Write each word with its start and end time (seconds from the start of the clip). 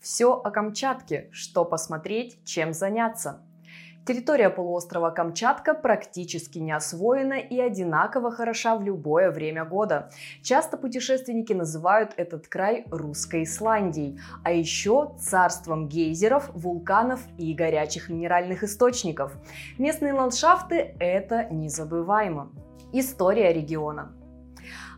Все 0.00 0.32
о 0.34 0.50
Камчатке, 0.50 1.28
что 1.32 1.64
посмотреть, 1.64 2.38
чем 2.44 2.72
заняться. 2.72 3.42
Территория 4.06 4.50
полуострова 4.50 5.10
Камчатка 5.10 5.72
практически 5.72 6.58
не 6.58 6.72
освоена 6.72 7.38
и 7.38 7.58
одинаково 7.58 8.30
хороша 8.30 8.76
в 8.76 8.82
любое 8.82 9.30
время 9.30 9.64
года. 9.64 10.10
Часто 10.42 10.76
путешественники 10.76 11.54
называют 11.54 12.12
этот 12.18 12.46
край 12.46 12.84
русской 12.90 13.44
Исландией, 13.44 14.20
а 14.44 14.52
еще 14.52 15.14
царством 15.18 15.88
гейзеров, 15.88 16.50
вулканов 16.54 17.20
и 17.38 17.54
горячих 17.54 18.10
минеральных 18.10 18.62
источников. 18.62 19.32
Местные 19.78 20.12
ландшафты– 20.12 20.94
это 21.00 21.48
незабываемо. 21.50 22.52
История 22.92 23.54
региона– 23.54 24.12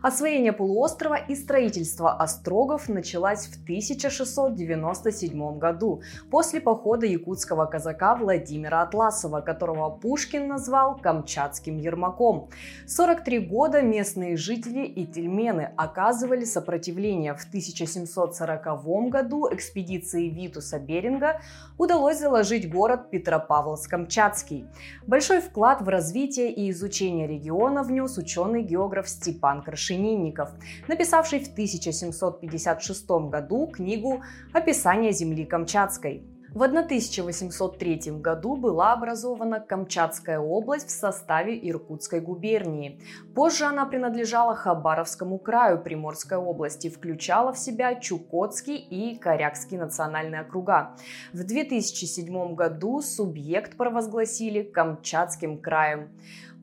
Освоение 0.01 0.53
полуострова 0.53 1.15
и 1.15 1.35
строительство 1.35 2.11
острогов 2.13 2.87
началось 2.87 3.47
в 3.47 3.63
1697 3.63 5.57
году 5.57 6.01
после 6.29 6.61
похода 6.61 7.07
якутского 7.07 7.65
казака 7.65 8.15
Владимира 8.15 8.83
Атласова, 8.83 9.41
которого 9.41 9.89
Пушкин 9.89 10.47
назвал 10.47 10.97
Камчатским 10.97 11.79
Ермаком. 11.79 12.49
43 12.85 13.39
года 13.39 13.81
местные 13.81 14.37
жители 14.37 14.85
и 14.85 15.07
тельмены 15.07 15.71
оказывали 15.75 16.45
сопротивление. 16.45 17.33
В 17.33 17.43
1740 17.45 19.09
году 19.09 19.49
экспедиции 19.51 20.29
Витуса 20.29 20.77
Беринга 20.77 21.41
удалось 21.79 22.19
заложить 22.19 22.71
город 22.71 23.09
Петропавловск-Камчатский. 23.11 24.67
Большой 25.07 25.41
вклад 25.41 25.81
в 25.81 25.89
развитие 25.89 26.51
и 26.53 26.69
изучение 26.69 27.25
региона 27.25 27.81
внес 27.81 28.17
ученый-географ 28.19 29.09
Степан 29.09 29.63
Крашенин 29.63 29.86
Крашенинников, 29.87 30.49
написавший 30.87 31.39
в 31.39 31.51
1756 31.51 33.09
году 33.29 33.67
книгу 33.67 34.21
«Описание 34.53 35.13
земли 35.13 35.45
Камчатской». 35.45 36.23
В 36.53 36.63
1803 36.63 38.19
году 38.19 38.55
была 38.55 38.93
образована 38.93 39.59
Камчатская 39.59 40.39
область 40.39 40.87
в 40.87 40.91
составе 40.91 41.59
Иркутской 41.69 42.19
губернии. 42.19 42.99
Позже 43.35 43.65
она 43.65 43.85
принадлежала 43.85 44.55
Хабаровскому 44.55 45.37
краю 45.37 45.83
Приморской 45.83 46.37
области, 46.37 46.89
включала 46.89 47.53
в 47.53 47.59
себя 47.59 47.95
Чукотский 47.95 48.77
и 48.77 49.17
Корякский 49.17 49.77
национальные 49.77 50.41
округа. 50.41 50.95
В 51.31 51.43
2007 51.43 52.55
году 52.55 53.01
субъект 53.01 53.77
провозгласили 53.77 54.63
Камчатским 54.63 55.59
краем. 55.59 56.09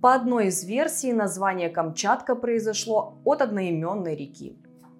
По 0.05 0.13
одной 0.13 0.49
из 0.49 0.63
версий, 0.65 1.15
название 1.15 1.71
Камчатка 1.71 2.37
произошло 2.37 3.23
от 3.25 3.41
одноименной 3.41 4.15
реки. 4.15 4.55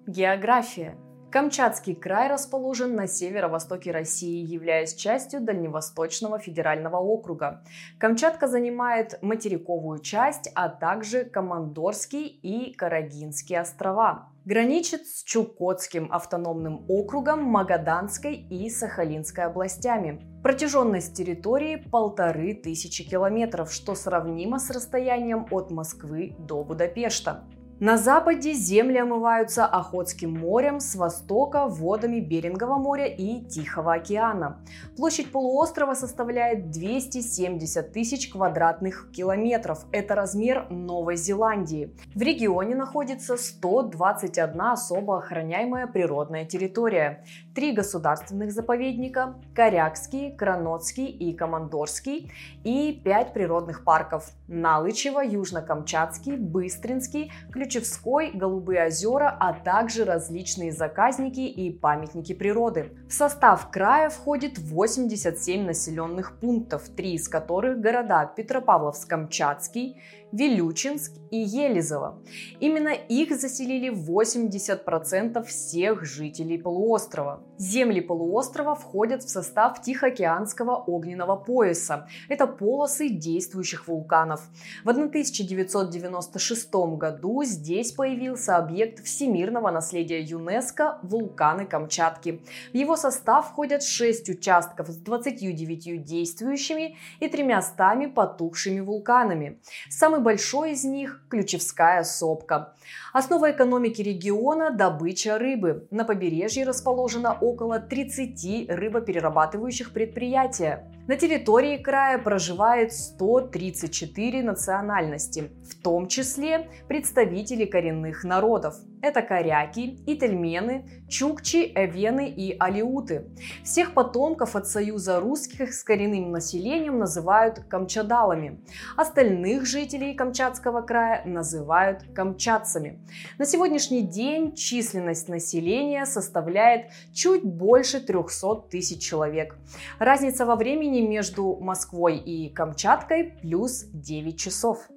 География. 0.07 0.97
Камчатский 1.31 1.95
край 1.95 2.29
расположен 2.29 2.95
на 2.95 3.07
северо-востоке 3.07 3.91
России, 3.91 4.45
являясь 4.45 4.93
частью 4.93 5.41
Дальневосточного 5.41 6.39
федерального 6.39 6.97
округа. 6.97 7.63
Камчатка 7.99 8.47
занимает 8.47 9.21
материковую 9.21 9.99
часть, 9.99 10.49
а 10.55 10.69
также 10.69 11.25
Командорский 11.25 12.25
и 12.25 12.73
Карагинские 12.73 13.59
острова. 13.59 14.29
Граничит 14.45 15.07
с 15.07 15.23
Чукотским 15.23 16.07
автономным 16.11 16.85
округом, 16.87 17.43
Магаданской 17.43 18.35
и 18.35 18.69
Сахалинской 18.69 19.45
областями. 19.45 20.21
Протяженность 20.43 21.17
территории 21.17 21.77
полторы 21.77 22.53
тысячи 22.53 23.03
километров, 23.03 23.73
что 23.73 23.95
сравнимо 23.95 24.59
с 24.59 24.69
расстоянием 24.69 25.47
от 25.49 25.71
Москвы 25.71 26.35
до 26.37 26.63
Будапешта. 26.63 27.43
На 27.81 27.97
западе 27.97 28.53
земли 28.53 28.99
омываются 28.99 29.65
Охотским 29.65 30.31
морем, 30.31 30.79
с 30.79 30.95
востока– 30.95 31.65
водами 31.67 32.21
Берингового 32.21 32.77
моря 32.77 33.05
и 33.05 33.41
Тихого 33.41 33.95
океана. 33.95 34.63
Площадь 34.95 35.29
полуострова 35.29 35.93
составляет 35.93 36.71
270 36.71 37.91
тысяч 37.91 38.29
квадратных 38.31 39.11
километров. 39.11 39.85
Это 39.91 40.15
размер 40.15 40.67
Новой 40.69 41.17
Зеландии. 41.17 41.93
В 42.15 42.21
регионе 42.21 42.75
находится 42.75 43.35
121 43.35 44.61
особо 44.61 45.17
охраняемая 45.17 45.87
природная 45.87 46.45
территория. 46.45 47.25
Три 47.55 47.71
государственных 47.71 48.51
заповедника– 48.51 49.35
Корякский, 49.55 50.35
Кранотский 50.35 51.05
и 51.05 51.31
Командорский 51.31 52.29
и 52.65 52.91
пять 53.01 53.31
природных 53.31 53.85
парков– 53.85 54.31
Налычево, 54.49 55.25
Южно-Камчатский, 55.25 56.35
Быстринский, 56.35 57.31
Ключевской, 57.53 58.31
Голубые 58.31 58.87
озера, 58.87 59.35
а 59.39 59.53
также 59.53 60.03
различные 60.03 60.73
заказники 60.73 61.39
и 61.39 61.71
памятники 61.71 62.33
природы. 62.33 62.91
В 63.07 63.13
состав 63.13 63.71
края 63.71 64.09
входит 64.09 64.59
87 64.59 65.65
населенных 65.65 66.37
пунктов, 66.37 66.89
три 66.89 67.13
из 67.13 67.29
которых 67.29 67.79
города 67.79 68.29
Петропавловск-Камчатский, 68.35 69.95
Вилючинск 70.31 71.13
и 71.31 71.37
Елизово. 71.37 72.21
Именно 72.59 72.89
их 72.89 73.39
заселили 73.39 73.89
80% 73.89 75.43
всех 75.43 76.03
жителей 76.05 76.57
полуострова. 76.57 77.43
Земли 77.57 78.01
полуострова 78.01 78.75
входят 78.75 79.23
в 79.23 79.29
состав 79.29 79.81
Тихоокеанского 79.81 80.75
огненного 80.75 81.35
пояса. 81.35 82.07
Это 82.29 82.47
полосы 82.47 83.09
действующих 83.09 83.87
вулканов. 83.87 84.41
В 84.83 84.89
1996 84.89 86.75
году 86.97 87.43
здесь 87.43 87.91
появился 87.91 88.57
объект 88.57 89.03
всемирного 89.05 89.71
наследия 89.71 90.21
ЮНЕСКО– 90.21 90.99
вулканы 91.03 91.65
Камчатки. 91.65 92.41
В 92.73 92.75
его 92.75 92.97
состав 92.97 93.49
входят 93.51 93.83
6 93.83 94.29
участков 94.29 94.89
с 94.89 94.97
29 94.97 96.03
действующими 96.03 96.97
и 97.19 97.27
300 97.27 98.11
потухшими 98.13 98.81
вулканами. 98.81 99.59
Самый 99.89 100.14
большой 100.19 100.71
из 100.71 100.83
них– 100.83 101.21
Ключевская 101.29 102.03
сопка. 102.03 102.73
Основа 103.13 103.51
экономики 103.51 104.01
региона– 104.01 104.69
добыча 104.71 105.37
рыбы. 105.37 105.87
На 105.91 106.05
побережье 106.05 106.65
расположено 106.65 107.33
около 107.33 107.79
30 107.79 108.69
рыбоперерабатывающих 108.69 109.91
предприятий. 109.91 110.77
На 111.07 111.17
территории 111.17 111.77
края 111.77 112.17
проживает 112.17 112.91
134 112.91 114.41
национальности, 114.41 115.51
в 115.69 115.79
том 115.83 116.07
числе 116.07 116.67
представители 116.87 117.65
коренных 117.65 118.23
народов. 118.23 118.75
Это 119.03 119.21
коряки, 119.21 119.99
ительмены, 120.07 120.89
чукчи, 121.07 121.71
эвены 121.75 122.27
и 122.27 122.57
алиуты. 122.57 123.25
Всех 123.63 123.93
потомков 123.93 124.55
от 124.55 124.67
союза 124.67 125.19
русских 125.19 125.75
с 125.75 125.83
коренным 125.83 126.31
населением 126.31 126.97
называют 126.97 127.59
камчадалами. 127.69 128.61
Остальных 128.97 129.67
жителей 129.67 130.15
Камчатского 130.15 130.81
края 130.81 131.21
называют 131.23 132.01
камчатцами. 132.15 132.99
На 133.37 133.45
сегодняшний 133.45 134.01
день 134.01 134.55
численность 134.55 135.29
населения 135.29 136.07
составляет 136.07 136.89
чуть 137.13 137.43
больше 137.43 137.99
300 137.99 138.55
тысяч 138.71 139.03
человек. 139.03 139.55
Разница 139.99 140.47
во 140.47 140.55
времени 140.55 140.94
между 141.01 141.57
Москвой 141.57 142.17
и 142.17 142.49
Камчаткой 142.49 143.37
плюс 143.41 143.85
9 143.91 144.39
часов. 144.39 144.87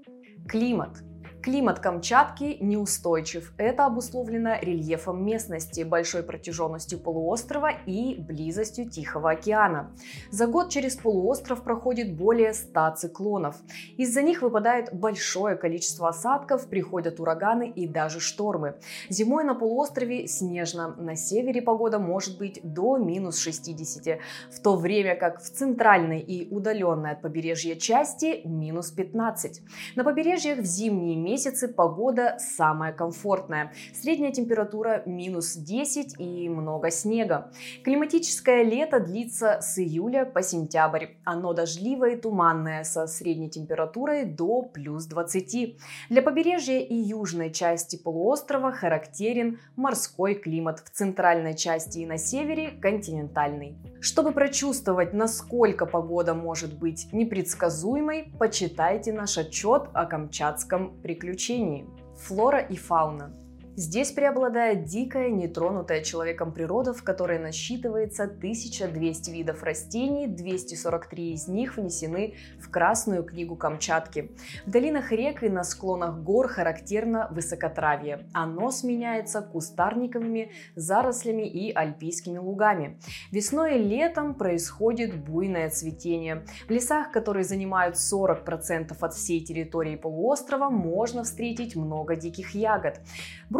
Климат– 0.48 1.02
Климат 1.42 1.78
Камчатки 1.78 2.56
неустойчив. 2.60 3.52
Это 3.58 3.86
обусловлено 3.86 4.56
рельефом 4.60 5.24
местности, 5.24 5.82
большой 5.82 6.22
протяженностью 6.24 6.98
полуострова 6.98 7.70
и 7.86 8.16
близостью 8.18 8.90
Тихого 8.90 9.30
океана. 9.30 9.92
За 10.30 10.46
год 10.46 10.70
через 10.70 10.96
полуостров 10.96 11.62
проходит 11.62 12.16
более 12.16 12.52
100 12.52 12.94
циклонов. 12.96 13.56
Из-за 13.96 14.22
них 14.22 14.42
выпадает 14.42 14.92
большое 14.92 15.56
количество 15.56 16.08
осадков, 16.08 16.68
приходят 16.68 17.20
ураганы 17.20 17.70
и 17.70 17.86
даже 17.86 18.18
штормы. 18.18 18.74
Зимой 19.08 19.44
на 19.44 19.54
полуострове 19.54 20.26
снежно. 20.26 20.96
На 20.96 21.14
севере 21.14 21.62
погода 21.62 22.00
может 22.00 22.38
быть 22.38 22.60
до 22.64 22.96
минус 22.96 23.38
60, 23.38 24.18
в 24.50 24.60
то 24.60 24.76
время 24.76 25.14
как 25.14 25.40
в 25.40 25.48
центральной 25.48 26.20
и 26.20 26.52
удаленной 26.52 27.12
от 27.12 27.22
побережья 27.22 27.76
части 27.76 28.42
минус 28.44 28.90
15. 28.90 29.62
На 29.94 30.02
побережьях 30.02 30.58
в 30.58 30.64
зимние 30.64 31.27
месяцы 31.28 31.68
погода 31.68 32.36
самая 32.38 32.92
комфортная. 32.92 33.72
Средняя 33.92 34.32
температура 34.32 35.02
минус 35.04 35.56
10 35.56 36.14
и 36.18 36.48
много 36.48 36.90
снега. 36.90 37.50
Климатическое 37.84 38.62
лето 38.62 38.98
длится 38.98 39.58
с 39.60 39.78
июля 39.78 40.24
по 40.24 40.42
сентябрь. 40.42 41.06
Оно 41.24 41.52
дождливое 41.52 42.12
и 42.12 42.16
туманное 42.16 42.82
со 42.84 43.06
средней 43.06 43.50
температурой 43.50 44.24
до 44.24 44.62
плюс 44.62 45.04
20. 45.04 45.76
Для 46.08 46.22
побережья 46.22 46.78
и 46.78 46.94
южной 46.94 47.52
части 47.52 47.96
полуострова 47.96 48.72
характерен 48.72 49.58
морской 49.76 50.34
климат. 50.34 50.80
В 50.80 50.90
центральной 50.90 51.54
части 51.54 51.98
и 51.98 52.06
на 52.06 52.16
севере 52.16 52.70
континентальный. 52.80 53.76
Чтобы 54.00 54.32
прочувствовать, 54.32 55.12
насколько 55.12 55.84
погода 55.84 56.32
может 56.32 56.78
быть 56.78 57.12
непредсказуемой, 57.12 58.32
почитайте 58.38 59.12
наш 59.12 59.36
отчет 59.36 59.88
о 59.92 60.06
Камчатском 60.06 60.98
приключении. 61.18 61.86
Флора 62.16 62.60
и 62.60 62.76
фауна. 62.76 63.34
Здесь 63.78 64.10
преобладает 64.10 64.86
дикая, 64.86 65.30
нетронутая 65.30 66.02
человеком 66.02 66.50
природа, 66.50 66.92
в 66.92 67.04
которой 67.04 67.38
насчитывается 67.38 68.24
1200 68.24 69.30
видов 69.30 69.62
растений, 69.62 70.26
243 70.26 71.32
из 71.34 71.46
них 71.46 71.76
внесены 71.76 72.34
в 72.58 72.70
Красную 72.70 73.22
книгу 73.22 73.54
Камчатки. 73.54 74.32
В 74.66 74.70
долинах 74.70 75.12
рек 75.12 75.44
и 75.44 75.48
на 75.48 75.62
склонах 75.62 76.18
гор 76.18 76.48
характерно 76.48 77.28
высокотравье. 77.30 78.26
Оно 78.32 78.72
сменяется 78.72 79.42
кустарниковыми 79.42 80.50
зарослями 80.74 81.46
и 81.48 81.72
альпийскими 81.72 82.38
лугами. 82.38 82.98
Весной 83.30 83.76
и 83.78 83.84
летом 83.84 84.34
происходит 84.34 85.14
буйное 85.14 85.70
цветение. 85.70 86.44
В 86.66 86.70
лесах, 86.72 87.12
которые 87.12 87.44
занимают 87.44 87.94
40% 87.94 88.96
от 88.98 89.14
всей 89.14 89.40
территории 89.40 89.94
полуострова, 89.94 90.68
можно 90.68 91.22
встретить 91.22 91.76
много 91.76 92.16
диких 92.16 92.56
ягод 92.56 93.00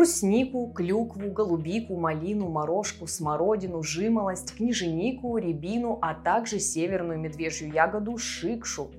бруснику, 0.09 0.73
клюкву, 0.75 1.31
голубику, 1.31 1.95
малину, 1.97 2.49
морожку, 2.49 3.07
смородину, 3.07 3.83
жимолость, 3.83 4.57
книженику, 4.57 5.37
рябину, 5.37 5.99
а 6.01 6.15
также 6.15 6.61
северную 6.61 7.19
медвежью 7.19 7.71
ягоду 7.71 8.17
шикшу. 8.17 8.91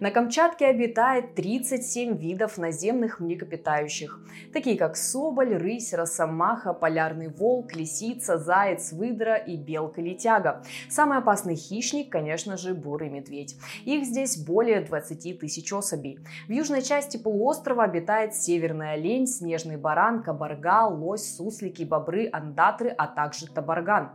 На 0.00 0.10
Камчатке 0.10 0.66
обитает 0.66 1.34
37 1.34 2.18
видов 2.18 2.58
наземных 2.58 3.18
млекопитающих, 3.18 4.20
такие 4.52 4.76
как 4.76 4.96
соболь, 4.96 5.56
рысь, 5.56 5.94
росомаха, 5.94 6.74
полярный 6.74 7.28
волк, 7.28 7.74
лисица, 7.74 8.36
заяц, 8.36 8.92
выдра 8.92 9.36
и 9.36 9.56
белка-летяга. 9.56 10.62
Самый 10.90 11.16
опасный 11.16 11.56
хищник, 11.56 12.12
конечно 12.12 12.58
же, 12.58 12.74
бурый 12.74 13.08
медведь. 13.08 13.56
Их 13.86 14.04
здесь 14.04 14.36
более 14.36 14.82
20 14.82 15.40
тысяч 15.40 15.72
особей. 15.72 16.18
В 16.46 16.52
южной 16.52 16.82
части 16.82 17.16
полуострова 17.16 17.84
обитает 17.84 18.34
северный 18.34 18.92
олень, 18.92 19.26
снежный 19.26 19.78
баран, 19.78 20.22
кабарга, 20.22 20.57
карга, 20.58 20.86
лось, 20.86 21.36
суслики, 21.36 21.84
бобры, 21.84 22.28
андатры, 22.32 22.88
а 22.90 23.06
также 23.06 23.46
табарган. 23.46 24.10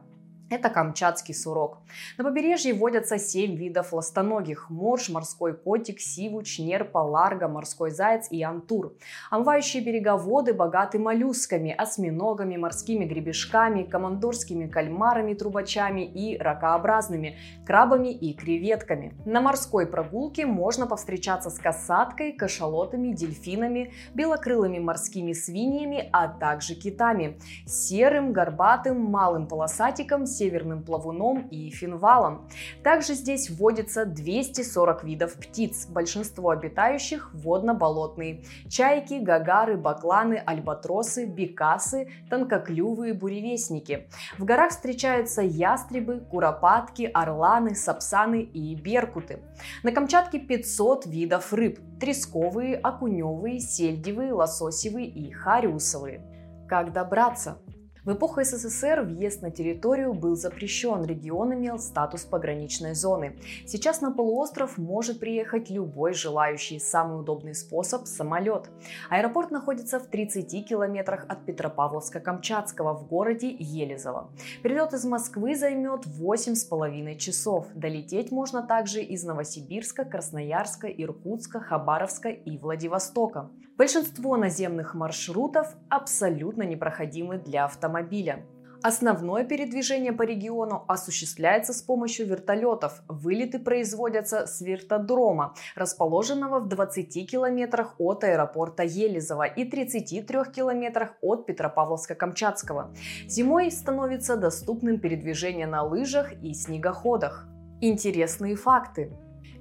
Это 0.49 0.69
камчатский 0.69 1.33
сурок. 1.33 1.79
На 2.17 2.23
побережье 2.23 2.73
водятся 2.73 3.17
7 3.17 3.55
видов 3.55 3.93
ластоногих– 3.93 4.67
морж, 4.69 5.09
морской 5.09 5.55
котик, 5.55 5.99
сивуч, 5.99 6.59
нерпа, 6.59 6.99
ларга, 6.99 7.47
морской 7.47 7.91
заяц 7.91 8.27
и 8.29 8.43
антур. 8.43 8.93
Омывающие 9.31 9.83
берега 9.83 10.17
воды 10.17 10.53
богаты 10.53 10.99
моллюсками, 10.99 11.71
осьминогами, 11.71 12.57
морскими 12.57 13.05
гребешками, 13.05 13.83
командорскими 13.83 14.67
кальмарами, 14.67 15.33
трубачами 15.33 16.01
и 16.01 16.37
ракообразными, 16.37 17.37
крабами 17.65 18.13
и 18.13 18.33
креветками. 18.33 19.15
На 19.25 19.41
морской 19.41 19.87
прогулке 19.87 20.45
можно 20.45 20.87
повстречаться 20.87 21.49
с 21.49 21.57
касаткой, 21.57 22.33
кашалотами, 22.33 23.13
дельфинами, 23.13 23.93
белокрылыми 24.13 24.79
морскими 24.79 25.33
свиньями, 25.33 26.09
а 26.11 26.27
также 26.27 26.75
китами, 26.75 27.39
серым, 27.65 28.33
горбатым, 28.33 29.01
малым 29.01 29.47
полосатиком, 29.47 30.27
северным 30.37 30.83
плавуном 30.83 31.47
и 31.47 31.69
финвалом. 31.69 32.47
Также 32.83 33.13
здесь 33.13 33.49
вводится 33.49 34.05
240 34.05 35.03
видов 35.03 35.33
птиц, 35.35 35.87
большинство 35.87 36.49
обитающих 36.49 37.33
водно-болотные. 37.33 38.43
Чайки, 38.69 39.15
гагары, 39.15 39.77
бакланы, 39.77 40.41
альбатросы, 40.45 41.25
бекасы, 41.25 42.09
тонкоклювые 42.29 43.13
буревестники. 43.13 44.07
В 44.37 44.45
горах 44.45 44.71
встречаются 44.71 45.41
ястребы, 45.41 46.19
куропатки, 46.19 47.09
орланы, 47.13 47.75
сапсаны 47.75 48.41
и 48.41 48.75
беркуты. 48.75 49.39
На 49.83 49.91
Камчатке 49.91 50.39
500 50.39 51.05
видов 51.05 51.53
рыб– 51.53 51.79
тресковые, 51.99 52.75
окуневые, 52.75 53.59
сельдевые, 53.59 54.33
лососевые 54.33 55.07
и 55.07 55.31
хариусовые. 55.31 56.21
Как 56.67 56.91
добраться? 56.91 57.57
В 58.05 58.11
эпоху 58.11 58.43
СССР 58.43 59.03
въезд 59.03 59.41
на 59.41 59.49
территорию 59.49 60.13
был 60.13 60.35
запрещен, 60.35 61.05
регион 61.05 61.53
имел 61.53 61.79
статус 61.79 62.25
пограничной 62.25 62.95
зоны. 62.95 63.39
Сейчас 63.65 64.01
на 64.01 64.11
полуостров 64.11 64.77
может 64.77 65.21
приехать 65.21 65.69
любой 65.69 66.13
желающий. 66.13 66.79
Самый 66.79 67.21
удобный 67.21 67.55
способ– 67.55 68.05
самолет. 68.05 68.69
Аэропорт 69.09 69.51
находится 69.51 70.01
в 70.01 70.07
30 70.07 70.67
километрах 70.67 71.25
от 71.29 71.47
Петропавловска-Камчатского 71.47 72.93
в 72.93 73.07
городе 73.07 73.55
Елизово. 73.57 74.29
Перелет 74.63 74.91
из 74.93 75.05
Москвы 75.05 75.55
займет 75.55 76.05
8,5 76.05 77.15
часов. 77.15 77.67
Долететь 77.73 78.33
можно 78.33 78.63
также 78.63 79.01
из 79.01 79.23
Новосибирска, 79.23 80.03
Красноярска, 80.03 80.87
Иркутска, 80.87 81.61
Хабаровска 81.61 82.27
и 82.27 82.57
Владивостока. 82.57 83.49
Большинство 83.75 84.37
наземных 84.37 84.93
маршрутов 84.93 85.75
абсолютно 85.89 86.61
непроходимы 86.61 87.39
для 87.39 87.65
автомобиля. 87.65 88.45
Основное 88.83 89.45
передвижение 89.45 90.13
по 90.13 90.21
региону 90.21 90.85
осуществляется 90.87 91.73
с 91.73 91.81
помощью 91.81 92.27
вертолетов. 92.27 93.01
Вылеты 93.07 93.57
производятся 93.57 94.45
с 94.45 94.61
вертодрома, 94.61 95.55
расположенного 95.75 96.59
в 96.59 96.67
20 96.67 97.27
километрах 97.27 97.95
от 97.97 98.23
аэропорта 98.23 98.83
Елизово 98.83 99.45
и 99.45 99.65
33 99.65 100.51
километрах 100.55 101.13
от 101.21 101.49
Петропавловска-Камчатского. 101.49 102.95
Зимой 103.25 103.71
становится 103.71 104.37
доступным 104.37 104.99
передвижение 104.99 105.65
на 105.65 105.81
лыжах 105.81 106.31
и 106.43 106.53
снегоходах. 106.53 107.47
Интересные 107.81 108.55
факты. 108.55 109.11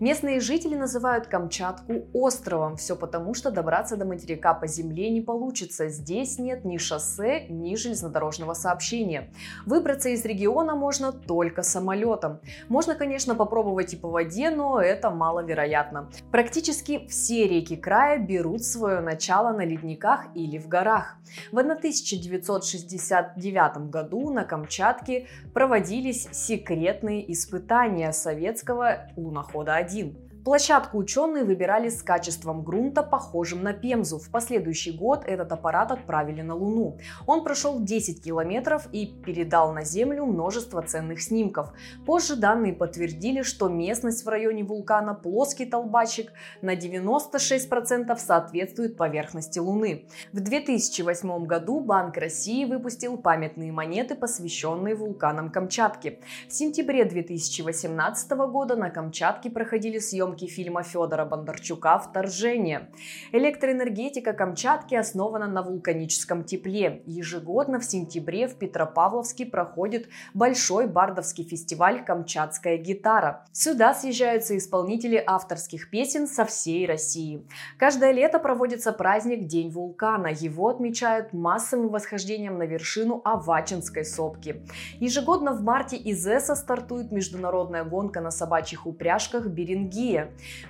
Местные 0.02 0.40
жители 0.40 0.75
называют 0.75 1.28
Камчатку 1.28 2.08
островом. 2.12 2.75
Все 2.75 2.96
потому, 2.96 3.34
что 3.34 3.52
добраться 3.52 3.96
до 3.96 4.04
материка 4.04 4.52
по 4.52 4.66
земле 4.66 5.10
не 5.10 5.20
получится. 5.20 5.88
Здесь 5.88 6.40
нет 6.40 6.64
ни 6.64 6.76
шоссе, 6.76 7.46
ни 7.49 7.76
железнодорожного 7.76 8.54
сообщения. 8.54 9.32
Выбраться 9.64 10.08
из 10.08 10.25
региона 10.25 10.75
можно 10.75 11.12
только 11.12 11.62
самолетом. 11.62 12.40
Можно, 12.69 12.96
конечно, 12.96 13.37
попробовать 13.37 13.94
и 13.94 13.96
по 13.96 14.08
воде, 14.08 14.50
но 14.50 14.81
это 14.81 15.12
маловероятно. 15.12 16.10
Практически 16.32 17.06
все 17.06 17.46
реки 17.46 17.76
края 17.76 18.19
берут 18.19 18.64
свое 18.64 19.02
начало 19.02 19.52
на 19.52 19.64
ледниках 19.64 20.26
или 20.34 20.58
в 20.58 20.66
горах. 20.66 21.14
В 21.52 21.58
1969 21.58 23.88
году 23.88 24.31
на 24.31 24.43
Камчатке 24.43 25.28
проводились 25.54 26.28
секретные 26.32 27.32
испытания 27.32 28.12
советского 28.12 29.06
лунохода-1. 29.16 29.91
один. 29.92 30.31
Площадку 30.44 30.98
ученые 30.98 31.44
выбирали 31.44 31.88
с 31.88 32.02
качеством 32.02 32.64
грунта, 32.64 33.04
похожим 33.04 33.62
на 33.62 33.72
Пемзу. 33.72 34.18
В 34.18 34.28
последующий 34.28 34.90
год 34.90 35.22
этот 35.24 35.52
аппарат 35.52 35.92
отправили 35.92 36.42
на 36.42 36.56
Луну. 36.56 36.98
Он 37.28 37.44
прошел 37.44 37.78
10 37.80 38.25
километров 38.25 38.88
и 38.90 39.06
передал 39.06 39.72
на 39.72 39.84
Землю 39.84 40.26
множество 40.26 40.82
ценных 40.82 41.22
снимков. 41.22 41.72
Позже 42.04 42.34
данные 42.34 42.72
подтвердили, 42.72 43.42
что 43.42 43.68
местность 43.68 44.25
в 44.25 44.28
районе 44.28 44.64
вулкана 44.64 45.14
плоский 45.14 45.64
толбачик 45.64 46.32
на 46.61 46.75
96% 46.75 48.16
соответствует 48.18 48.96
поверхности 48.96 49.61
Луны. 49.61 50.08
В 50.32 50.40
2008 50.40 51.46
году 51.46 51.78
Банк 51.78 52.16
России 52.16 52.64
выпустил 52.64 53.16
памятные 53.16 53.70
монеты, 53.70 54.16
посвященные 54.16 54.96
вулканам 54.96 55.50
Камчатки. 55.52 56.18
В 56.49 56.52
сентябре 56.52 57.04
2018 57.04 58.30
года 58.32 58.75
на 58.75 58.90
Камчатке 58.90 59.49
проходили 59.49 60.00
съемки 60.00 60.31
съемки 60.32 60.46
фильма 60.46 60.82
Федора 60.82 61.24
Бондарчука 61.24 61.98
«Вторжение». 61.98 62.90
Электроэнергетика 63.32 64.32
Камчатки 64.32 64.94
основана 64.94 65.46
на 65.46 65.62
вулканическом 65.62 66.44
тепле. 66.44 67.02
Ежегодно 67.06 67.78
в 67.78 67.84
сентябре 67.84 68.48
в 68.48 68.56
Петропавловске 68.56 69.46
проходит 69.46 70.08
большой 70.34 70.86
бардовский 70.86 71.44
фестиваль 71.44 72.04
«Камчатская 72.04 72.76
гитара». 72.78 73.44
Сюда 73.52 73.94
съезжаются 73.94 74.56
исполнители 74.56 75.22
авторских 75.26 75.90
песен 75.90 76.26
со 76.26 76.44
всей 76.44 76.86
России. 76.86 77.46
Каждое 77.78 78.12
лето 78.12 78.38
проводится 78.38 78.92
праздник 78.92 79.46
День 79.46 79.70
вулкана. 79.70 80.28
Его 80.28 80.68
отмечают 80.68 81.32
массовым 81.32 81.88
восхождением 81.88 82.58
на 82.58 82.64
вершину 82.64 83.20
Авачинской 83.24 84.04
сопки. 84.04 84.62
Ежегодно 85.00 85.52
в 85.52 85.62
марте 85.62 85.96
из 85.96 86.26
ЭСа 86.26 86.54
стартует 86.54 87.12
международная 87.12 87.84
гонка 87.84 88.20
на 88.20 88.30
собачьих 88.30 88.86
упряжках 88.86 89.46
«Берингия», 89.46 90.22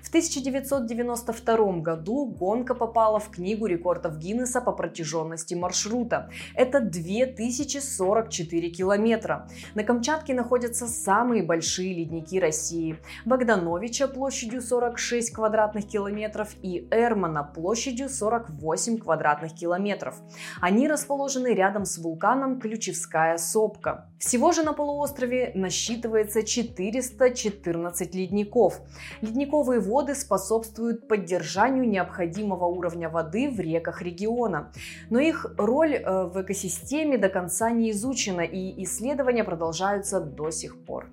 в 0.03 0.09
1992 0.09 1.73
году 1.81 2.27
гонка 2.27 2.75
попала 2.75 3.19
в 3.19 3.31
Книгу 3.31 3.67
рекордов 3.67 4.19
Гиннесса 4.19 4.61
по 4.61 4.73
протяженности 4.73 5.55
маршрута. 5.55 6.31
Это 6.55 6.81
2044 6.81 8.71
километра. 8.71 9.49
На 9.75 9.85
Камчатке 9.85 10.35
находятся 10.35 10.87
самые 10.87 11.43
большие 11.43 11.95
ледники 11.95 12.39
России. 12.39 12.99
Богдановича 13.25 14.09
площадью 14.09 14.63
46 14.63 15.33
квадратных 15.33 15.87
километров 15.87 16.55
и 16.63 16.89
Эрмана 16.91 17.43
площадью 17.45 18.09
48 18.09 18.99
квадратных 18.99 19.55
километров. 19.55 20.17
Они 20.61 20.89
расположены 20.89 21.55
рядом 21.55 21.85
с 21.85 21.99
вулканом 21.99 22.61
Ключевская 22.61 23.39
сопка. 23.39 24.12
Всего 24.23 24.53
же 24.53 24.63
на 24.63 24.73
полуострове 24.73 25.51
насчитывается 25.57 26.45
414 26.45 28.15
ледников. 28.15 28.81
Ледниковые 29.21 29.81
воды 29.81 30.15
способствуют 30.15 31.09
поддержанию 31.09 31.89
необходимого 31.89 32.67
уровня 32.67 33.09
воды 33.09 33.51
в 33.51 33.59
реках 33.59 34.01
региона. 34.01 34.71
Но 35.11 35.19
их 35.19 35.53
роль 35.59 35.97
э, 35.97 36.27
в 36.27 36.41
экосистеме 36.41 37.19
до 37.19 37.31
конца 37.31 37.73
не 37.73 37.91
изучена 37.91 38.43
и 38.43 38.85
исследования 38.85 39.43
продолжаются 39.43 40.21
до 40.21 40.53
сих 40.53 40.85
пор. 40.85 41.11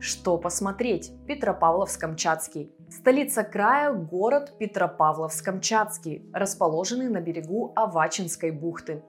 Что 0.00 0.38
посмотреть? 0.38 1.12
Петропавловск-Камчатский. 1.28 2.70
Столица 2.88 3.42
края– 3.42 3.92
город 3.94 4.52
Петропавловск-Камчатский, 4.60 6.30
расположенный 6.32 7.08
на 7.08 7.20
берегу 7.20 7.72
Авачинской 7.74 8.52
бухты. 8.52 9.02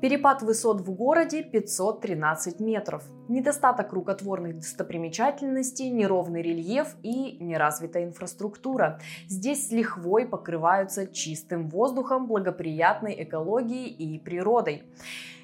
Перепад 0.00 0.42
высот 0.42 0.80
в 0.80 0.90
городе 0.92 1.44
513 1.44 2.58
метров. 2.58 3.04
Недостаток 3.28 3.92
рукотворных 3.92 4.56
достопримечательностей, 4.56 5.90
неровный 5.90 6.42
рельеф 6.42 6.96
и 7.04 7.36
неразвитая 7.38 8.04
инфраструктура. 8.04 8.98
Здесь 9.28 9.68
с 9.68 9.70
лихвой 9.70 10.26
покрываются 10.26 11.06
чистым 11.06 11.68
воздухом, 11.68 12.26
благоприятной 12.26 13.22
экологией 13.22 13.90
и 13.90 14.18
природой. 14.18 14.82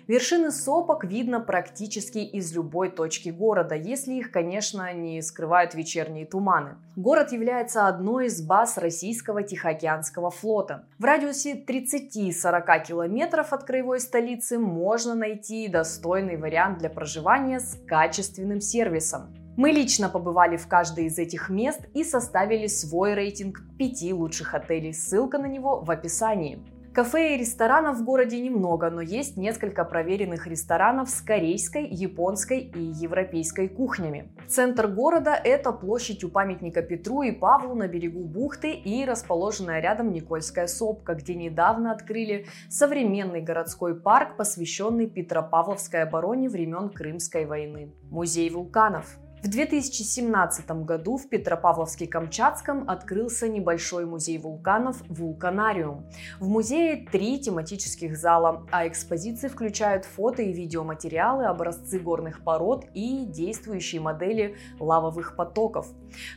Вершины 0.06 0.52
сопок 0.52 1.04
видно 1.04 1.40
практически 1.40 2.18
из 2.18 2.54
любой 2.54 2.90
точки 2.90 3.30
города, 3.30 3.74
если 3.74 4.14
их, 4.14 4.30
конечно, 4.30 4.92
не 4.92 5.20
скрывают 5.20 5.74
вечерние 5.74 6.26
туманы. 6.26 6.76
Город 6.94 7.32
является 7.32 7.88
одной 7.88 8.26
из 8.26 8.40
баз 8.40 8.78
российского 8.78 9.42
Тихоокеанского 9.42 10.30
флота. 10.30 10.86
В 11.00 11.04
радиусе 11.04 11.54
30-40 11.54 12.86
километров 12.86 13.52
от 13.52 13.64
краевой 13.64 13.98
столицы 13.98 14.60
можно 14.60 15.16
найти 15.16 15.66
достойный 15.66 16.36
вариант 16.36 16.78
для 16.78 16.88
проживания 16.88 17.58
с 17.58 17.76
качественным 17.88 18.60
сервисом. 18.60 19.34
Мы 19.56 19.70
лично 19.70 20.08
побывали 20.08 20.56
в 20.56 20.68
каждой 20.68 21.06
из 21.06 21.18
этих 21.18 21.48
мест 21.48 21.80
и 21.94 22.04
составили 22.04 22.68
свой 22.68 23.14
рейтинг 23.14 23.62
пяти 23.76 24.12
лучших 24.12 24.54
отелей. 24.54 24.94
Ссылка 24.94 25.38
на 25.38 25.46
него 25.46 25.80
в 25.80 25.90
описании. 25.90 26.62
Кафе 26.96 27.34
и 27.34 27.36
ресторанов 27.36 27.98
в 27.98 28.04
городе 28.04 28.40
немного, 28.40 28.88
но 28.88 29.02
есть 29.02 29.36
несколько 29.36 29.84
проверенных 29.84 30.46
ресторанов 30.46 31.10
с 31.10 31.20
корейской, 31.20 31.86
японской 31.86 32.60
и 32.60 32.80
европейской 32.80 33.68
кухнями. 33.68 34.32
Центр 34.48 34.86
города– 34.88 35.38
это 35.44 35.72
площадь 35.72 36.24
у 36.24 36.30
памятника 36.30 36.80
Петру 36.80 37.20
и 37.20 37.32
Павлу 37.32 37.74
на 37.74 37.86
берегу 37.86 38.24
бухты 38.24 38.72
и 38.72 39.04
расположенная 39.04 39.80
рядом 39.80 40.10
Никольская 40.10 40.68
сопка, 40.68 41.12
где 41.12 41.34
недавно 41.34 41.92
открыли 41.92 42.46
современный 42.70 43.42
городской 43.42 43.94
парк, 43.94 44.38
посвященный 44.38 45.06
Петропавловской 45.06 46.02
обороне 46.02 46.48
времен 46.48 46.88
Крымской 46.88 47.44
войны. 47.44 47.92
Музей 48.10 48.48
вулканов– 48.48 49.18
в 49.42 49.48
2017 49.48 50.68
году 50.84 51.18
в 51.18 51.28
Петропавловске-Камчатском 51.28 52.84
открылся 52.86 53.48
небольшой 53.48 54.04
музей 54.06 54.38
вулканов 54.38 55.02
«Вулканариум». 55.08 56.06
В 56.40 56.48
музее 56.48 57.06
три 57.12 57.38
тематических 57.38 58.16
зала, 58.16 58.66
а 58.72 58.88
экспозиции 58.88 59.48
включают 59.48 60.04
фото 60.04 60.42
и 60.42 60.52
видеоматериалы, 60.52 61.44
образцы 61.44 61.98
горных 61.98 62.42
пород 62.42 62.86
и 62.94 63.26
действующие 63.26 64.00
модели 64.00 64.56
лавовых 64.80 65.36
потоков. 65.36 65.86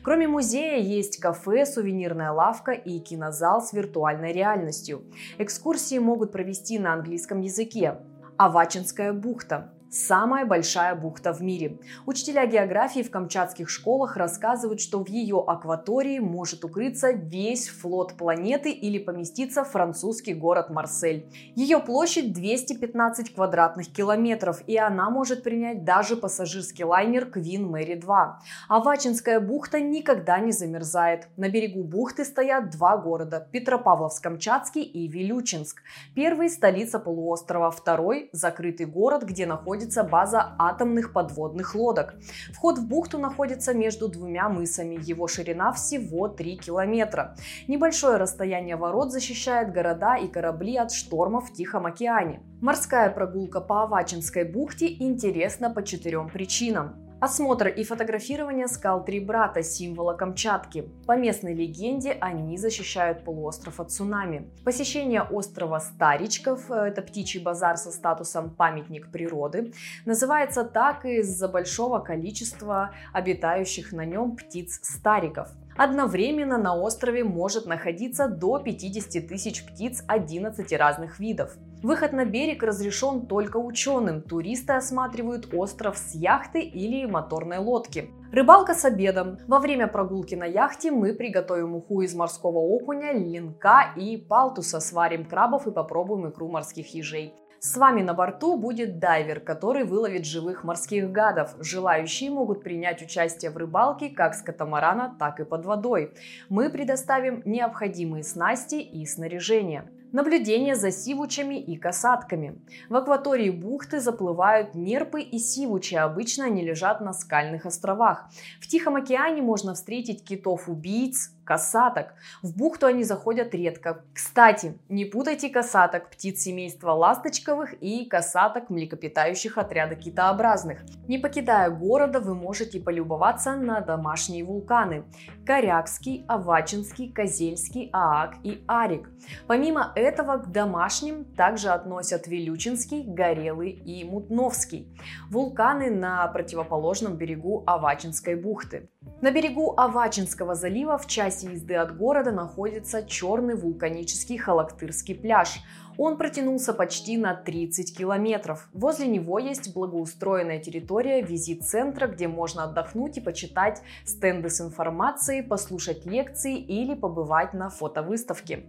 Кроме 0.04 0.28
музея 0.28 0.78
есть 0.78 1.18
кафе, 1.18 1.66
сувенирная 1.66 2.32
лавка 2.32 2.74
и 2.74 3.00
кинозал 3.00 3.62
с 3.62 3.74
виртуальной 3.74 4.34
реальностью. 4.34 5.04
Экскурсии 5.38 5.98
могут 6.00 6.32
провести 6.32 6.78
на 6.78 6.94
английском 6.94 7.42
языке. 7.42 7.98
Авачинская 8.38 9.14
бухта. 9.14 9.74
Самая 9.92 10.46
большая 10.46 10.94
бухта 10.94 11.34
в 11.34 11.42
мире. 11.42 11.80
Учителя 12.06 12.46
географии 12.46 13.02
в 13.02 13.10
камчатских 13.10 13.68
школах 13.70 14.18
рассказывают, 14.18 14.82
что 14.82 15.04
в 15.04 15.10
ее 15.10 15.44
акватории 15.48 16.20
может 16.20 16.64
укрыться 16.64 17.10
весь 17.10 17.70
флот 17.70 18.14
планеты 18.14 18.70
или 18.70 19.00
поместиться 19.00 19.64
французский 19.64 20.36
город 20.36 20.70
Марсель. 20.70 21.26
Ее 21.56 21.80
площадь 21.80 22.34
215 22.34 23.34
квадратных 23.34 23.92
километров, 23.92 24.62
и 24.68 24.78
она 24.78 25.10
может 25.10 25.42
принять 25.42 25.84
даже 25.84 26.16
пассажирский 26.16 26.84
лайнер 26.84 27.28
Queen 27.28 27.68
Mary 27.68 28.00
2. 28.00 28.42
Авачинская 28.68 29.40
бухта 29.40 29.80
никогда 29.82 30.38
не 30.38 30.52
замерзает. 30.52 31.30
На 31.36 31.50
берегу 31.50 31.84
бухты 31.84 32.26
стоят 32.26 32.70
два 32.70 32.96
города– 32.96 33.48
Петропавловск-Камчатский 33.52 34.84
и 34.84 35.08
Вилючинск. 35.08 35.82
Первый– 36.14 36.50
столица 36.52 37.00
полуострова, 37.00 37.72
второй– 37.72 38.30
закрытый 38.34 38.86
город, 38.86 39.24
где 39.24 39.48
находится 39.48 39.79
находится 39.80 40.04
база 40.04 40.56
атомных 40.58 41.14
подводных 41.14 41.74
лодок. 41.74 42.16
Вход 42.54 42.78
в 42.78 42.88
бухту 42.88 43.18
находится 43.18 43.74
между 43.74 44.10
двумя 44.10 44.50
мысами. 44.50 45.00
Его 45.02 45.28
ширина 45.28 45.72
всего 45.72 46.28
3 46.28 46.58
километра. 46.58 47.36
Небольшое 47.68 48.18
расстояние 48.18 48.76
ворот 48.76 49.12
защищает 49.12 49.72
города 49.72 50.18
и 50.18 50.28
корабли 50.28 50.76
от 50.76 50.92
штормов 50.92 51.50
в 51.50 51.54
Тихом 51.54 51.86
океане. 51.86 52.42
Морская 52.62 53.10
прогулка 53.10 53.62
по 53.62 53.84
Авачинской 53.84 54.44
бухте 54.44 54.88
интересна 55.00 55.70
по 55.70 55.82
четырем 55.82 56.30
причинам. 56.30 57.09
Осмотр 57.22 57.68
и 57.68 57.84
фотографирование 57.84 58.70
скал 58.70 59.04
Три 59.04 59.20
Брата, 59.20 59.62
символа 59.62 60.14
Камчатки. 60.14 60.90
По 61.06 61.18
местной 61.18 61.54
легенде, 61.54 62.18
они 62.22 62.58
защищают 62.58 63.26
полуостров 63.26 63.82
от 63.82 63.92
цунами. 63.92 64.50
Посещение 64.64 65.24
острова 65.24 65.82
Старичков, 65.82 66.72
э, 66.72 66.76
это 66.76 67.02
птичий 67.02 67.42
базар 67.42 67.76
со 67.76 67.92
статусом 67.92 68.50
памятник 68.50 69.12
природы, 69.12 69.74
называется 70.06 70.64
так 70.64 71.04
из-за 71.04 71.50
большого 71.50 72.00
количества 72.00 72.92
обитающих 73.12 73.92
на 73.92 74.06
нем 74.06 74.38
птиц-стариков. 74.38 75.50
Одновременно 75.82 76.58
на 76.58 76.76
острове 76.76 77.24
может 77.24 77.66
находиться 77.66 78.28
до 78.28 78.60
50 78.60 79.30
тысяч 79.30 79.66
птиц 79.66 80.04
11 80.10 80.74
разных 80.74 81.22
видов. 81.22 81.56
Выход 81.82 82.12
на 82.12 82.26
берег 82.26 82.64
разрешен 82.64 83.28
только 83.28 83.56
ученым. 83.56 84.22
Туристы 84.22 84.74
осматривают 84.74 85.54
остров 85.54 85.98
с 85.98 86.14
яхты 86.16 86.60
или 86.60 87.06
моторной 87.06 87.60
лодки. 87.60 88.10
Рыбалка 88.34 88.74
с 88.74 88.84
обедом. 88.84 89.38
Во 89.48 89.60
время 89.60 89.88
прогулки 89.88 90.36
на 90.36 90.44
яхте 90.44 90.92
мы 90.92 91.14
приготовим 91.14 91.74
уху 91.76 92.02
из 92.02 92.14
морского 92.14 92.58
окуня, 92.58 93.14
линка 93.14 93.94
и 93.96 94.18
палтуса, 94.18 94.82
сварим 94.82 95.24
крабов 95.24 95.66
и 95.66 95.72
попробуем 95.72 96.30
икру 96.30 96.50
морских 96.50 96.94
ежей. 96.94 97.34
С 97.62 97.76
вами 97.76 98.02
на 98.02 98.14
борту 98.14 98.56
будет 98.56 99.00
дайвер, 99.00 99.42
который 99.42 99.84
выловит 99.84 100.26
живых 100.26 100.64
морских 100.64 101.12
гадов. 101.12 101.56
Желающие 101.60 102.32
могут 102.32 102.64
принять 102.64 103.02
участие 103.02 103.52
в 103.52 103.58
рыбалке 103.58 104.10
как 104.10 104.34
с 104.34 104.42
катамарана, 104.42 105.18
так 105.20 105.42
и 105.42 105.44
под 105.44 105.66
водой. 105.66 106.14
Мы 106.48 106.70
предоставим 106.70 107.42
необходимые 107.44 108.24
снасти 108.24 108.76
и 108.76 109.06
снаряжение. 109.06 109.90
Наблюдение 110.12 110.74
за 110.74 110.90
сивучами 110.90 111.62
и 111.62 111.78
касатками. 111.78 112.60
В 112.90 112.96
акватории 112.96 113.52
бухты 113.52 114.00
заплывают 114.00 114.74
нерпы 114.74 115.22
и 115.22 115.38
сивучи, 115.38 115.94
обычно 115.94 116.46
они 116.46 116.64
лежат 116.64 117.00
на 117.00 117.14
скальных 117.14 117.68
островах. 117.68 118.30
В 118.60 118.68
Тихом 118.68 118.96
океане 118.96 119.44
можно 119.44 119.76
встретить 119.76 120.24
китов-убийц, 120.24 121.32
касаток. 121.50 122.14
В 122.44 122.56
бухту 122.56 122.86
они 122.86 123.04
заходят 123.04 123.56
редко. 123.56 124.04
Кстати, 124.14 124.78
не 124.88 125.06
путайте 125.06 125.50
касаток 125.50 126.12
птиц 126.12 126.42
семейства 126.42 126.92
ласточковых 126.92 127.74
и 127.82 128.06
касаток 128.06 128.70
млекопитающих 128.70 129.58
отряда 129.58 129.96
китообразных. 129.96 130.82
Не 131.08 131.18
покидая 131.18 131.72
города, 131.72 132.20
вы 132.20 132.36
можете 132.36 132.80
полюбоваться 132.80 133.56
на 133.56 133.82
домашние 133.82 134.44
вулканы. 134.44 135.06
Корякский, 135.44 136.24
Авачинский, 136.28 137.12
Козельский, 137.12 137.90
Аак 137.94 138.36
и 138.44 138.64
Арик. 138.68 139.10
Помимо 139.48 139.92
этого 139.96 140.38
к 140.38 140.52
домашним 140.52 141.26
также 141.26 141.70
относят 141.70 142.28
Вилючинский, 142.28 143.02
Горелый 143.08 143.72
и 143.72 144.04
Мутновский. 144.04 144.96
Вулканы 145.32 145.90
на 145.90 146.28
противоположном 146.28 147.18
берегу 147.18 147.64
Авачинской 147.66 148.36
бухты. 148.36 148.88
На 149.22 149.32
берегу 149.32 149.76
Авачинского 149.78 150.56
залива 150.56 150.98
в 150.98 151.08
часе 151.08 151.52
езды 151.52 151.76
от 151.76 151.98
города 151.98 152.32
находится 152.32 153.02
черный 153.06 153.56
вулканический 153.56 154.38
Халактырский 154.38 155.16
пляж. 155.16 155.62
Он 156.02 156.18
протянулся 156.18 156.74
почти 156.74 157.18
на 157.18 157.36
30 157.36 157.98
километров. 157.98 158.70
Возле 158.72 159.06
него 159.06 159.38
есть 159.38 159.74
благоустроенная 159.74 160.58
территория 160.60 161.22
визит-центра, 161.22 162.08
где 162.08 162.30
можно 162.30 162.64
отдохнуть 162.64 163.18
и 163.18 163.22
почитать 163.22 163.82
стенды 164.06 164.50
с 164.50 164.62
информацией, 164.62 165.42
послушать 165.42 166.06
лекции 166.06 166.58
или 166.58 166.96
побывать 166.96 167.54
на 167.54 167.68
фотовыставке. 167.70 168.64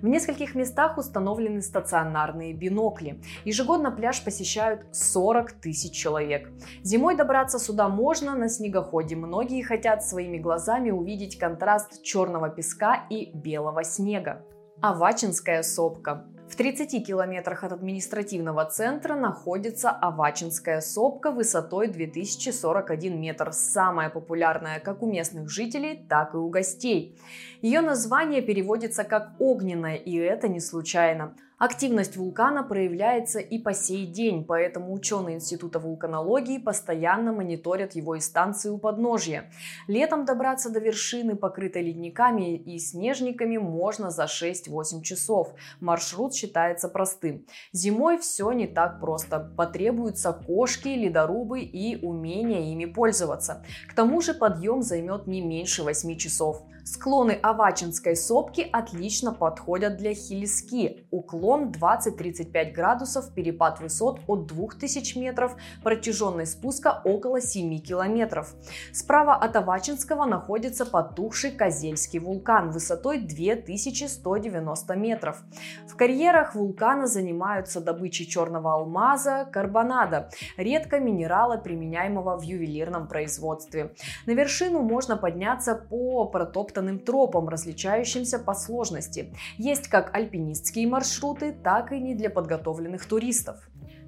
В 0.00 0.06
нескольких 0.06 0.54
местах 0.54 0.96
установлены 0.96 1.60
стационарные 1.60 2.54
бинокли. 2.54 3.20
Ежегодно 3.44 3.90
пляж 3.90 4.24
посещают 4.24 4.86
40 4.92 5.52
тысяч 5.52 5.92
человек. 5.92 6.50
Зимой 6.82 7.14
добраться 7.14 7.58
сюда 7.58 7.90
можно 7.90 8.34
на 8.34 8.48
снегоходе. 8.48 9.16
Многие 9.16 9.60
хотят 9.60 10.02
своими 10.02 10.38
глазами 10.38 10.90
увидеть 10.90 11.36
контраст 11.36 12.02
черного 12.02 12.48
песка 12.48 13.06
и 13.10 13.32
белого 13.34 13.84
снега. 13.84 14.46
Авачинская 14.80 15.62
сопка. 15.62 16.24
В 16.50 16.56
30 16.56 17.06
километрах 17.06 17.62
от 17.62 17.70
административного 17.70 18.64
центра 18.64 19.14
находится 19.14 19.90
Авачинская 19.90 20.80
сопка 20.80 21.30
высотой 21.30 21.86
2041 21.86 23.20
метр, 23.20 23.52
самая 23.52 24.10
популярная 24.10 24.80
как 24.80 25.00
у 25.04 25.06
местных 25.06 25.48
жителей, 25.48 26.04
так 26.08 26.34
и 26.34 26.38
у 26.38 26.48
гостей. 26.48 27.16
Ее 27.62 27.82
название 27.82 28.42
переводится 28.42 29.04
как 29.04 29.30
«огненная», 29.38 29.94
и 29.94 30.16
это 30.16 30.48
не 30.48 30.58
случайно. 30.58 31.36
Активность 31.60 32.16
вулкана 32.16 32.62
проявляется 32.62 33.38
и 33.38 33.58
по 33.58 33.74
сей 33.74 34.06
день, 34.06 34.46
поэтому 34.46 34.94
ученые 34.94 35.36
Института 35.36 35.78
вулканологии 35.78 36.56
постоянно 36.56 37.34
мониторят 37.34 37.92
его 37.92 38.14
и 38.14 38.20
станции 38.20 38.70
у 38.70 38.78
подножья. 38.78 39.50
Летом 39.86 40.24
добраться 40.24 40.70
до 40.70 40.80
вершины, 40.80 41.36
покрытой 41.36 41.82
ледниками 41.82 42.56
и 42.56 42.78
снежниками, 42.78 43.58
можно 43.58 44.10
за 44.10 44.24
6-8 44.24 45.02
часов. 45.02 45.52
Маршрут 45.80 46.34
считается 46.34 46.88
простым. 46.88 47.44
Зимой 47.72 48.16
все 48.16 48.52
не 48.52 48.66
так 48.66 48.98
просто. 48.98 49.52
Потребуются 49.54 50.32
кошки, 50.32 50.88
ледорубы 50.88 51.60
и 51.60 52.02
умение 52.02 52.72
ими 52.72 52.86
пользоваться. 52.86 53.62
К 53.86 53.92
тому 53.94 54.22
же 54.22 54.32
подъем 54.32 54.80
займет 54.80 55.26
не 55.26 55.42
меньше 55.42 55.82
8 55.82 56.16
часов. 56.16 56.62
Склоны 56.92 57.38
Авачинской 57.40 58.16
сопки 58.16 58.68
отлично 58.72 59.32
подходят 59.32 59.96
для 59.96 60.12
хилиски. 60.12 61.06
Уклон 61.12 61.70
20-35 61.70 62.72
градусов, 62.72 63.32
перепад 63.32 63.78
высот 63.78 64.18
от 64.26 64.46
2000 64.48 65.16
метров, 65.16 65.54
протяженность 65.84 66.54
спуска 66.54 67.00
около 67.04 67.40
7 67.40 67.78
километров. 67.78 68.52
Справа 68.92 69.36
от 69.36 69.54
Авачинского 69.54 70.24
находится 70.24 70.84
потухший 70.84 71.52
Козельский 71.52 72.18
вулкан 72.18 72.72
высотой 72.72 73.18
2190 73.20 74.96
метров. 74.96 75.44
В 75.86 75.94
карьерах 75.94 76.56
вулкана 76.56 77.06
занимаются 77.06 77.80
добычей 77.80 78.26
черного 78.26 78.74
алмаза, 78.74 79.48
карбонада, 79.52 80.28
редко 80.56 80.98
минерала, 80.98 81.56
применяемого 81.56 82.36
в 82.36 82.42
ювелирном 82.42 83.06
производстве. 83.06 83.94
На 84.26 84.32
вершину 84.32 84.82
можно 84.82 85.16
подняться 85.16 85.76
по 85.76 86.24
протоптанным 86.24 86.79
протоптанным 86.80 86.98
тропам, 86.98 87.48
различающимся 87.48 88.38
по 88.38 88.54
сложности. 88.54 89.32
Есть 89.58 89.88
как 89.88 90.14
альпинистские 90.14 90.86
маршруты, 90.88 91.52
так 91.52 91.92
и 91.92 92.00
не 92.00 92.14
для 92.14 92.30
подготовленных 92.30 93.06
туристов. 93.06 93.56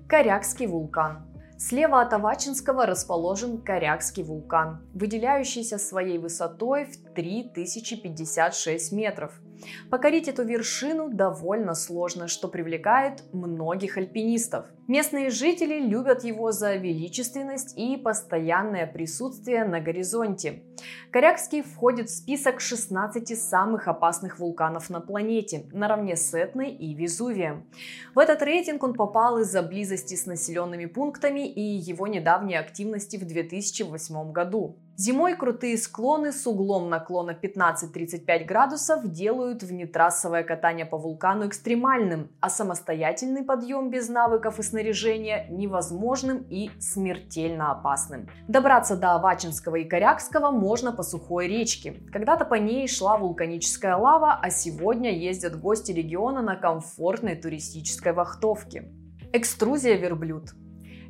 Корякский 0.09 0.67
вулкан. 0.67 1.26
Слева 1.59 2.00
от 2.00 2.12
Авачинского 2.12 2.87
расположен 2.87 3.59
Корякский 3.59 4.25
вулкан, 4.25 4.81
выделяющийся 4.95 5.79
своей 5.79 6.19
высотой 6.19 6.87
в 6.87 7.14
3056 7.14 8.93
метров– 8.93 9.33
Покорить 9.90 10.28
эту 10.28 10.45
вершину 10.45 11.09
довольно 11.09 11.75
сложно, 11.75 12.28
что 12.28 12.49
привлекает 12.49 13.23
многих 13.33 13.97
альпинистов. 13.97 14.66
Местные 14.88 15.31
жители 15.31 15.78
любят 15.78 16.25
его 16.25 16.52
за 16.52 16.75
величественность 16.75 17.78
и 17.78 17.97
постоянное 17.97 18.87
присутствие 18.87 19.64
на 19.64 19.81
горизонте. 19.81 20.62
Корякский 21.11 21.62
входит 21.62 22.09
в 22.09 22.16
список 22.16 22.61
16 22.61 23.38
самых 23.38 23.87
опасных 23.87 24.38
вулканов 24.38 24.90
на 24.90 25.00
планете, 25.00 25.66
наравне 25.73 26.16
с 26.16 26.35
Этной 26.35 26.71
и 26.71 26.95
Везувием. 26.95 27.64
В 28.14 28.19
этот 28.19 28.42
рейтинг 28.42 28.83
он 28.83 28.95
попал 28.95 29.38
из-за 29.38 29.62
близости 29.62 30.14
с 30.14 30.26
населенными 30.26 30.87
пунктами 30.87 31.47
и 31.47 31.61
его 31.61 32.07
недавней 32.07 32.57
активности 32.57 33.16
в 33.16 33.26
2008 33.26 34.33
году. 34.33 34.78
Зимой 35.04 35.35
крутые 35.35 35.78
склоны 35.78 36.30
с 36.30 36.47
углом 36.47 36.88
наклона 36.88 37.32
15-35 37.32 38.44
градусов 38.44 39.11
делают 39.11 39.64
внетрассовое 39.64 40.44
катание 40.44 40.87
по 40.87 40.97
вулкану 40.97 41.49
экстремальным, 41.49 42.30
а 42.38 42.49
самостоятельный 42.49 43.42
подъем 43.42 43.90
без 43.90 44.09
навыков 44.09 44.61
и 44.61 44.62
снаряжения 44.62 45.49
невозможным 45.50 46.47
и 46.49 46.71
смертельно 46.78 47.73
опасным. 47.73 48.28
Добраться 48.47 48.94
до 48.94 49.16
Авачинского 49.16 49.75
и 49.75 49.85
Корякского 49.88 50.52
можно 50.52 50.92
по 50.92 51.02
сухой 51.02 51.49
речке. 51.49 51.97
Когда-то 52.12 52.44
по 52.44 52.54
ней 52.54 52.87
шла 52.87 53.16
вулканическая 53.16 53.97
лава, 53.97 54.38
а 54.40 54.50
сегодня 54.50 55.11
ездят 55.11 55.59
гости 55.59 55.90
региона 55.90 56.42
на 56.42 56.54
комфортной 56.54 57.35
туристической 57.35 58.12
вахтовке. 58.12 58.85
Экструзия 59.32 59.97
верблюд– 59.97 60.50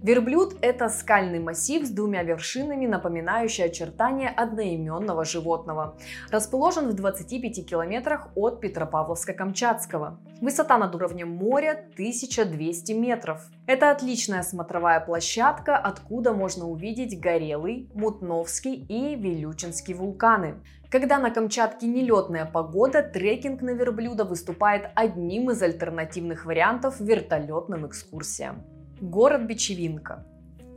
Верблюд– 0.03 0.57
это 0.63 0.89
скальный 0.89 1.39
массив 1.39 1.87
с 1.87 1.91
двумя 1.91 2.25
вершинами, 2.25 2.87
напоминающий 2.87 3.65
очертания 3.65 4.29
одноименного 4.29 5.25
животного. 5.25 5.97
Расположен 6.33 6.89
в 6.89 6.95
25 6.95 7.65
километрах 7.65 8.27
от 8.35 8.61
Петропавловска-Камчатского. 8.65 10.19
Высота 10.41 10.77
над 10.79 10.93
уровнем 10.97 11.31
моря 11.31 11.87
1200 11.93 12.91
метров. 12.93 13.49
Это 13.69 13.93
отличная 13.93 14.43
смотровая 14.43 14.99
площадка, 14.99 15.77
откуда 15.77 16.33
можно 16.33 16.67
увидеть 16.67 17.21
Горелый, 17.21 17.89
Мутновский 17.95 18.75
и 18.75 19.15
Вилючинский 19.15 19.95
вулканы. 19.95 20.57
Когда 20.91 21.21
на 21.21 21.31
Камчатке 21.31 21.87
нелетная 21.87 22.45
погода, 22.45 23.05
трекинг 23.05 23.63
на 23.63 23.71
верблюда 23.71 24.25
выступает 24.25 24.91
одним 24.97 25.53
из 25.53 25.63
альтернативных 25.63 26.45
вариантов 26.45 26.99
вертолетным 26.99 27.87
экскурсиям. 27.87 28.65
Город 29.03 29.47
Бичевинка, 29.47 30.25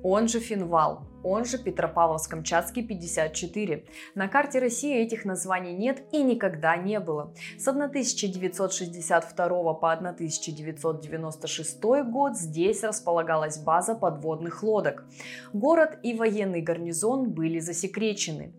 он 0.02 0.28
же 0.28 0.40
Финвал, 0.40 1.04
он 1.24 1.46
же 1.46 1.60
Петропавловск-Камчатский 1.60 2.82
54. 2.82 3.86
На 4.16 4.28
карте 4.28 4.58
России 4.58 4.98
этих 4.98 5.26
названий 5.26 5.74
нет 5.74 6.02
и 6.12 6.24
никогда 6.24 6.76
не 6.76 7.00
было. 7.00 7.36
С 7.60 7.68
1962 7.68 9.74
по 9.76 9.92
1996 9.92 11.80
год 12.10 12.36
здесь 12.36 12.84
располагалась 12.84 13.60
база 13.60 13.94
подводных 13.94 14.64
лодок. 14.64 15.06
Город 15.54 16.00
и 16.02 16.16
военный 16.16 16.62
гарнизон 16.62 17.30
были 17.30 17.60
засекречены. 17.60 18.56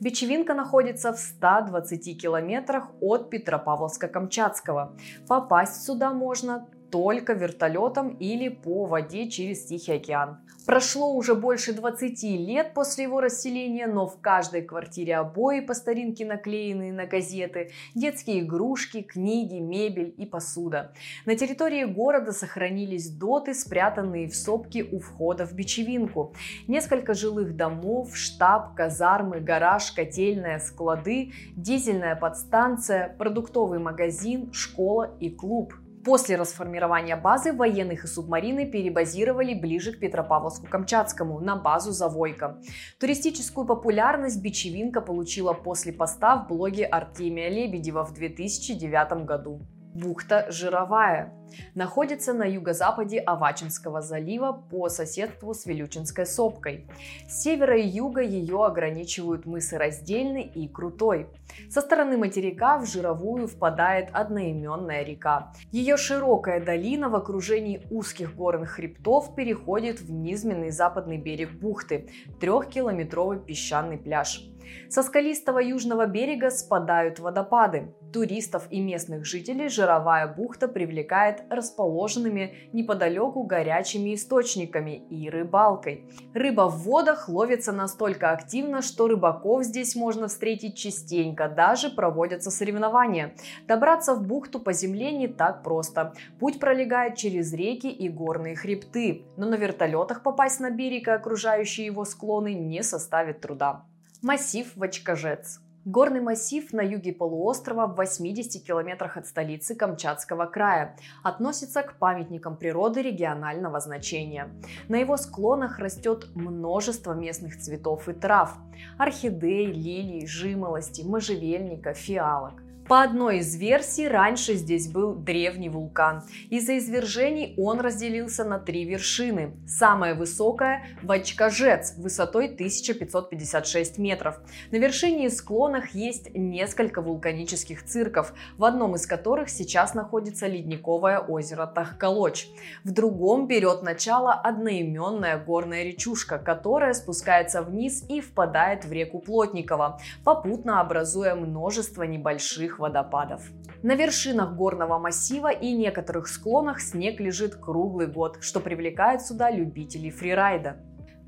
Бичевинка 0.00 0.54
находится 0.54 1.12
в 1.12 1.18
120 1.18 2.18
километрах 2.18 2.88
от 3.02 3.30
Петропавловска-Камчатского. 3.30 4.96
Попасть 5.28 5.84
сюда 5.84 6.14
можно 6.14 6.66
только 6.90 7.32
вертолетом 7.32 8.16
или 8.20 8.48
по 8.48 8.84
воде 8.84 9.28
через 9.28 9.64
Тихий 9.64 9.92
океан. 9.92 10.38
Прошло 10.66 11.14
уже 11.14 11.34
больше 11.34 11.72
20 11.72 12.22
лет 12.22 12.74
после 12.74 13.04
его 13.04 13.20
расселения, 13.20 13.86
но 13.86 14.06
в 14.06 14.20
каждой 14.20 14.62
квартире 14.62 15.16
обои 15.16 15.60
по 15.60 15.74
старинке 15.74 16.24
наклеенные 16.24 16.92
на 16.92 17.06
газеты, 17.06 17.72
детские 17.94 18.40
игрушки, 18.40 19.02
книги, 19.02 19.58
мебель 19.58 20.14
и 20.16 20.26
посуда. 20.26 20.92
На 21.26 21.34
территории 21.34 21.84
города 21.84 22.32
сохранились 22.32 23.10
доты, 23.10 23.54
спрятанные 23.54 24.28
в 24.28 24.36
сопке 24.36 24.84
у 24.84 25.00
входа 25.00 25.46
в 25.46 25.54
Бичевинку. 25.54 26.34
Несколько 26.68 27.14
жилых 27.14 27.56
домов, 27.56 28.16
штаб, 28.16 28.74
казармы, 28.74 29.40
гараж, 29.40 29.90
котельная, 29.92 30.58
склады, 30.58 31.32
дизельная 31.56 32.16
подстанция, 32.16 33.14
продуктовый 33.18 33.78
магазин, 33.78 34.52
школа 34.52 35.16
и 35.18 35.30
клуб. 35.30 35.74
После 36.10 36.34
расформирования 36.34 37.14
базы 37.14 37.52
военных 37.52 38.02
и 38.02 38.08
субмарины 38.08 38.66
перебазировали 38.66 39.54
ближе 39.54 39.92
к 39.92 40.00
Петропавловску-Камчатскому 40.00 41.38
на 41.38 41.54
базу 41.54 41.92
Завойка. 41.92 42.60
Туристическую 42.98 43.64
популярность 43.64 44.42
Бичевинка 44.42 45.02
получила 45.02 45.52
после 45.52 45.92
поста 45.92 46.36
в 46.36 46.48
блоге 46.48 46.84
Артемия 46.84 47.48
Лебедева 47.48 48.04
в 48.04 48.12
2009 48.12 49.24
году. 49.24 49.60
Бухта 49.94 50.46
Жировая 50.50 51.34
находится 51.74 52.32
на 52.32 52.44
юго-западе 52.44 53.18
Авачинского 53.18 54.00
залива 54.00 54.52
по 54.52 54.88
соседству 54.88 55.52
с 55.52 55.66
Вилючинской 55.66 56.26
сопкой. 56.26 56.86
С 57.28 57.42
севера 57.42 57.76
и 57.76 57.86
юга 57.86 58.20
ее 58.20 58.64
ограничивают 58.64 59.46
мысы 59.46 59.76
Раздельный 59.78 60.44
и 60.44 60.68
Крутой. 60.68 61.26
Со 61.68 61.80
стороны 61.80 62.16
материка 62.16 62.78
в 62.78 62.86
Жировую 62.86 63.48
впадает 63.48 64.10
одноименная 64.12 65.02
река. 65.02 65.52
Ее 65.72 65.96
широкая 65.96 66.64
долина 66.64 67.08
в 67.08 67.16
окружении 67.16 67.82
узких 67.90 68.36
горных 68.36 68.70
хребтов 68.70 69.34
переходит 69.34 70.00
в 70.00 70.12
низменный 70.12 70.70
западный 70.70 71.18
берег 71.18 71.50
бухты– 71.50 72.08
трехкилометровый 72.40 73.40
песчаный 73.40 73.98
пляж. 73.98 74.46
Со 74.88 75.02
скалистого 75.02 75.58
южного 75.58 76.06
берега 76.06 76.50
спадают 76.50 77.18
водопады. 77.18 77.94
Туристов 78.12 78.66
и 78.70 78.80
местных 78.80 79.24
жителей 79.24 79.68
жировая 79.68 80.26
бухта 80.26 80.66
привлекает 80.66 81.44
расположенными 81.48 82.54
неподалеку 82.72 83.44
горячими 83.44 84.14
источниками 84.14 84.96
и 85.10 85.30
рыбалкой. 85.30 86.10
Рыба 86.34 86.68
в 86.68 86.82
водах 86.82 87.28
ловится 87.28 87.72
настолько 87.72 88.32
активно, 88.32 88.82
что 88.82 89.06
рыбаков 89.06 89.64
здесь 89.64 89.94
можно 89.94 90.26
встретить 90.26 90.76
частенько, 90.76 91.48
даже 91.48 91.90
проводятся 91.90 92.50
соревнования. 92.50 93.34
Добраться 93.68 94.14
в 94.14 94.26
бухту 94.26 94.58
по 94.58 94.72
земле 94.72 95.12
не 95.12 95.28
так 95.28 95.62
просто. 95.62 96.14
Путь 96.40 96.58
пролегает 96.58 97.16
через 97.16 97.52
реки 97.52 97.88
и 97.88 98.08
горные 98.08 98.56
хребты, 98.56 99.24
но 99.36 99.46
на 99.46 99.54
вертолетах 99.54 100.22
попасть 100.22 100.58
на 100.60 100.70
берег 100.70 101.08
и 101.08 101.12
окружающие 101.12 101.86
его 101.86 102.04
склоны 102.04 102.54
не 102.54 102.82
составит 102.82 103.40
труда. 103.40 103.84
Массив 104.22 104.70
Вачкажец. 104.76 105.60
Горный 105.86 106.20
массив 106.20 106.74
на 106.74 106.82
юге 106.82 107.10
полуострова 107.10 107.86
в 107.86 107.96
80 107.96 108.62
километрах 108.62 109.16
от 109.16 109.26
столицы 109.26 109.74
Камчатского 109.74 110.44
края 110.44 110.94
относится 111.22 111.82
к 111.82 111.98
памятникам 111.98 112.58
природы 112.58 113.00
регионального 113.00 113.80
значения. 113.80 114.50
На 114.90 114.96
его 114.96 115.16
склонах 115.16 115.78
растет 115.78 116.26
множество 116.34 117.14
местных 117.14 117.58
цветов 117.58 118.10
и 118.10 118.12
трав– 118.12 118.58
орхидей, 118.98 119.64
лилий, 119.64 120.26
жимолости, 120.26 121.00
можжевельника, 121.00 121.94
фиалок. 121.94 122.62
По 122.90 123.02
одной 123.04 123.38
из 123.38 123.54
версий, 123.54 124.08
раньше 124.08 124.54
здесь 124.54 124.88
был 124.88 125.14
древний 125.14 125.68
вулкан. 125.68 126.24
Из-за 126.48 126.76
извержений 126.78 127.54
он 127.56 127.78
разделился 127.78 128.42
на 128.42 128.58
три 128.58 128.84
вершины. 128.84 129.52
Самая 129.64 130.16
высокая– 130.16 130.84
Вачкажец, 131.04 131.94
высотой 131.98 132.46
1556 132.46 133.98
метров. 133.98 134.40
На 134.72 134.78
вершине 134.78 135.26
и 135.26 135.30
склонах 135.30 135.90
есть 135.90 136.34
несколько 136.34 137.00
вулканических 137.00 137.84
цирков, 137.84 138.34
в 138.58 138.64
одном 138.64 138.96
из 138.96 139.06
которых 139.06 139.50
сейчас 139.50 139.94
находится 139.94 140.48
ледниковое 140.48 141.20
озеро 141.20 141.68
Тахкалоч. 141.68 142.48
В 142.82 142.90
другом 142.90 143.46
берет 143.46 143.84
начало 143.84 144.32
одноименная 144.32 145.38
горная 145.38 145.84
речушка, 145.84 146.38
которая 146.38 146.92
спускается 146.94 147.62
вниз 147.62 148.04
и 148.08 148.20
впадает 148.20 148.84
в 148.84 148.90
реку 148.90 149.20
Плотникова, 149.20 150.00
попутно 150.24 150.80
образуя 150.80 151.36
множество 151.36 152.02
небольших 152.02 152.79
водопадов. 152.80 153.48
На 153.82 153.94
вершинах 153.94 154.56
горного 154.56 154.98
массива 154.98 155.52
и 155.52 155.72
некоторых 155.72 156.26
склонах 156.26 156.80
снег 156.80 157.20
лежит 157.20 157.54
круглый 157.54 158.08
год, 158.08 158.38
что 158.40 158.58
привлекает 158.58 159.22
сюда 159.22 159.50
любителей 159.50 160.10
фрирайда. 160.10 160.78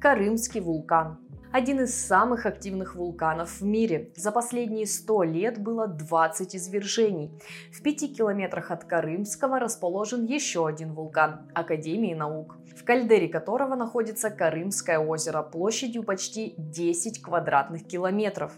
Карымский 0.00 0.60
вулкан 0.60 1.18
один 1.52 1.80
из 1.80 1.94
самых 1.94 2.46
активных 2.46 2.96
вулканов 2.96 3.60
в 3.60 3.64
мире. 3.64 4.10
За 4.16 4.32
последние 4.32 4.86
100 4.86 5.22
лет 5.24 5.62
было 5.62 5.86
20 5.86 6.56
извержений. 6.56 7.30
В 7.70 7.82
5 7.82 8.16
километрах 8.16 8.70
от 8.70 8.84
Карымского 8.84 9.58
расположен 9.58 10.24
еще 10.24 10.66
один 10.66 10.94
вулкан– 10.94 11.50
Академии 11.54 12.14
наук, 12.14 12.56
в 12.76 12.84
кальдере 12.84 13.28
которого 13.28 13.74
находится 13.74 14.30
Карымское 14.30 14.98
озеро 14.98 15.42
площадью 15.42 16.02
почти 16.02 16.54
10 16.56 17.22
квадратных 17.22 17.86
километров. 17.86 18.52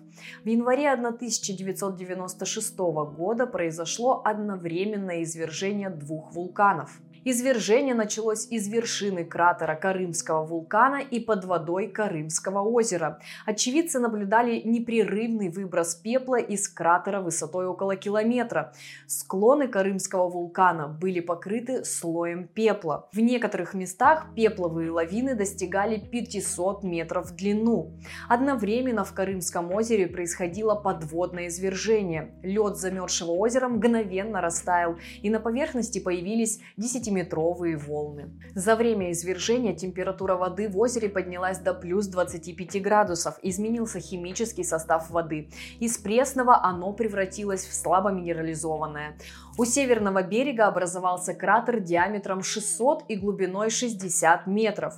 В 0.44 0.48
январе 0.48 0.90
1996 0.90 2.78
года 2.78 3.46
произошло 3.46 4.22
одновременное 4.24 5.22
извержение 5.22 5.90
двух 5.90 6.32
вулканов– 6.32 7.00
Извержение 7.26 7.94
началось 7.94 8.46
из 8.50 8.68
вершины 8.68 9.24
кратера 9.24 9.74
Карымского 9.74 10.44
вулкана 10.44 11.00
и 11.00 11.20
под 11.20 11.46
водой 11.46 11.88
Карымского 11.88 12.60
озера. 12.60 13.18
Очевидцы 13.46 13.98
наблюдали 13.98 14.60
непрерывный 14.62 15.48
выброс 15.48 15.94
пепла 15.94 16.38
из 16.38 16.68
кратера 16.68 17.22
высотой 17.22 17.66
около 17.66 17.96
километра. 17.96 18.74
Склоны 19.06 19.68
Карымского 19.68 20.28
вулкана 20.28 20.86
были 20.86 21.20
покрыты 21.20 21.86
слоем 21.86 22.46
пепла. 22.46 23.08
В 23.10 23.20
некоторых 23.20 23.72
местах 23.72 24.26
пепловые 24.36 24.90
лавины 24.90 25.34
достигали 25.34 25.96
500 25.96 26.84
метров 26.84 27.30
в 27.30 27.36
длину. 27.36 27.94
Одновременно 28.28 29.02
в 29.02 29.14
Карымском 29.14 29.72
озере 29.72 30.08
происходило 30.08 30.74
подводное 30.74 31.46
извержение. 31.46 32.34
Лед 32.42 32.76
замерзшего 32.76 33.30
озера 33.30 33.68
мгновенно 33.68 34.42
растаял, 34.42 34.96
и 35.22 35.30
на 35.30 35.40
поверхности 35.40 36.00
появились 36.00 36.60
10 36.76 37.13
метровые 37.14 37.76
волны. 37.76 38.30
За 38.54 38.76
время 38.76 39.12
извержения 39.12 39.74
температура 39.74 40.36
воды 40.36 40.68
в 40.68 40.78
озере 40.78 41.08
поднялась 41.08 41.58
до 41.58 41.72
плюс 41.72 42.06
25 42.08 42.82
градусов, 42.82 43.38
изменился 43.42 44.00
химический 44.00 44.64
состав 44.64 45.10
воды. 45.10 45.48
Из 45.80 45.96
пресного 45.98 46.62
оно 46.62 46.92
превратилось 46.92 47.64
в 47.64 47.74
слабо 47.74 48.10
минерализованное. 48.10 49.16
У 49.56 49.64
северного 49.64 50.22
берега 50.24 50.66
образовался 50.66 51.32
кратер 51.32 51.78
диаметром 51.78 52.42
600 52.42 53.04
и 53.06 53.14
глубиной 53.14 53.70
60 53.70 54.48
метров. 54.48 54.94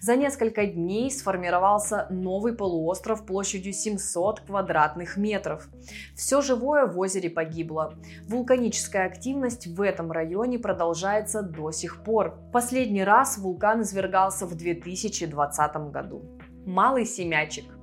За 0.00 0.16
несколько 0.16 0.66
дней 0.66 1.12
сформировался 1.12 2.08
новый 2.10 2.52
полуостров 2.54 3.24
площадью 3.24 3.72
700 3.72 4.40
квадратных 4.40 5.16
метров. 5.16 5.68
Все 6.16 6.40
живое 6.40 6.86
в 6.86 6.98
озере 6.98 7.30
погибло. 7.30 7.94
Вулканическая 8.26 9.06
активность 9.06 9.68
в 9.68 9.80
этом 9.80 10.10
районе 10.10 10.58
продолжается 10.58 11.42
до 11.42 11.70
сих 11.70 12.02
пор. 12.02 12.36
Последний 12.52 13.04
раз 13.04 13.38
вулкан 13.38 13.82
извергался 13.82 14.44
в 14.44 14.56
2020 14.56 15.76
году. 15.92 16.24
Малый 16.66 17.06
Семячек– 17.06 17.64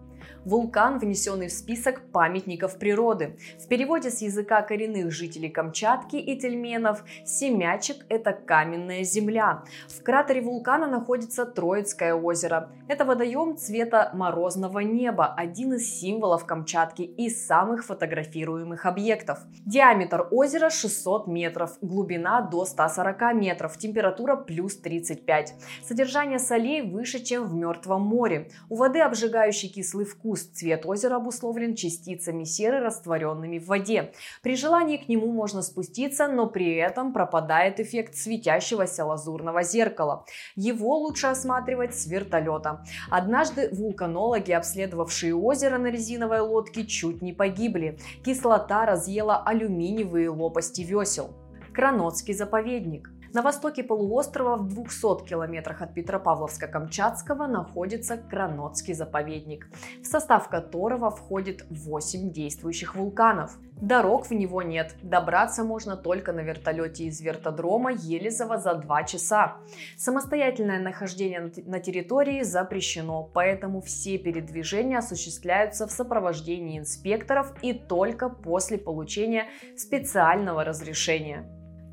вулкан, 0.47 0.97
внесенный 0.97 1.49
в 1.49 1.51
список 1.51 2.10
памятников 2.12 2.79
природы. 2.79 3.38
В 3.60 3.67
переводе 3.67 4.10
с 4.10 4.21
языка 4.21 4.62
коренных 4.62 5.12
жителей 5.12 5.49
Камчатки 5.49 6.15
и 6.15 6.39
тельменов 6.39 7.03
Семячек– 7.25 8.05
это 8.10 8.31
каменная 8.31 9.03
земля. 9.03 9.63
В 9.89 10.01
кратере 10.03 10.41
вулкана 10.41 10.88
находится 10.88 11.45
Троицкое 11.45 12.15
озеро. 12.15 12.69
Это 12.88 13.03
водоем 13.03 13.57
цвета 13.57 14.12
морозного 14.13 14.79
неба, 14.79 15.33
один 15.36 15.73
из 15.73 15.99
символов 15.99 16.45
Камчатки 16.45 17.01
и 17.01 17.29
самых 17.29 17.83
фотографируемых 17.83 18.86
объектов. 18.86 19.39
Диаметр 19.65 20.29
озера 20.31 20.69
600 20.69 21.27
метров, 21.27 21.77
глубина 21.81 22.39
до 22.39 22.63
140 22.63 23.33
метров, 23.33 23.77
температура 23.77 24.38
плюс 24.38 24.77
35. 24.77 25.55
Содержание 25.86 26.39
солей 26.39 26.83
выше, 26.83 27.19
чем 27.19 27.43
в 27.43 27.53
Мертвом 27.53 28.03
море. 28.03 28.49
У 28.69 28.75
воды 28.75 29.01
обжигающий 29.01 29.67
кислый 29.67 30.05
вкус, 30.05 30.37
Густ 30.38 30.56
цвет 30.56 30.86
озера 30.86 31.15
обусловлен 31.15 31.73
частицами 31.73 32.43
серы, 32.43 32.80
растворенными 32.80 33.58
в 33.58 33.65
воде. 33.65 34.12
При 34.43 34.56
желании 34.56 34.97
к 34.97 35.10
нему 35.10 35.32
можно 35.32 35.63
спуститься, 35.63 36.28
но 36.28 36.45
при 36.45 36.76
этом 36.76 37.12
пропадает 37.12 37.80
эффект 37.80 38.15
светящегося 38.15 39.04
лазурного 39.04 39.63
зеркала. 39.63 40.26
Его 40.56 40.95
лучше 41.00 41.26
осматривать 41.26 41.95
с 41.95 42.06
вертолета. 42.06 42.86
Однажды 43.10 43.69
вулканологи, 43.71 44.52
обследовавшие 44.52 45.34
озеро 45.34 45.80
на 45.80 45.88
резиновой 45.88 46.41
лодке, 46.41 46.86
чуть 46.86 47.23
не 47.23 47.34
погибли. 47.34 47.97
Кислота 48.23 48.86
разъела 48.86 49.41
алюминиевые 49.43 50.30
лопасти 50.30 50.82
весел. 50.82 51.32
Кранотский 51.73 52.36
заповедник. 52.36 53.10
На 53.33 53.41
востоке 53.41 53.83
полуострова 53.83 54.55
в 54.55 54.67
200 54.67 55.25
километрах 55.25 55.81
от 55.81 55.97
Петропавловска-Камчатского 55.97 57.47
находится 57.47 58.17
Кранотский 58.17 58.93
заповедник, 58.93 59.67
в 60.01 60.05
состав 60.05 60.47
которого 60.49 61.11
входит 61.11 61.65
8 61.69 62.31
действующих 62.31 62.95
вулканов. 62.95 63.57
Дорог 63.81 64.25
в 64.25 64.31
него 64.31 64.63
нет, 64.63 64.95
добраться 65.03 65.63
можно 65.63 65.97
только 65.97 66.33
на 66.33 66.39
вертолете 66.39 67.03
из 67.03 67.21
вертодрома 67.21 67.91
Елизово 67.91 68.57
за 68.57 68.73
2 68.73 69.03
часа. 69.03 69.57
Самостоятельное 69.97 70.79
нахождение 70.79 71.51
на 71.65 71.79
территории 71.79 72.41
запрещено, 72.41 73.29
поэтому 73.33 73.81
все 73.81 74.17
передвижения 74.17 74.97
осуществляются 74.97 75.85
в 75.85 75.91
сопровождении 75.91 76.79
инспекторов 76.79 77.53
и 77.61 77.73
только 77.73 78.29
после 78.29 78.77
получения 78.77 79.47
специального 79.75 80.63
разрешения 80.63 81.45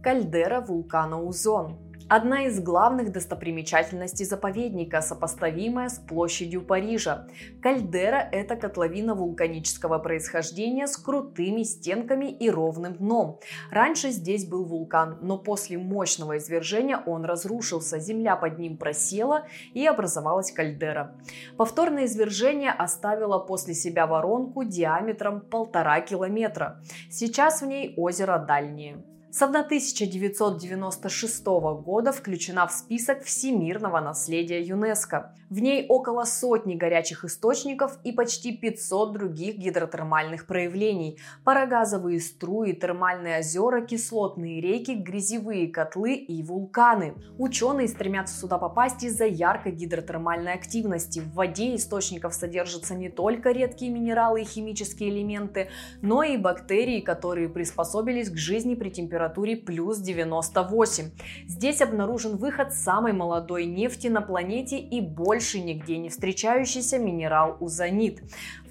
кальдера 0.04 0.60
вулкана 0.60 1.22
Узон. 1.22 1.78
Одна 2.10 2.44
из 2.44 2.60
главных 2.60 3.10
достопримечательностей 3.10 4.26
заповедника, 4.26 5.00
сопоставимая 5.00 5.88
с 5.88 5.98
площадью 5.98 6.60
Парижа. 6.60 7.26
Кальдера– 7.62 8.28
это 8.32 8.56
котловина 8.56 9.14
вулканического 9.14 9.98
происхождения 9.98 10.86
с 10.86 10.98
крутыми 10.98 11.62
стенками 11.62 12.26
и 12.26 12.50
ровным 12.50 12.96
дном. 12.96 13.40
Раньше 13.70 14.10
здесь 14.10 14.46
был 14.46 14.66
вулкан, 14.66 15.20
но 15.22 15.38
после 15.38 15.78
мощного 15.78 16.36
извержения 16.36 16.98
он 17.06 17.24
разрушился, 17.24 17.98
земля 17.98 18.36
под 18.36 18.58
ним 18.58 18.76
просела 18.76 19.46
и 19.72 19.86
образовалась 19.86 20.52
кальдера. 20.52 21.16
Повторное 21.56 22.04
извержение 22.04 22.72
оставило 22.72 23.38
после 23.38 23.72
себя 23.72 24.06
воронку 24.06 24.64
диаметром 24.64 25.40
полтора 25.40 26.02
километра. 26.02 26.82
Сейчас 27.10 27.62
в 27.62 27.66
ней 27.66 27.94
озеро 27.96 28.38
Дальнее 28.38 29.02
с 29.34 29.42
1996 29.42 31.44
года 31.44 32.12
включена 32.12 32.68
в 32.68 32.72
список 32.72 33.24
всемирного 33.24 33.98
наследия 33.98 34.62
ЮНЕСКо. 34.62 35.34
В 35.50 35.58
ней 35.58 35.86
около 35.88 36.22
сотни 36.22 36.76
горячих 36.76 37.24
источников 37.24 37.98
и 38.04 38.12
почти 38.12 38.56
500 38.56 39.12
других 39.12 39.56
гидротермальных 39.56 40.46
проявлений. 40.46 41.18
Парогазовые 41.42 42.20
струи, 42.20 42.74
термальные 42.74 43.40
озера, 43.40 43.80
кислотные 43.80 44.60
реки, 44.60 44.92
грязевые 44.92 45.66
котлы 45.66 46.14
и 46.14 46.40
вулканы. 46.44 47.16
Ученые 47.36 47.88
стремятся 47.88 48.38
сюда 48.38 48.58
попасть 48.58 49.02
из-за 49.02 49.26
яркой 49.26 49.72
гидротермальной 49.72 50.52
активности. 50.52 51.18
В 51.18 51.34
воде 51.34 51.74
источников 51.74 52.34
содержатся 52.34 52.94
не 52.94 53.08
только 53.08 53.50
редкие 53.50 53.90
минералы 53.90 54.42
и 54.42 54.44
химические 54.44 55.10
элементы, 55.10 55.70
но 56.02 56.22
и 56.22 56.36
бактерии, 56.36 57.00
которые 57.00 57.48
приспособились 57.48 58.30
к 58.30 58.36
жизни 58.36 58.76
при 58.76 58.90
температуре 58.90 59.23
температуре 59.24 59.56
плюс 59.56 59.98
98. 59.98 61.10
Здесь 61.46 61.80
обнаружен 61.80 62.36
выход 62.36 62.74
самой 62.74 63.12
молодой 63.12 63.64
нефти 63.64 64.08
на 64.08 64.20
планете 64.20 64.78
и 64.78 65.00
больше 65.00 65.60
нигде 65.60 65.96
не 65.96 66.10
встречающийся 66.10 66.98
минерал 66.98 67.56
узонит. 67.60 68.22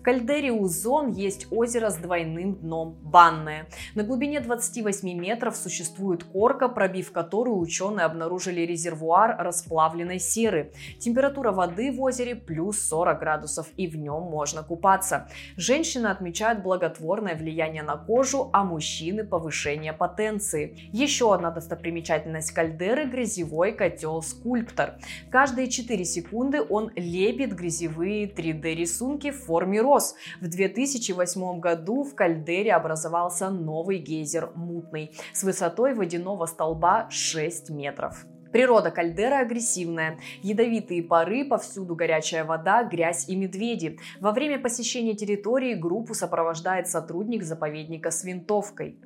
Кальдере 0.04 0.52
Узон 0.52 1.12
есть 1.12 1.48
озеро 1.50 1.90
с 1.90 1.96
двойным 1.96 2.56
дном– 2.56 2.98
Банное. 3.04 3.68
На 3.96 4.04
глубине 4.04 4.42
28 4.42 5.14
метров 5.14 5.56
существует 5.56 6.26
корка, 6.26 6.68
пробив 6.68 7.14
которую 7.14 7.58
ученые 7.58 8.06
обнаружили 8.06 8.62
резервуар 8.62 9.38
расплавленной 9.40 10.20
серы. 10.20 10.74
Температура 11.00 11.54
воды 11.54 11.92
в 11.94 12.02
озере 12.02 12.36
плюс 12.36 12.82
40 12.82 13.20
градусов, 13.20 13.68
и 13.78 13.88
в 13.88 13.96
нем 13.96 14.24
можно 14.24 14.62
купаться. 14.62 15.30
Женщины 15.56 16.08
отмечают 16.08 16.64
благотворное 16.64 17.36
влияние 17.36 17.84
на 17.84 17.96
кожу, 17.96 18.50
а 18.52 18.66
мужчины– 18.66 19.24
повышение 19.26 19.94
потенции. 19.94 20.90
Еще 20.92 21.34
одна 21.34 21.52
достопримечательность 21.52 22.52
кальдеры– 22.52 23.06
грязевой 23.10 23.72
котел-скульптор. 23.72 24.96
Каждые 25.30 25.70
4 25.70 26.04
секунды 26.04 26.62
он 26.62 26.92
лепит 26.98 27.54
грязевые 27.54 28.28
3D-рисунки 28.28 29.32
в 29.32 29.46
форме 29.46 29.82
роз. 29.94 30.16
В 30.42 30.48
2008 30.48 31.60
году 31.60 32.04
в 32.04 32.16
кальдере 32.16 32.74
образовался 32.74 33.50
новый 33.50 34.00
гейзер 34.00 34.52
Мутный 34.56 35.16
с 35.34 35.44
высотой 35.44 35.94
водяного 35.94 36.46
столба 36.46 37.08
6 37.10 37.70
метров. 37.70 38.26
Природа 38.52 38.92
кальдера 38.92 39.40
агрессивная. 39.40 40.20
Ядовитые 40.44 41.02
пары, 41.02 41.44
повсюду 41.46 41.96
горячая 41.96 42.44
вода, 42.44 42.84
грязь 42.84 43.28
и 43.28 43.36
медведи. 43.36 43.98
Во 44.20 44.32
время 44.32 44.60
посещения 44.60 45.16
территории 45.16 45.74
группу 45.74 46.14
сопровождает 46.14 46.88
сотрудник 46.88 47.44
заповедника 47.44 48.12
с 48.12 48.24
винтовкой. 48.24 49.00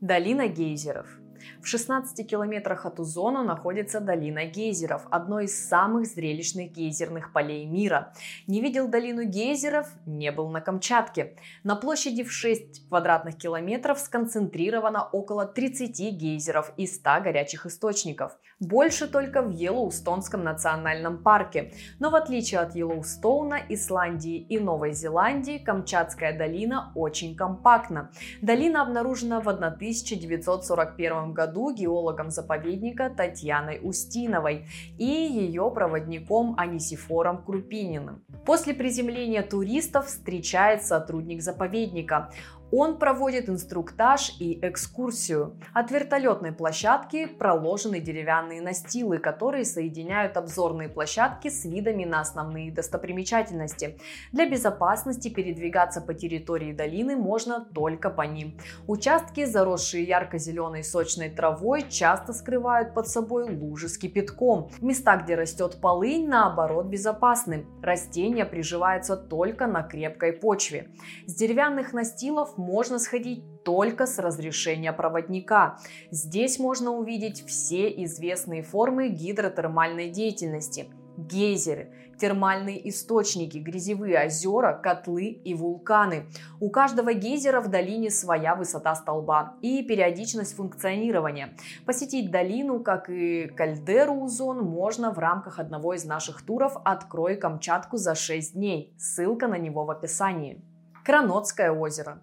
Долина 0.00 0.48
гейзеров– 0.48 1.06
в 1.62 1.66
16 1.66 2.28
километрах 2.28 2.86
от 2.86 3.00
Узона 3.00 3.42
находится 3.42 4.00
долина 4.00 4.44
гейзеров, 4.44 5.06
одно 5.10 5.40
из 5.40 5.68
самых 5.68 6.06
зрелищных 6.06 6.72
гейзерных 6.72 7.32
полей 7.32 7.66
мира. 7.66 8.12
Не 8.46 8.60
видел 8.60 8.88
долину 8.88 9.24
гейзеров? 9.24 9.88
Не 10.06 10.32
был 10.32 10.48
на 10.48 10.60
Камчатке. 10.60 11.36
На 11.62 11.76
площади 11.76 12.22
в 12.22 12.32
6 12.32 12.88
квадратных 12.88 13.36
километров 13.36 13.98
сконцентрировано 13.98 15.04
около 15.04 15.46
30 15.46 15.98
гейзеров 16.12 16.72
и 16.76 16.86
100 16.86 17.20
горячих 17.22 17.66
источников. 17.66 18.38
Больше 18.64 19.06
только 19.06 19.42
в 19.42 19.50
Йеллоустонском 19.50 20.42
национальном 20.42 21.18
парке. 21.18 21.72
Но 21.98 22.08
в 22.08 22.14
отличие 22.14 22.60
от 22.60 22.74
Йеллоустоуна, 22.74 23.60
Исландии 23.68 24.38
и 24.38 24.58
Новой 24.58 24.92
Зеландии, 24.92 25.58
Камчатская 25.58 26.36
долина 26.36 26.90
очень 26.94 27.36
компактна. 27.36 28.10
Долина 28.40 28.80
обнаружена 28.80 29.40
в 29.40 29.48
1941 29.48 31.34
году 31.34 31.74
геологом 31.74 32.30
заповедника 32.30 33.10
Татьяной 33.14 33.80
Устиновой 33.82 34.66
и 34.98 35.04
ее 35.04 35.70
проводником 35.70 36.54
Анисифором 36.56 37.44
Крупининым. 37.44 38.24
После 38.46 38.72
приземления 38.72 39.42
туристов 39.42 40.06
встречает 40.06 40.84
сотрудник 40.84 41.42
заповедника. 41.42 42.30
Он 42.76 42.98
проводит 42.98 43.48
инструктаж 43.48 44.34
и 44.40 44.58
экскурсию. 44.60 45.56
От 45.74 45.92
вертолетной 45.92 46.50
площадки 46.50 47.26
проложены 47.26 48.00
деревянные 48.00 48.60
настилы, 48.60 49.18
которые 49.18 49.64
соединяют 49.64 50.36
обзорные 50.36 50.88
площадки 50.88 51.50
с 51.50 51.64
видами 51.64 52.04
на 52.04 52.20
основные 52.20 52.72
достопримечательности. 52.72 53.96
Для 54.32 54.50
безопасности 54.50 55.28
передвигаться 55.28 56.00
по 56.00 56.14
территории 56.14 56.72
долины 56.72 57.14
можно 57.14 57.64
только 57.64 58.10
по 58.10 58.22
ним. 58.22 58.58
Участки, 58.88 59.44
заросшие 59.44 60.02
ярко-зеленой 60.02 60.82
сочной 60.82 61.30
травой, 61.30 61.88
часто 61.88 62.32
скрывают 62.32 62.92
под 62.92 63.06
собой 63.06 63.54
лужи 63.54 63.88
с 63.88 63.96
кипятком. 63.96 64.70
Места, 64.80 65.16
где 65.18 65.36
растет 65.36 65.78
полынь, 65.80 66.26
наоборот, 66.26 66.86
безопасны. 66.86 67.66
Растения 67.82 68.44
приживаются 68.44 69.16
только 69.16 69.68
на 69.68 69.84
крепкой 69.84 70.32
почве. 70.32 70.88
С 71.26 71.36
деревянных 71.36 71.92
настилов 71.92 72.58
можно 72.64 72.98
сходить 72.98 73.44
только 73.64 74.06
с 74.06 74.18
разрешения 74.18 74.92
проводника. 74.92 75.78
Здесь 76.10 76.58
можно 76.58 76.90
увидеть 76.90 77.46
все 77.46 77.88
известные 78.04 78.62
формы 78.62 79.08
гидротермальной 79.08 80.10
деятельности– 80.10 80.88
гейзеры, 81.16 81.92
термальные 82.18 82.88
источники, 82.88 83.58
грязевые 83.58 84.26
озера, 84.26 84.78
котлы 84.82 85.26
и 85.26 85.54
вулканы. 85.54 86.26
У 86.60 86.70
каждого 86.70 87.12
гейзера 87.14 87.60
в 87.60 87.68
долине 87.68 88.10
своя 88.10 88.54
высота 88.54 88.94
столба 88.94 89.54
и 89.62 89.82
периодичность 89.82 90.56
функционирования. 90.56 91.56
Посетить 91.86 92.30
долину, 92.30 92.80
как 92.80 93.08
и 93.08 93.46
кальдеру 93.46 94.14
Узон, 94.14 94.64
можно 94.64 95.12
в 95.12 95.18
рамках 95.18 95.58
одного 95.58 95.94
из 95.94 96.04
наших 96.04 96.42
туров 96.42 96.76
«Открой 96.84 97.36
Камчатку 97.36 97.96
за 97.96 98.14
6 98.14 98.54
дней». 98.54 98.94
Ссылка 98.98 99.48
на 99.48 99.58
него 99.58 99.84
в 99.84 99.90
описании. 99.90 100.62
Кранотское 101.04 101.70
озеро. 101.70 102.22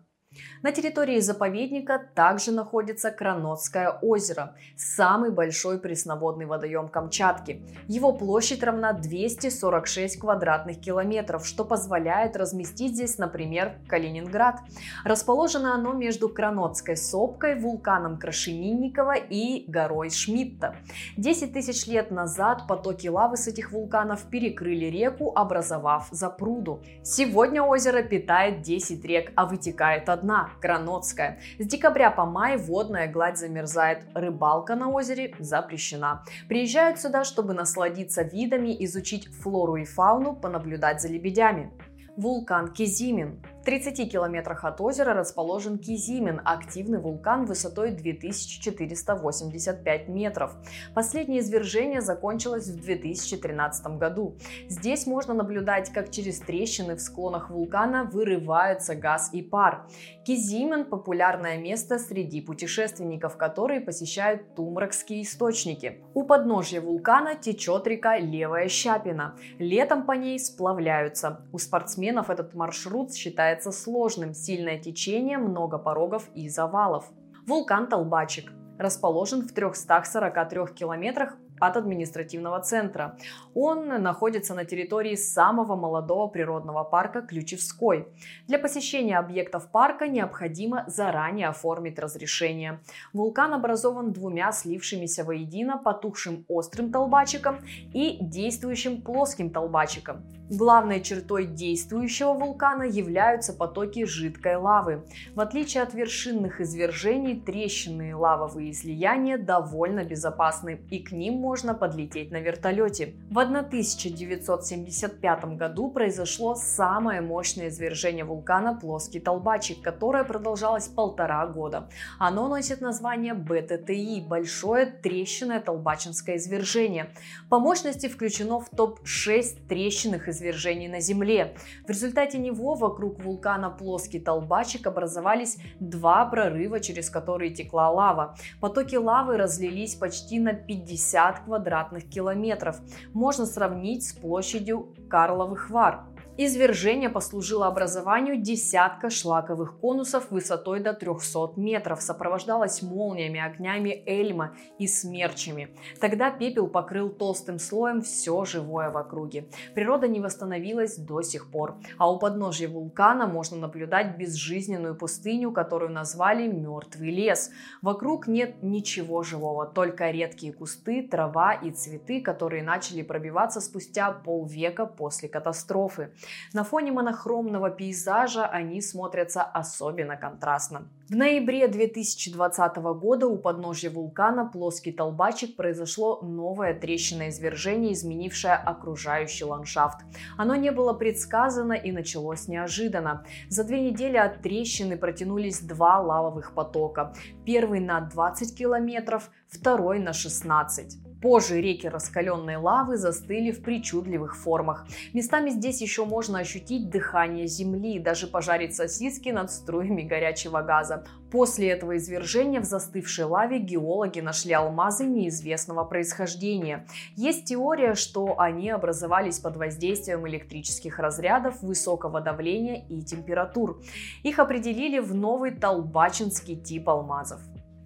На 0.62 0.72
территории 0.72 1.20
заповедника 1.20 2.00
также 2.14 2.52
находится 2.52 3.10
Кранотское 3.12 3.90
озеро, 3.90 4.56
самый 4.76 5.32
большой 5.32 5.80
пресноводный 5.80 6.46
водоем 6.46 6.88
Камчатки. 6.88 7.64
Его 7.88 8.14
площадь 8.14 8.64
равна 8.64 8.94
246 8.94 10.20
квадратных 10.20 10.80
километров, 10.80 11.46
что 11.46 11.66
позволяет 11.66 12.38
разместить 12.38 12.94
здесь, 12.94 13.18
например, 13.18 13.74
Калининград. 13.88 14.60
Расположено 15.04 15.74
оно 15.74 15.94
между 15.94 16.30
Кранотской 16.30 16.96
сопкой, 16.96 17.60
вулканом 17.60 18.18
Крашенинникова 18.20 19.16
и 19.16 19.66
горой 19.70 20.10
Шмидта. 20.10 20.76
10 21.18 21.54
тысяч 21.54 21.88
лет 21.88 22.12
назад 22.12 22.68
потоки 22.68 23.08
лавы 23.08 23.38
с 23.38 23.48
этих 23.48 23.72
вулканов 23.72 24.24
перекрыли 24.30 24.86
реку, 24.86 25.32
образовав 25.36 26.08
запруду. 26.12 26.84
Сегодня 27.04 27.64
озеро 27.64 28.04
питает 28.04 28.62
10 28.62 29.04
рек, 29.06 29.32
а 29.36 29.46
вытекает 29.46 30.08
одна 30.10 30.31
одна, 30.32 30.50
Кранотская. 30.62 31.40
С 31.60 31.66
декабря 31.66 32.12
по 32.12 32.26
май 32.26 32.58
водная 32.58 33.12
гладь 33.12 33.38
замерзает, 33.38 34.06
рыбалка 34.14 34.76
на 34.76 34.90
озере 34.90 35.36
запрещена. 35.40 36.24
Приезжают 36.48 37.00
сюда, 37.00 37.24
чтобы 37.24 37.54
насладиться 37.54 38.24
видами, 38.24 38.76
изучить 38.86 39.28
флору 39.28 39.76
и 39.76 39.86
фауну, 39.86 40.36
понаблюдать 40.36 41.02
за 41.02 41.10
лебедями. 41.10 41.72
Вулкан 42.18 42.74
Кизимин. 42.74 43.42
В 43.62 43.64
30 43.64 44.12
километрах 44.12 44.66
от 44.66 44.82
озера 44.82 45.14
расположен 45.14 45.78
Кизимин, 45.78 46.42
активный 46.44 46.98
вулкан 46.98 47.46
высотой 47.46 47.92
2485 47.92 50.08
метров. 50.08 50.56
Последнее 50.96 51.42
извержение 51.42 52.02
закончилось 52.02 52.70
в 52.70 52.82
2013 52.82 54.00
году. 54.00 54.36
Здесь 54.68 55.06
можно 55.06 55.36
наблюдать, 55.36 55.92
как 55.92 56.10
через 56.10 56.40
трещины 56.40 56.96
в 56.96 57.02
склонах 57.02 57.52
вулкана 57.52 58.04
вырываются 58.04 58.96
газ 58.96 59.30
и 59.32 59.44
пар. 59.44 59.86
Кизимин– 60.26 60.86
популярное 60.90 61.60
место 61.60 62.00
среди 62.00 62.42
путешественников, 62.42 63.38
которые 63.38 63.80
посещают 63.80 64.56
тумракские 64.56 65.22
источники. 65.22 66.02
У 66.16 66.24
подножья 66.24 66.82
вулкана 66.82 67.36
течет 67.36 67.86
река 67.86 68.18
Левая 68.18 68.70
Щапина. 68.70 69.36
Летом 69.60 70.08
по 70.08 70.14
ней 70.14 70.40
сплавляются. 70.40 71.42
У 71.52 71.60
спортсменов 71.60 72.32
этот 72.32 72.56
маршрут 72.56 73.14
считается 73.14 73.51
является 73.52 73.72
сложным, 73.72 74.34
сильное 74.34 74.80
течение, 74.80 75.38
много 75.38 75.78
порогов 75.78 76.30
и 76.36 76.48
завалов. 76.50 77.12
Вулкан 77.48 77.88
Толбачик 77.88 78.52
расположен 78.80 79.42
в 79.42 79.52
343 79.52 80.74
километрах 80.74 81.38
от 81.60 81.78
административного 81.78 82.60
центра. 82.62 83.18
Он 83.54 83.88
находится 84.02 84.56
на 84.56 84.64
территории 84.66 85.16
самого 85.16 85.76
молодого 85.76 86.28
природного 86.28 86.84
парка 86.84 87.22
Ключевской. 87.22 88.08
Для 88.48 88.58
посещения 88.58 89.20
объектов 89.20 89.70
парка 89.70 90.08
необходимо 90.08 90.86
заранее 90.88 91.50
оформить 91.50 92.00
разрешение. 92.00 92.80
Вулкан 93.14 93.54
образован 93.54 94.14
двумя 94.14 94.52
слившимися 94.54 95.24
воедино 95.24 95.78
потухшим 95.78 96.46
острым 96.48 96.92
толбачиком 96.92 97.60
и 97.94 98.18
действующим 98.22 99.02
плоским 99.02 99.50
толбачиком. 99.50 100.24
Главной 100.52 101.02
чертой 101.02 101.46
действующего 101.46 102.34
вулкана 102.34 102.84
являются 102.84 103.54
потоки 103.54 104.04
жидкой 104.04 104.58
лавы. 104.58 105.06
В 105.34 105.40
отличие 105.40 105.82
от 105.82 105.94
вершинных 105.94 106.60
извержений, 106.60 107.40
трещинные 107.40 108.16
лавовые 108.16 108.72
излияния 108.72 109.38
довольно 109.38 110.04
безопасны 110.04 110.82
и 110.90 111.00
к 111.00 111.14
ним 111.14 111.36
можно 111.36 111.74
подлететь 111.74 112.32
на 112.32 112.42
вертолете. 112.42 113.14
В 113.30 113.40
1975 113.40 115.46
году 115.56 115.90
произошло 115.90 116.56
самое 116.56 117.22
мощное 117.22 117.70
извержение 117.70 118.26
вулкана 118.26 118.76
Плоский 118.76 119.22
Толбачик, 119.22 119.82
которое 119.82 120.26
продолжалось 120.26 120.90
полтора 120.90 121.48
года. 121.48 121.88
Оно 122.20 122.50
носит 122.50 122.82
название 122.82 123.36
БТТИ– 123.36 124.26
Большое 124.28 124.86
трещинное 124.86 125.62
толбачинское 125.62 126.36
извержение. 126.36 127.08
По 127.48 127.58
мощности 127.58 128.10
включено 128.10 128.60
в 128.60 128.68
топ-6 128.70 129.68
трещинных 129.70 130.28
извержений 130.28 130.41
извержений 130.42 130.88
на 130.88 131.00
Земле. 131.00 131.56
В 131.86 131.90
результате 131.90 132.38
него 132.38 132.74
вокруг 132.74 133.20
вулкана 133.24 133.70
Плоский 133.70 134.20
Толбачик 134.20 134.88
образовались 134.88 135.58
два 135.80 136.26
прорыва, 136.26 136.80
через 136.80 137.10
которые 137.10 137.52
текла 137.52 137.90
лава. 137.90 138.36
Потоки 138.60 138.96
лавы 138.96 139.38
разлились 139.38 139.96
почти 139.96 140.40
на 140.40 140.54
50 140.54 141.42
квадратных 141.42 142.10
километров. 142.10 142.80
Можно 143.14 143.46
сравнить 143.46 144.06
с 144.08 144.14
площадью 144.14 144.94
Карловых 145.10 145.70
Вар. 145.70 146.06
Извержение 146.38 147.10
послужило 147.10 147.68
образованию 147.68 148.38
десятка 148.38 149.10
шлаковых 149.10 149.78
конусов 149.80 150.32
высотой 150.32 150.80
до 150.80 150.94
300 150.94 151.54
метров, 151.58 152.02
сопровождалось 152.02 152.82
молниями, 152.82 153.40
огнями 153.40 154.02
Эльма 154.08 154.56
и 154.80 154.88
смерчами. 154.88 155.76
Тогда 156.00 156.32
пепел 156.32 156.68
покрыл 156.68 157.10
толстым 157.10 157.60
слоем 157.60 158.02
все 158.02 158.46
живое 158.46 158.90
в 158.92 158.98
округе. 158.98 159.50
Природа 159.76 160.08
не 160.08 160.22
восстановилась 160.22 160.96
до 160.96 161.22
сих 161.22 161.52
пор, 161.52 161.76
а 161.98 162.10
у 162.10 162.18
подножья 162.18 162.70
вулкана 162.70 163.28
можно 163.28 163.58
наблюдать 163.58 164.18
безжизненную 164.18 164.96
пустыню, 164.96 165.52
которую 165.52 165.92
назвали 165.92 166.48
«мертвый 166.48 167.12
лес». 167.12 167.52
Вокруг 167.82 168.28
нет 168.28 168.64
ничего 168.64 169.22
живого, 169.22 169.66
только 169.66 170.10
редкие 170.10 170.54
кусты, 170.54 171.06
трава 171.06 171.54
и 171.54 171.72
цветы, 171.72 172.22
которые 172.22 172.64
начали 172.64 173.02
пробиваться 173.02 173.60
спустя 173.60 174.12
полвека 174.12 174.86
после 174.86 175.28
катастрофы. 175.28 176.14
На 176.54 176.64
фоне 176.64 176.92
монохромного 176.92 177.70
пейзажа 177.70 178.46
они 178.46 178.82
смотрятся 178.82 179.44
особенно 179.44 180.18
контрастно. 180.18 180.88
В 181.10 181.16
ноябре 181.16 181.68
2020 181.68 182.78
года 182.78 183.28
у 183.28 183.38
подножья 183.38 183.90
вулкана 183.90 184.46
Плоский 184.46 184.94
Толбачик 184.94 185.58
произошло 185.58 186.22
новое 186.22 186.74
трещинное 186.74 187.30
извержение, 187.30 187.94
изменившее 187.94 188.54
окружающий 188.54 189.44
ландшафт. 189.44 190.06
Оно 190.38 190.56
не 190.56 190.72
было 190.72 190.94
предсказано 190.94 191.74
и 191.74 191.92
началось 191.92 192.48
неожиданно. 192.48 193.26
За 193.50 193.64
две 193.64 193.82
недели 193.82 194.18
от 194.18 194.42
трещины 194.42 194.98
протянулись 194.98 195.60
два 195.60 196.00
лавовых 196.00 196.54
потока. 196.54 197.14
Первый 197.46 197.82
на 197.82 198.00
20 198.00 198.58
километров, 198.58 199.30
второй 199.50 200.00
на 200.00 200.14
16. 200.14 201.11
Позже 201.22 201.62
реки 201.62 201.86
раскаленной 201.86 202.56
лавы 202.56 202.98
застыли 202.98 203.52
в 203.52 203.62
причудливых 203.62 204.36
формах. 204.36 204.88
Местами 205.14 205.52
здесь 205.52 205.80
еще 205.80 206.04
можно 206.04 206.40
ощутить 206.40 206.90
дыхание 206.90 207.46
земли, 207.46 208.00
даже 208.00 208.26
пожарить 208.26 208.76
сосиски 208.76 209.30
над 209.30 209.52
струями 209.52 210.02
горячего 210.02 210.62
газа. 210.62 211.06
После 211.32 211.70
этого 211.70 211.98
извержения 211.98 212.60
в 212.60 212.66
застывшей 212.66 213.26
лаве 213.26 213.60
геологи 213.60 214.20
нашли 214.20 214.54
алмазы 214.54 215.06
неизвестного 215.06 215.84
происхождения. 215.84 216.88
Есть 217.16 217.46
теория, 217.46 217.94
что 217.94 218.40
они 218.40 218.72
образовались 218.72 219.40
под 219.40 219.58
воздействием 219.58 220.28
электрических 220.28 220.98
разрядов 220.98 221.62
высокого 221.62 222.20
давления 222.20 222.84
и 222.90 223.02
температур. 223.04 223.80
Их 224.24 224.40
определили 224.40 224.98
в 224.98 225.14
новый 225.14 225.52
толбачинский 225.52 226.56
тип 226.56 226.90
алмазов. 226.90 227.42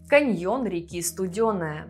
Каньон 0.07 0.65
реки 0.67 1.01
Студеная 1.01 1.87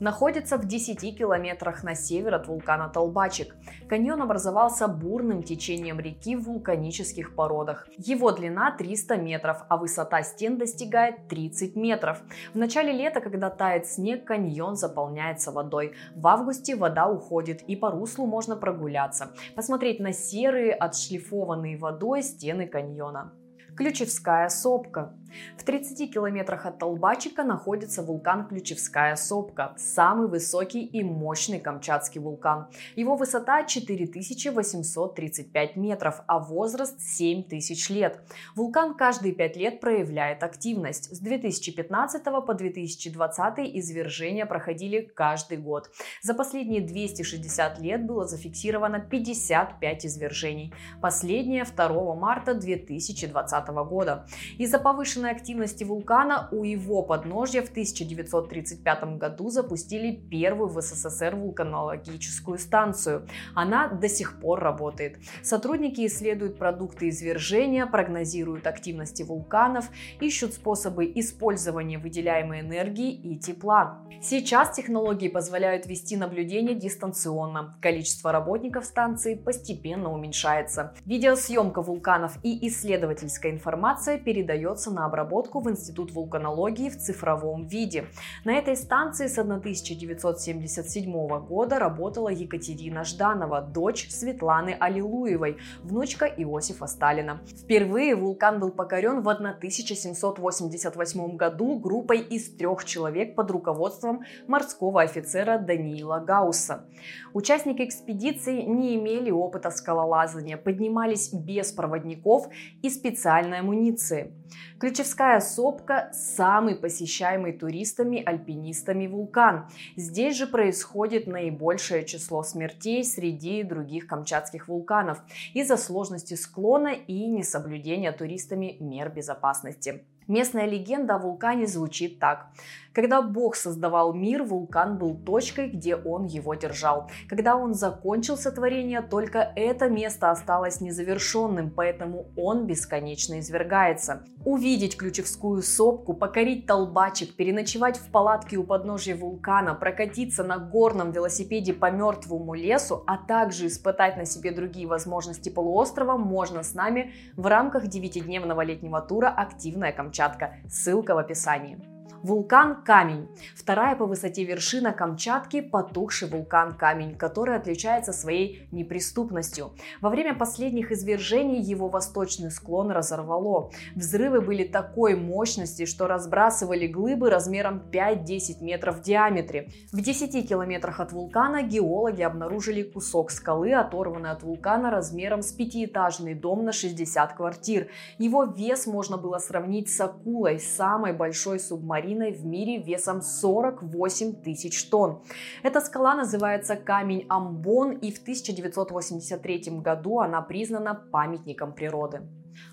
находится 0.00 0.56
в 0.56 0.66
10 0.66 1.16
километрах 1.16 1.82
на 1.82 1.94
север 1.94 2.34
от 2.34 2.48
вулкана 2.48 2.88
Толбачик. 2.88 3.56
Каньон 3.88 4.22
образовался 4.22 4.88
бурным 4.88 5.42
течением 5.42 6.00
реки 6.00 6.36
в 6.36 6.44
вулканических 6.44 7.34
породах. 7.34 7.88
Его 7.96 8.32
длина 8.32 8.70
300 8.70 9.16
метров, 9.16 9.64
а 9.68 9.76
высота 9.76 10.22
стен 10.22 10.58
достигает 10.58 11.28
30 11.28 11.76
метров. 11.76 12.22
В 12.52 12.58
начале 12.58 12.92
лета, 12.92 13.20
когда 13.20 13.50
тает 13.50 13.86
снег, 13.86 14.24
каньон 14.24 14.76
заполняется 14.76 15.52
водой. 15.52 15.94
В 16.14 16.26
августе 16.26 16.76
вода 16.76 17.08
уходит, 17.08 17.62
и 17.62 17.76
по 17.76 17.90
руслу 17.90 18.26
можно 18.26 18.56
прогуляться, 18.56 19.30
посмотреть 19.54 20.00
на 20.00 20.12
серые, 20.12 20.72
отшлифованные 20.72 21.76
водой 21.78 22.22
стены 22.22 22.66
каньона. 22.66 23.32
Ключевская 23.76 24.48
сопка. 24.50 25.14
В 25.56 25.62
30 25.64 26.12
километрах 26.12 26.66
от 26.66 26.78
Толбачика 26.78 27.42
находится 27.44 28.02
вулкан 28.02 28.46
Ключевская 28.46 29.16
сопка, 29.16 29.72
самый 29.76 30.28
высокий 30.28 30.84
и 30.84 31.02
мощный 31.02 31.58
камчатский 31.60 32.20
вулкан. 32.20 32.66
Его 32.96 33.16
высота 33.16 33.64
4835 33.64 35.76
метров, 35.76 36.20
а 36.26 36.38
возраст 36.38 37.00
7000 37.00 37.90
лет. 37.90 38.20
Вулкан 38.54 38.94
каждые 38.94 39.34
5 39.34 39.56
лет 39.56 39.80
проявляет 39.80 40.42
активность. 40.42 41.14
С 41.14 41.20
2015 41.20 42.24
по 42.24 42.54
2020 42.54 43.58
извержения 43.76 44.46
проходили 44.46 45.00
каждый 45.00 45.58
год. 45.58 45.90
За 46.22 46.32
последние 46.34 46.80
260 46.80 47.78
лет 47.80 48.06
было 48.06 48.26
зафиксировано 48.26 49.00
55 49.00 50.06
извержений. 50.06 50.72
Последнее 51.00 51.64
2 51.64 52.14
марта 52.14 52.54
2020 52.54 53.24
2020 53.24 53.68
года. 53.88 54.26
Из-за 54.58 54.78
повышенной 54.78 55.23
активности 55.32 55.84
вулкана 55.84 56.48
у 56.52 56.64
его 56.64 57.02
подножья 57.02 57.62
в 57.62 57.70
1935 57.70 59.18
году 59.18 59.50
запустили 59.50 60.12
первую 60.12 60.68
в 60.68 60.80
СССР 60.80 61.36
вулканологическую 61.36 62.58
станцию. 62.58 63.26
Она 63.54 63.88
до 63.88 64.08
сих 64.08 64.40
пор 64.40 64.60
работает. 64.60 65.18
Сотрудники 65.42 66.06
исследуют 66.06 66.58
продукты 66.58 67.08
извержения, 67.08 67.86
прогнозируют 67.86 68.66
активности 68.66 69.22
вулканов, 69.22 69.90
ищут 70.20 70.54
способы 70.54 71.10
использования 71.14 71.98
выделяемой 71.98 72.60
энергии 72.60 73.12
и 73.12 73.38
тепла. 73.38 74.00
Сейчас 74.22 74.74
технологии 74.74 75.28
позволяют 75.28 75.86
вести 75.86 76.16
наблюдение 76.16 76.74
дистанционно. 76.74 77.76
Количество 77.80 78.32
работников 78.32 78.84
станции 78.84 79.34
постепенно 79.34 80.12
уменьшается. 80.12 80.94
Видеосъемка 81.04 81.82
вулканов 81.82 82.38
и 82.42 82.66
исследовательская 82.68 83.52
информация 83.52 84.18
передается 84.18 84.90
на 84.90 85.06
обработку 85.14 85.60
в 85.60 85.70
Институт 85.70 86.10
вулканологии 86.10 86.90
в 86.90 86.98
цифровом 86.98 87.68
виде. 87.68 88.06
На 88.44 88.54
этой 88.54 88.76
станции 88.76 89.28
с 89.28 89.38
1977 89.38 91.46
года 91.46 91.78
работала 91.78 92.30
Екатерина 92.30 93.04
Жданова, 93.04 93.60
дочь 93.60 94.08
Светланы 94.10 94.76
Аллилуевой, 94.80 95.58
внучка 95.84 96.26
Иосифа 96.26 96.88
Сталина. 96.88 97.40
Впервые 97.46 98.16
вулкан 98.16 98.58
был 98.58 98.72
покорен 98.72 99.22
в 99.22 99.28
1788 99.28 101.36
году 101.36 101.78
группой 101.78 102.18
из 102.18 102.52
трех 102.56 102.84
человек 102.84 103.36
под 103.36 103.52
руководством 103.52 104.24
морского 104.48 105.02
офицера 105.02 105.58
Даниила 105.58 106.18
Гаусса. 106.18 106.86
Участники 107.32 107.82
экспедиции 107.82 108.62
не 108.62 108.96
имели 108.96 109.30
опыта 109.30 109.70
скалолазания, 109.70 110.56
поднимались 110.56 111.32
без 111.32 111.70
проводников 111.72 112.48
и 112.82 112.90
специально 112.90 113.44
специальной 113.44 113.60
амуниции. 113.60 114.32
Ключевская 114.78 115.40
сопка– 115.40 116.10
самый 116.12 116.74
посещаемый 116.74 117.52
туристами-альпинистами 117.52 119.06
вулкан. 119.06 119.68
Здесь 119.96 120.36
же 120.36 120.46
происходит 120.46 121.26
наибольшее 121.26 122.04
число 122.04 122.42
смертей 122.42 123.04
среди 123.04 123.62
других 123.62 124.06
камчатских 124.06 124.68
вулканов 124.68 125.18
из-за 125.54 125.76
сложности 125.76 126.34
склона 126.34 126.92
и 126.92 127.26
несоблюдения 127.26 128.12
туристами 128.12 128.76
мер 128.80 129.10
безопасности. 129.10 130.04
Местная 130.26 130.66
легенда 130.66 131.16
о 131.16 131.18
вулкане 131.18 131.66
звучит 131.66 132.18
так. 132.18 132.48
Когда 132.94 133.22
Бог 133.22 133.56
создавал 133.56 134.14
мир, 134.14 134.44
вулкан 134.44 134.98
был 134.98 135.16
точкой, 135.16 135.68
где 135.68 135.96
он 135.96 136.26
его 136.26 136.54
держал. 136.54 137.10
Когда 137.28 137.56
он 137.56 137.74
закончил 137.74 138.36
сотворение, 138.36 139.02
только 139.02 139.52
это 139.56 139.88
место 139.88 140.30
осталось 140.30 140.80
незавершенным, 140.80 141.72
поэтому 141.72 142.28
он 142.36 142.66
бесконечно 142.66 143.40
извергается. 143.40 144.24
Увидеть 144.44 144.96
Ключевскую 144.96 145.62
сопку, 145.62 146.14
покорить 146.14 146.66
Толбачик, 146.66 147.34
переночевать 147.34 147.96
в 147.96 148.10
палатке 148.12 148.58
у 148.58 148.64
подножия 148.64 149.16
вулкана, 149.16 149.74
прокатиться 149.74 150.44
на 150.44 150.58
горном 150.58 151.10
велосипеде 151.10 151.72
по 151.72 151.90
мертвому 151.90 152.54
лесу, 152.54 153.02
а 153.08 153.16
также 153.16 153.66
испытать 153.66 154.16
на 154.16 154.24
себе 154.24 154.52
другие 154.52 154.86
возможности 154.86 155.48
полуострова 155.48 156.16
можно 156.16 156.62
с 156.62 156.74
нами 156.74 157.12
в 157.34 157.46
рамках 157.46 157.86
9-дневного 157.86 158.64
летнего 158.64 159.00
тура 159.00 159.28
«Активная 159.28 159.90
Камчатка». 159.90 160.54
Ссылка 160.68 161.16
в 161.16 161.18
описании. 161.18 161.93
Вулкан 162.22 162.82
Камень. 162.82 163.28
Вторая 163.54 163.96
по 163.96 164.06
высоте 164.06 164.44
вершина 164.44 164.92
Камчатки– 164.92 165.60
потухший 165.72 166.28
вулкан 166.28 166.72
Камень, 166.72 167.16
который 167.16 167.56
отличается 167.56 168.12
своей 168.12 168.68
неприступностью. 168.72 169.72
Во 170.00 170.10
время 170.10 170.34
последних 170.34 170.90
извержений 170.92 171.60
его 171.60 171.88
восточный 171.88 172.50
склон 172.50 172.90
разорвало. 172.90 173.70
Взрывы 173.94 174.40
были 174.40 174.64
такой 174.64 175.14
мощности, 175.16 175.86
что 175.86 176.06
разбрасывали 176.06 176.86
глыбы 176.86 177.30
размером 177.30 177.82
5-10 177.90 178.62
метров 178.62 178.98
в 178.98 179.02
диаметре. 179.02 179.70
В 179.92 180.00
10 180.00 180.48
километрах 180.48 181.00
от 181.00 181.12
вулкана 181.12 181.62
геологи 181.62 182.22
обнаружили 182.22 182.82
кусок 182.82 183.30
скалы, 183.30 183.72
оторванный 183.72 184.30
от 184.30 184.42
вулкана 184.42 184.90
размером 184.90 185.42
с 185.42 185.52
пятиэтажный 185.52 186.34
дом 186.34 186.64
на 186.64 186.72
60 186.72 187.32
квартир. 187.34 187.88
Его 188.18 188.44
вес 188.44 188.86
можно 188.86 189.16
было 189.16 189.38
сравнить 189.38 189.90
с 189.90 190.00
акулой, 190.00 190.58
самой 190.58 191.12
большой 191.12 191.58
субмариной 191.58 191.93
глиной 192.00 192.32
в 192.32 192.44
мире 192.44 192.78
весом 192.78 193.22
48 193.22 194.42
тысяч 194.42 194.88
тонн. 194.88 195.22
Эта 195.62 195.80
скала 195.80 196.14
называется 196.14 196.76
камень 196.76 197.26
Амбон 197.28 197.92
и 197.92 198.12
в 198.12 198.20
1983 198.20 199.80
году 199.80 200.20
она 200.20 200.42
признана 200.42 200.94
памятником 200.94 201.72
природы. 201.72 202.22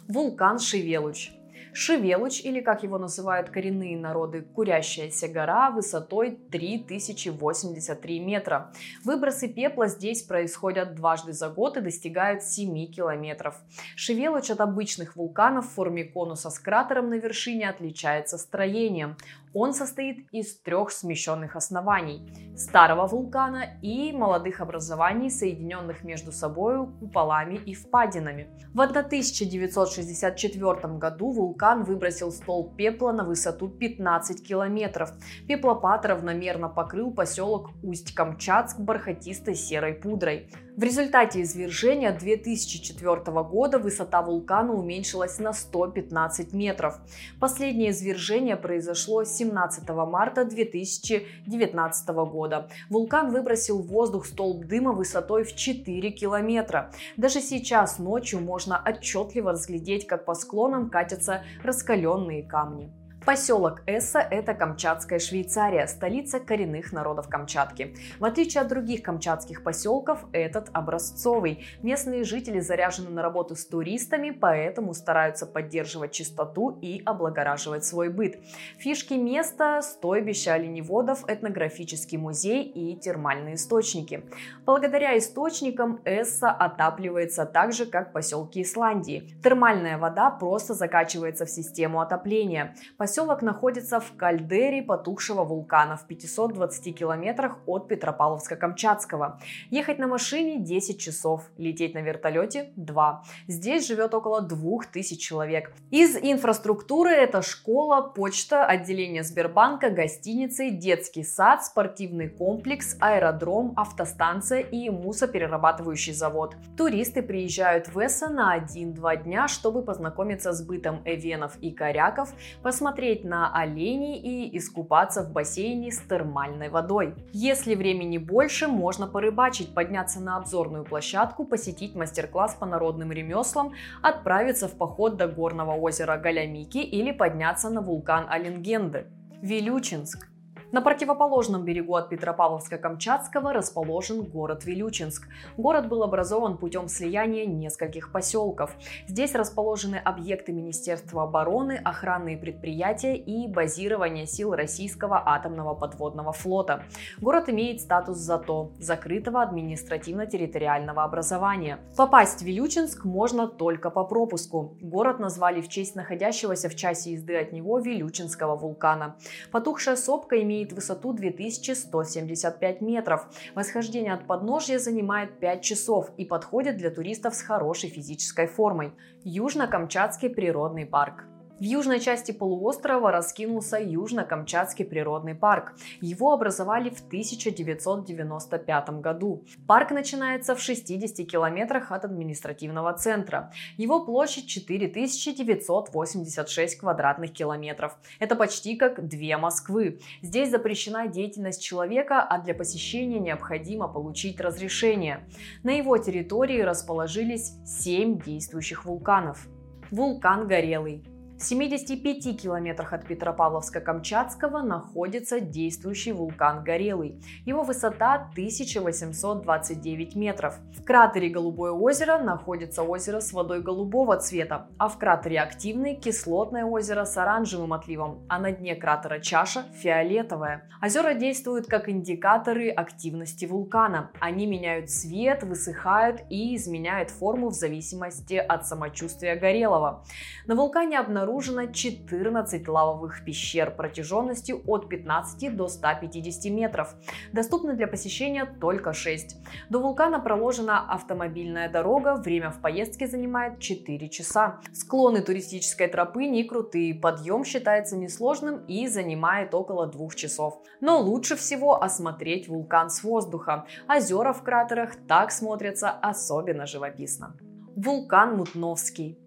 Вулкан 0.08 0.60
Шевелуч. 0.60 1.32
Шевелуч, 1.74 2.42
или 2.42 2.60
как 2.60 2.84
его 2.84 2.98
называют 2.98 3.50
коренные 3.50 3.98
народы, 3.98 4.42
Курящаяся 4.42 5.28
гора 5.28 5.72
высотой 5.72 6.38
3083 6.52 8.20
метра. 8.20 8.74
Выбросы 9.06 9.48
пепла 9.48 9.88
здесь 9.88 10.22
происходят 10.22 10.96
дважды 10.96 11.34
за 11.34 11.50
год 11.50 11.78
и 11.78 11.82
достигают 11.82 12.44
7 12.44 12.92
километров. 12.92 13.56
Шевелуч 13.96 14.50
от 14.50 14.60
обычных 14.60 15.16
вулканов 15.16 15.68
в 15.68 15.74
форме 15.74 16.04
конуса 16.04 16.50
с 16.50 16.60
кратером 16.60 17.10
на 17.10 17.16
вершине 17.16 17.70
отличается 17.70 18.38
строением. 18.38 19.16
Он 19.54 19.74
состоит 19.74 20.26
из 20.32 20.58
трех 20.62 20.92
смещенных 20.92 21.58
оснований– 21.58 22.22
старого 22.56 23.08
вулкана 23.08 23.78
и 23.82 24.14
молодых 24.14 24.62
образований, 24.62 25.30
соединенных 25.30 26.04
между 26.04 26.32
собой 26.32 26.88
куполами 27.00 27.56
и 27.56 27.74
впадинами. 27.74 28.48
В 28.74 28.80
1964 28.80 30.98
году 30.98 31.32
вулкан 31.32 31.84
выбросил 31.84 32.32
столб 32.32 32.78
пепла 32.78 33.12
на 33.12 33.26
высоту 33.26 33.68
15 33.68 34.48
километров. 34.48 35.12
Пеплопад 35.48 36.06
равномерно 36.06 36.70
покрыл 36.70 37.12
поселок 37.12 37.72
Усть-Камчатск 37.84 38.80
бархатистой 38.80 39.56
серой 39.56 39.96
пудрой. 39.96 40.48
В 40.78 40.84
результате 40.84 41.42
извержения 41.42 42.18
2004 42.18 43.44
года 43.44 43.78
высота 43.78 44.22
вулкана 44.22 44.74
уменьшилась 44.74 45.38
на 45.38 45.52
115 45.52 46.54
метров. 46.54 46.98
Последнее 47.42 47.92
извержение 47.92 48.56
произошло 48.56 49.26
17 49.26 49.90
марта 49.90 50.46
2019 50.46 52.08
года. 52.10 52.70
Вулкан 52.90 53.32
выбросил 53.32 53.80
в 53.80 53.88
воздух 53.88 54.26
столб 54.26 54.66
дыма 54.66 54.94
высотой 54.94 55.44
в 55.44 55.56
4 55.56 56.12
километра. 56.12 56.92
Даже 57.18 57.42
сейчас 57.42 58.00
ночью 58.00 58.40
можно 58.40 58.82
отчетливо 58.84 59.52
разглядеть, 59.52 60.08
как 60.08 60.24
по 60.24 60.36
склонам 60.36 60.90
катятся 60.90 61.44
раскаленные 61.64 62.44
камни. 62.44 62.94
Поселок 63.24 63.84
Эсса– 63.86 64.20
это 64.32 64.56
Камчатская 64.56 65.20
Швейцария, 65.20 65.86
столица 65.86 66.40
коренных 66.40 66.92
народов 66.92 67.30
Камчатки. 67.30 67.96
В 68.18 68.26
отличие 68.26 68.62
от 68.62 68.68
других 68.68 69.04
камчатских 69.04 69.64
поселков, 69.64 70.26
этот 70.34 70.70
образцовый. 70.74 71.64
Местные 71.84 72.24
жители 72.24 72.60
заряжены 72.60 73.12
на 73.12 73.22
работу 73.22 73.56
с 73.56 73.64
туристами, 73.68 74.32
поэтому 74.32 74.96
стараются 74.96 75.46
поддерживать 75.46 76.14
чистоту 76.14 76.80
и 76.82 77.04
облагораживать 77.06 77.86
свой 77.86 78.10
быт. 78.10 78.40
Фишки 78.80 79.14
места– 79.14 79.82
стойбище 79.84 80.50
оленеводов, 80.50 81.24
этнографический 81.30 82.18
музей 82.18 82.64
и 82.64 82.96
термальные 82.96 83.54
источники. 83.54 84.26
Благодаря 84.66 85.16
источникам 85.16 86.02
Эсса 86.06 86.50
отапливается 86.50 87.46
так 87.46 87.72
же, 87.72 87.86
как 87.86 88.14
поселки 88.14 88.64
Исландии. 88.64 89.32
Термальная 89.44 90.00
вода 90.00 90.32
просто 90.32 90.74
закачивается 90.74 91.46
в 91.46 91.52
систему 91.52 92.02
отопления. 92.02 92.76
Поселок 93.12 93.42
находится 93.42 94.00
в 94.00 94.16
кальдере 94.16 94.82
потухшего 94.82 95.44
вулкана 95.44 95.98
в 95.98 96.08
520 96.08 96.98
километрах 96.98 97.58
от 97.66 97.92
Петропавловска-Камчатского. 97.92 99.34
Ехать 99.70 100.00
на 100.00 100.08
машине 100.08 100.62
10 100.62 100.98
часов, 100.98 101.44
лететь 101.58 101.94
на 101.94 102.00
вертолете 102.00 102.72
2. 102.78 103.24
Здесь 103.50 103.86
живет 103.86 104.14
около 104.14 104.40
2000 104.40 105.18
человек. 105.18 105.74
Из 105.90 106.16
инфраструктуры 106.16 107.10
это 107.10 107.42
школа, 107.42 108.00
почта, 108.02 108.66
отделение 108.66 109.24
Сбербанка, 109.24 109.90
гостиницы, 109.90 110.70
детский 110.70 111.26
сад, 111.26 111.66
спортивный 111.66 112.30
комплекс, 112.30 112.96
аэродром, 113.02 113.74
автостанция 113.76 114.62
и 114.62 114.90
мусоперерабатывающий 114.90 116.14
завод. 116.14 116.56
Туристы 116.78 117.22
приезжают 117.22 117.90
в 117.90 118.00
Эсса 118.00 118.30
на 118.30 118.58
1-2 118.58 119.24
дня, 119.24 119.50
чтобы 119.50 119.82
познакомиться 119.84 120.54
с 120.54 120.66
бытом 120.66 121.02
эвенов 121.04 121.58
и 121.60 121.72
коряков, 121.72 122.30
посмотреть 122.64 123.01
посмотреть 123.02 123.24
на 123.24 123.52
оленей 123.52 124.20
и 124.20 124.58
искупаться 124.58 125.24
в 125.24 125.32
бассейне 125.32 125.92
с 125.92 125.98
термальной 125.98 126.70
водой. 126.70 127.16
Если 127.34 127.74
времени 127.74 128.20
больше, 128.20 128.68
можно 128.68 129.08
порыбачить, 129.08 129.74
подняться 129.74 130.20
на 130.20 130.38
обзорную 130.38 130.84
площадку, 130.84 131.44
посетить 131.44 131.96
мастер-класс 131.96 132.54
по 132.60 132.68
народным 132.68 133.12
ремеслам, 133.12 133.74
отправиться 134.04 134.68
в 134.68 134.78
поход 134.78 135.18
до 135.18 135.28
горного 135.28 135.74
озера 135.74 136.18
Галямики 136.18 136.78
или 136.78 137.12
подняться 137.12 137.72
на 137.72 137.82
вулкан 137.82 138.28
Оленгенды. 138.30 139.08
Вилючинск. 139.42 140.31
На 140.72 140.80
противоположном 140.80 141.66
берегу 141.66 141.96
от 141.96 142.10
Петропавловска-Камчатского 142.14 143.52
расположен 143.52 144.24
город 144.24 144.64
Вилючинск. 144.64 145.28
Город 145.58 145.90
был 145.90 146.02
образован 146.02 146.58
путем 146.58 146.88
слияния 146.88 147.46
нескольких 147.46 148.14
поселков. 148.14 148.74
Здесь 149.06 149.36
расположены 149.36 149.98
объекты 149.98 150.54
Министерства 150.54 151.24
обороны, 151.24 151.74
охранные 151.84 152.38
предприятия 152.38 153.18
и 153.18 153.50
базирование 153.50 154.26
сил 154.26 154.56
российского 154.56 155.22
атомного 155.26 155.74
подводного 155.74 156.32
флота. 156.32 156.86
Город 157.20 157.50
имеет 157.50 157.82
статус 157.82 158.18
ЗАТО– 158.20 158.72
закрытого 158.80 159.42
административно-территориального 159.42 161.04
образования. 161.04 161.80
Попасть 161.98 162.40
в 162.40 162.46
Вилючинск 162.46 163.04
можно 163.04 163.46
только 163.46 163.90
по 163.90 164.06
пропуску. 164.06 164.78
Город 164.80 165.20
назвали 165.20 165.60
в 165.60 165.68
честь 165.68 165.96
находящегося 165.96 166.70
в 166.70 166.76
часе 166.76 167.12
езды 167.12 167.36
от 167.36 167.52
него 167.52 167.78
Вилючинского 167.80 168.56
вулкана. 168.56 169.18
Потухшая 169.52 169.98
сопка 169.98 170.42
имеет 170.42 170.61
имеет 170.62 170.74
высоту 170.74 171.14
2175 171.14 172.82
метров. 172.82 173.28
Восхождение 173.56 174.14
от 174.14 174.28
подножья 174.28 174.78
занимает 174.78 175.40
5 175.40 175.62
часов 175.62 176.12
и 176.18 176.26
подходит 176.26 176.78
для 176.78 176.92
туристов 176.92 177.36
с 177.36 177.42
хорошей 177.42 177.90
физической 177.90 178.48
формой. 178.48 178.94
Южно-Камчатский 179.24 180.30
природный 180.30 180.86
парк. 180.86 181.31
В 181.62 181.64
южной 181.64 182.00
части 182.00 182.32
полуострова 182.32 183.12
раскинулся 183.12 183.78
Южно-Камчатский 183.78 184.84
природный 184.84 185.36
парк. 185.36 185.76
Его 186.02 186.34
образовали 186.34 186.90
в 186.90 187.06
1995 187.06 188.90
году. 189.00 189.46
Парк 189.68 189.92
начинается 189.92 190.56
в 190.56 190.60
60 190.60 191.28
километрах 191.28 191.92
от 191.92 192.04
административного 192.04 192.94
центра. 192.94 193.52
Его 193.78 194.04
площадь 194.04 194.48
4986 194.48 196.80
квадратных 196.80 197.32
километров. 197.32 197.96
Это 198.18 198.36
почти 198.36 198.76
как 198.76 199.08
две 199.08 199.38
Москвы. 199.38 200.00
Здесь 200.24 200.50
запрещена 200.50 201.10
деятельность 201.10 201.62
человека, 201.62 202.24
а 202.24 202.42
для 202.42 202.56
посещения 202.56 203.20
необходимо 203.20 203.88
получить 203.88 204.42
разрешение. 204.42 205.28
На 205.62 205.70
его 205.70 205.96
территории 206.00 206.62
расположились 206.62 207.54
7 207.68 208.20
действующих 208.20 208.86
вулканов. 208.86 209.48
Вулкан 209.92 210.48
Горелый, 210.48 211.04
в 211.42 211.44
75 211.44 212.40
километрах 212.40 212.94
от 212.94 213.10
Петропавловска-Камчатского 213.10 214.62
находится 214.62 215.40
действующий 215.40 216.12
вулкан 216.12 216.64
Горелый. 216.64 217.20
Его 217.48 217.64
высота 217.64 218.30
1829 218.34 220.16
метров. 220.16 220.60
В 220.78 220.84
кратере 220.84 221.30
Голубое 221.30 221.72
озеро 221.72 222.20
находится 222.20 222.84
озеро 222.84 223.22
с 223.22 223.34
водой 223.34 223.62
голубого 223.62 224.18
цвета, 224.18 224.68
а 224.78 224.88
в 224.88 225.00
кратере 225.00 225.40
Активный 225.42 225.96
кислотное 225.96 226.64
озеро 226.64 227.06
с 227.06 227.18
оранжевым 227.18 227.74
отливом, 227.74 228.24
а 228.30 228.38
на 228.38 228.52
дне 228.52 228.76
кратера 228.76 229.20
Чаша 229.20 229.64
фиолетовая. 229.74 230.70
Озера 230.80 231.16
действуют 231.16 231.66
как 231.66 231.90
индикаторы 231.90 232.70
активности 232.70 233.46
вулкана. 233.46 234.12
Они 234.20 234.46
меняют 234.46 234.92
цвет, 234.92 235.42
высыхают 235.42 236.22
и 236.30 236.56
изменяют 236.56 237.10
форму 237.10 237.50
в 237.50 237.54
зависимости 237.54 238.36
от 238.36 238.68
самочувствия 238.68 239.36
Горелого. 239.36 240.04
На 240.46 240.54
вулкане 240.56 241.00
обнаружено 241.00 241.31
обнаружено 241.32 241.72
14 241.72 242.68
лавовых 242.68 243.24
пещер 243.26 243.72
протяженностью 243.72 244.62
от 244.68 244.90
15 244.90 245.56
до 245.56 245.68
150 245.68 246.52
метров. 246.52 246.96
Доступны 247.34 247.74
для 247.74 247.88
посещения 247.88 248.46
только 248.46 248.94
6. 248.94 249.38
До 249.70 249.80
вулкана 249.80 250.20
проложена 250.20 250.86
автомобильная 250.90 251.70
дорога, 251.70 252.16
время 252.16 252.50
в 252.50 252.62
поездке 252.62 253.08
занимает 253.08 253.60
4 253.60 254.10
часа. 254.10 254.60
Склоны 254.74 255.22
туристической 255.22 255.88
тропы 255.88 256.26
не 256.26 256.44
крутые, 256.44 256.96
подъем 256.96 257.46
считается 257.46 257.96
несложным 257.96 258.66
и 258.68 258.88
занимает 258.88 259.54
около 259.54 259.88
2 259.88 260.10
часов. 260.16 260.62
Но 260.82 261.00
лучше 261.00 261.36
всего 261.36 261.82
осмотреть 261.82 262.50
вулкан 262.50 262.90
с 262.90 263.04
воздуха. 263.04 263.66
Озера 263.88 264.34
в 264.34 264.44
кратерах 264.44 264.96
так 265.08 265.32
смотрятся 265.32 265.92
особенно 265.92 266.66
живописно. 266.66 267.36
Вулкан 267.76 268.36
Мутновский. 268.36 269.21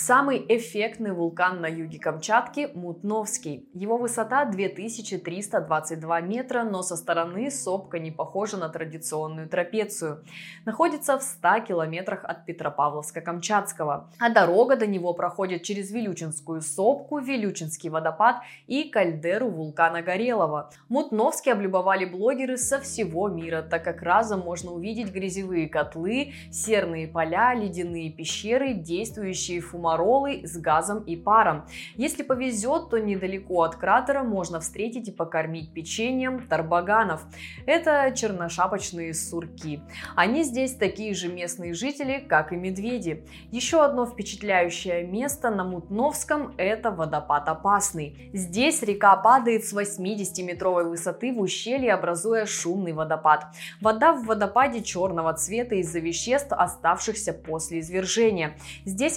Самый 0.00 0.46
эффектный 0.48 1.10
вулкан 1.10 1.60
на 1.60 1.66
юге 1.66 1.98
Камчатки– 1.98 2.70
Мутновский. 2.74 3.68
Его 3.74 3.96
высота 3.96 4.44
2322 4.44 6.20
метра, 6.20 6.62
но 6.62 6.82
со 6.82 6.96
стороны 6.96 7.50
сопка 7.50 7.98
не 7.98 8.12
похожа 8.12 8.58
на 8.58 8.68
традиционную 8.68 9.48
трапецию. 9.48 10.24
Находится 10.64 11.18
в 11.18 11.22
100 11.24 11.62
километрах 11.66 12.20
от 12.22 12.48
Петропавловска-Камчатского, 12.48 14.04
а 14.20 14.30
дорога 14.30 14.76
до 14.76 14.86
него 14.86 15.14
проходит 15.14 15.64
через 15.64 15.90
Вилючинскую 15.90 16.60
сопку, 16.60 17.18
Вилючинский 17.18 17.90
водопад 17.90 18.36
и 18.68 18.84
кальдеру 18.90 19.50
вулкана 19.50 20.02
Горелого. 20.02 20.70
Мутновский 20.88 21.50
облюбовали 21.50 22.04
блогеры 22.04 22.56
со 22.56 22.80
всего 22.80 23.28
мира, 23.28 23.62
так 23.62 23.82
как 23.82 24.02
разом 24.02 24.42
можно 24.42 24.70
увидеть 24.70 25.12
грязевые 25.12 25.68
котлы, 25.68 26.34
серные 26.52 27.08
поля, 27.08 27.52
ледяные 27.52 28.12
пещеры, 28.12 28.74
действующие 28.74 29.60
фумагенные 29.60 29.87
фумаролы 29.88 30.42
с 30.44 30.56
газом 30.58 31.02
и 31.04 31.16
паром. 31.16 31.64
Если 31.96 32.22
повезет, 32.22 32.90
то 32.90 32.98
недалеко 32.98 33.62
от 33.62 33.76
кратера 33.76 34.22
можно 34.22 34.60
встретить 34.60 35.08
и 35.08 35.12
покормить 35.12 35.72
печеньем 35.72 36.46
тарбаганов. 36.46 37.22
Это 37.66 38.12
черношапочные 38.14 39.14
сурки. 39.14 39.80
Они 40.14 40.42
здесь 40.42 40.74
такие 40.74 41.14
же 41.14 41.28
местные 41.28 41.72
жители, 41.72 42.18
как 42.18 42.52
и 42.52 42.56
медведи. 42.56 43.24
Еще 43.50 43.82
одно 43.82 44.04
впечатляющее 44.04 45.06
место 45.06 45.50
на 45.50 45.64
Мутновском– 45.64 46.54
это 46.58 46.90
водопад 46.90 47.48
Опасный. 47.48 48.30
Здесь 48.34 48.82
река 48.82 49.16
падает 49.16 49.64
с 49.64 49.72
80-метровой 49.72 50.84
высоты 50.84 51.32
в 51.32 51.40
ущелье, 51.40 51.94
образуя 51.94 52.44
шумный 52.44 52.92
водопад. 52.92 53.46
Вода 53.80 54.12
в 54.12 54.26
водопаде 54.26 54.82
черного 54.82 55.32
цвета 55.32 55.76
из-за 55.76 56.00
веществ, 56.00 56.52
оставшихся 56.52 57.32
после 57.32 57.80
извержения. 57.80 58.58
Здесь 58.84 59.16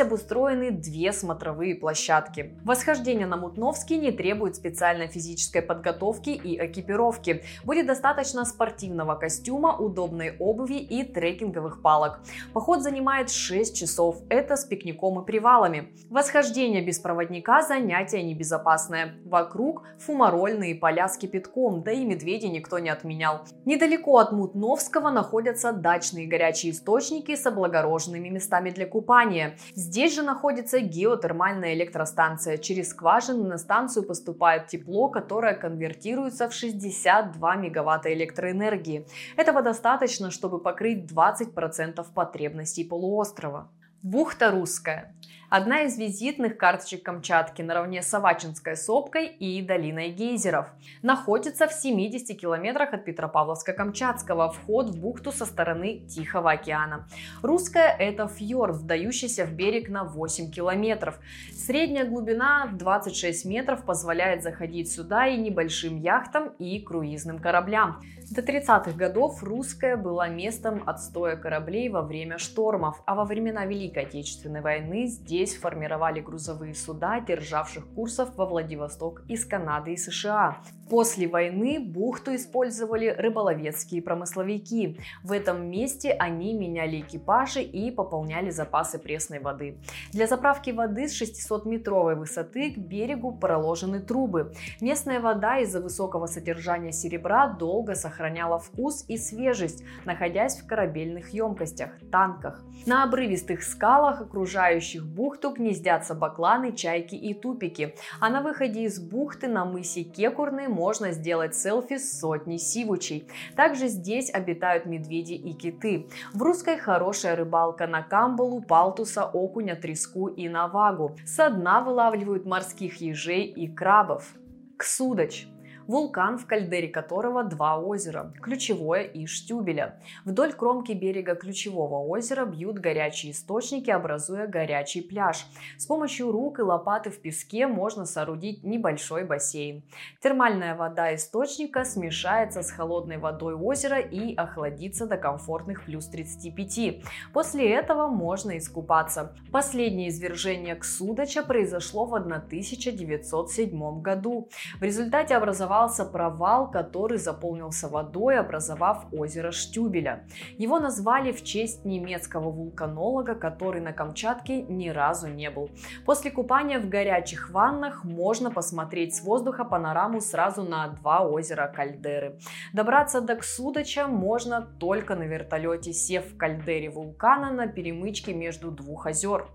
обустроены 0.51 0.71
две 0.71 1.11
смотровые 1.13 1.75
площадки. 1.75 2.57
Восхождение 2.63 3.27
на 3.27 3.37
Мутновский 3.37 3.97
не 3.97 4.11
требует 4.11 4.55
специальной 4.55 5.07
физической 5.07 5.61
подготовки 5.61 6.29
и 6.29 6.57
экипировки. 6.65 7.43
Будет 7.63 7.87
достаточно 7.87 8.45
спортивного 8.45 9.15
костюма, 9.15 9.75
удобной 9.75 10.35
обуви 10.39 10.75
и 10.75 11.03
трекинговых 11.03 11.81
палок. 11.81 12.19
Поход 12.53 12.81
занимает 12.81 13.29
6 13.29 13.75
часов. 13.75 14.17
Это 14.29 14.55
с 14.55 14.65
пикником 14.65 15.21
и 15.21 15.25
привалами. 15.25 15.93
Восхождение 16.09 16.85
без 16.85 16.99
проводника 16.99 17.61
занятие 17.61 18.23
небезопасное. 18.23 19.15
Вокруг 19.25 19.83
фумарольные 19.99 20.75
поля 20.75 21.07
с 21.07 21.17
кипятком, 21.17 21.83
да 21.83 21.91
и 21.91 22.05
медведи 22.05 22.47
никто 22.47 22.79
не 22.79 22.89
отменял. 22.89 23.41
Недалеко 23.65 24.17
от 24.17 24.31
Мутновского 24.31 25.09
находятся 25.09 25.71
дачные 25.71 26.27
горячие 26.27 26.71
источники 26.71 27.35
с 27.35 27.45
облагороженными 27.45 28.29
местами 28.29 28.69
для 28.69 28.85
купания. 28.85 29.57
Здесь 29.75 30.15
же 30.15 30.23
находится 30.41 30.79
геотермальная 30.79 31.75
электростанция. 31.75 32.57
Через 32.57 32.89
скважины 32.89 33.47
на 33.47 33.59
станцию 33.59 34.07
поступает 34.07 34.65
тепло, 34.65 35.07
которое 35.07 35.53
конвертируется 35.53 36.49
в 36.49 36.53
62 36.53 37.55
мегаватта 37.57 38.11
электроэнергии. 38.11 39.05
Этого 39.37 39.61
достаточно, 39.61 40.31
чтобы 40.31 40.57
покрыть 40.57 41.11
20% 41.11 42.03
потребностей 42.15 42.83
полуострова. 42.83 43.69
Бухта 44.01 44.49
Русская 44.49 45.13
одна 45.51 45.81
из 45.81 45.97
визитных 45.97 46.57
карточек 46.57 47.03
Камчатки 47.03 47.61
наравне 47.61 48.01
с 48.01 48.13
Авачинской 48.13 48.77
сопкой 48.77 49.27
и 49.27 49.61
долиной 49.61 50.09
гейзеров. 50.09 50.67
Находится 51.01 51.67
в 51.67 51.73
70 51.73 52.39
километрах 52.39 52.93
от 52.93 53.05
Петропавловска-Камчатского, 53.05 54.53
вход 54.53 54.89
в 54.89 54.97
бухту 54.97 55.33
со 55.33 55.45
стороны 55.45 55.99
Тихого 56.07 56.51
океана. 56.51 57.05
Русская– 57.41 57.93
это 57.99 58.29
фьорд, 58.29 58.77
вдающийся 58.77 59.45
в 59.45 59.51
берег 59.51 59.89
на 59.89 60.05
8 60.05 60.51
километров. 60.51 61.19
Средняя 61.53 62.05
глубина 62.05 62.67
в 62.67 62.77
26 62.77 63.43
метров 63.43 63.83
позволяет 63.83 64.43
заходить 64.43 64.89
сюда 64.89 65.27
и 65.27 65.35
небольшим 65.35 65.99
яхтам 65.99 66.53
и 66.59 66.79
круизным 66.79 67.39
кораблям. 67.39 68.01
До 68.31 68.41
30-х 68.41 68.93
годов 68.93 69.43
Русская 69.43 69.97
была 69.97 70.29
местом 70.29 70.83
отстоя 70.85 71.35
кораблей 71.35 71.89
во 71.89 72.01
время 72.01 72.37
штормов, 72.37 73.03
а 73.05 73.13
во 73.13 73.25
времена 73.25 73.65
Великой 73.65 74.03
Отечественной 74.03 74.61
войны 74.61 75.07
здесь 75.07 75.57
формировали 75.57 76.21
грузовые 76.21 76.73
суда, 76.73 77.19
державших 77.19 77.85
курсов 77.93 78.29
во 78.37 78.45
Владивосток 78.45 79.23
из 79.27 79.43
Канады 79.43 79.91
и 79.91 79.97
США. 79.97 80.61
После 80.89 81.25
войны 81.25 81.79
бухту 81.79 82.35
использовали 82.35 83.07
рыболовецкие 83.07 84.01
промысловики. 84.01 84.99
В 85.23 85.31
этом 85.31 85.69
месте 85.69 86.11
они 86.11 86.53
меняли 86.53 86.99
экипажи 86.99 87.61
и 87.61 87.91
пополняли 87.91 88.49
запасы 88.49 88.99
пресной 88.99 89.39
воды. 89.39 89.77
Для 90.11 90.27
заправки 90.27 90.71
воды 90.71 91.07
с 91.07 91.21
600-метровой 91.21 92.15
высоты 92.15 92.71
к 92.71 92.77
берегу 92.77 93.31
проложены 93.31 94.01
трубы. 94.01 94.53
Местная 94.81 95.21
вода 95.21 95.59
из-за 95.59 95.79
высокого 95.79 96.27
содержания 96.27 96.91
серебра 96.91 97.47
долго 97.47 97.95
сохраняла 98.21 98.59
вкус 98.59 99.05
и 99.07 99.17
свежесть, 99.17 99.83
находясь 100.05 100.59
в 100.59 100.67
корабельных 100.67 101.29
емкостях, 101.29 101.89
танках. 102.11 102.63
На 102.85 103.03
обрывистых 103.03 103.63
скалах, 103.63 104.21
окружающих 104.21 105.05
бухту, 105.05 105.51
гнездятся 105.51 106.13
бакланы, 106.13 106.73
чайки 106.73 107.15
и 107.15 107.33
тупики, 107.33 107.95
а 108.19 108.29
на 108.29 108.41
выходе 108.41 108.83
из 108.83 108.99
бухты 108.99 109.47
на 109.47 109.65
мысе 109.65 110.03
Кекурный 110.03 110.67
можно 110.67 111.11
сделать 111.11 111.55
селфи 111.55 111.97
с 111.97 112.19
сотней 112.19 112.59
сивучей. 112.59 113.27
Также 113.55 113.87
здесь 113.87 114.31
обитают 114.33 114.85
медведи 114.85 115.33
и 115.33 115.53
киты. 115.53 116.07
В 116.33 116.41
русской 116.43 116.77
хорошая 116.77 117.35
рыбалка 117.35 117.87
на 117.87 118.03
камбалу, 118.03 118.61
палтуса, 118.61 119.25
окуня, 119.25 119.75
треску 119.75 120.27
и 120.27 120.47
навагу. 120.47 121.15
Со 121.25 121.49
дна 121.49 121.81
вылавливают 121.81 122.45
морских 122.45 123.01
ежей 123.01 123.45
и 123.45 123.67
крабов. 123.67 124.35
Ксудач 124.77 125.47
вулкан, 125.87 126.37
в 126.37 126.45
кальдере 126.45 126.87
которого 126.87 127.43
два 127.43 127.77
озера– 127.77 128.33
Ключевое 128.41 129.03
и 129.03 129.25
Штюбеля. 129.25 129.99
Вдоль 130.25 130.53
кромки 130.53 130.91
берега 130.91 131.35
Ключевого 131.35 132.05
озера 132.07 132.45
бьют 132.45 132.79
горячие 132.79 133.31
источники, 133.31 133.89
образуя 133.89 134.47
горячий 134.47 135.01
пляж. 135.01 135.45
С 135.77 135.85
помощью 135.85 136.31
рук 136.31 136.59
и 136.59 136.61
лопаты 136.61 137.09
в 137.09 137.21
песке 137.21 137.67
можно 137.67 138.05
соорудить 138.05 138.63
небольшой 138.63 139.25
бассейн. 139.25 139.83
Термальная 140.21 140.75
вода 140.75 141.13
источника 141.15 141.83
смешается 141.83 142.61
с 142.61 142.71
холодной 142.71 143.17
водой 143.17 143.55
озера 143.55 143.99
и 143.99 144.35
охладится 144.35 145.07
до 145.07 145.17
комфортных 145.17 145.85
плюс 145.85 146.07
35. 146.07 147.03
После 147.33 147.71
этого 147.73 148.07
можно 148.07 148.57
искупаться. 148.57 149.33
Последнее 149.51 150.09
извержение 150.09 150.75
Ксудача 150.75 151.43
произошло 151.43 152.05
в 152.05 152.15
1907 152.15 154.01
году. 154.01 154.49
В 154.79 154.83
результате 154.83 155.35
образовался 155.35 155.70
образовался 155.71 156.05
провал, 156.05 156.69
который 156.69 157.17
заполнился 157.17 157.87
водой, 157.87 158.37
образовав 158.37 159.05
озеро 159.13 159.51
Штюбеля. 159.51 160.23
Его 160.57 160.79
назвали 160.79 161.31
в 161.31 161.43
честь 161.43 161.85
немецкого 161.85 162.51
вулканолога, 162.51 163.35
который 163.35 163.81
на 163.81 163.93
Камчатке 163.93 164.63
ни 164.63 164.89
разу 164.89 165.27
не 165.27 165.49
был. 165.49 165.69
После 166.05 166.29
купания 166.31 166.79
в 166.79 166.89
горячих 166.89 167.51
ваннах 167.51 168.03
можно 168.03 168.51
посмотреть 168.51 169.15
с 169.15 169.21
воздуха 169.21 169.63
панораму 169.63 170.19
сразу 170.19 170.63
на 170.63 170.89
два 170.89 171.21
озера 171.21 171.71
Кальдеры. 171.73 172.37
Добраться 172.73 173.21
до 173.21 173.35
Ксудача 173.35 174.07
можно 174.07 174.61
только 174.79 175.15
на 175.15 175.23
вертолете, 175.23 175.93
сев 175.93 176.33
в 176.33 176.37
кальдере 176.37 176.89
вулкана 176.89 177.51
на 177.51 177.67
перемычке 177.67 178.33
между 178.33 178.71
двух 178.71 179.05
озер. 179.05 179.47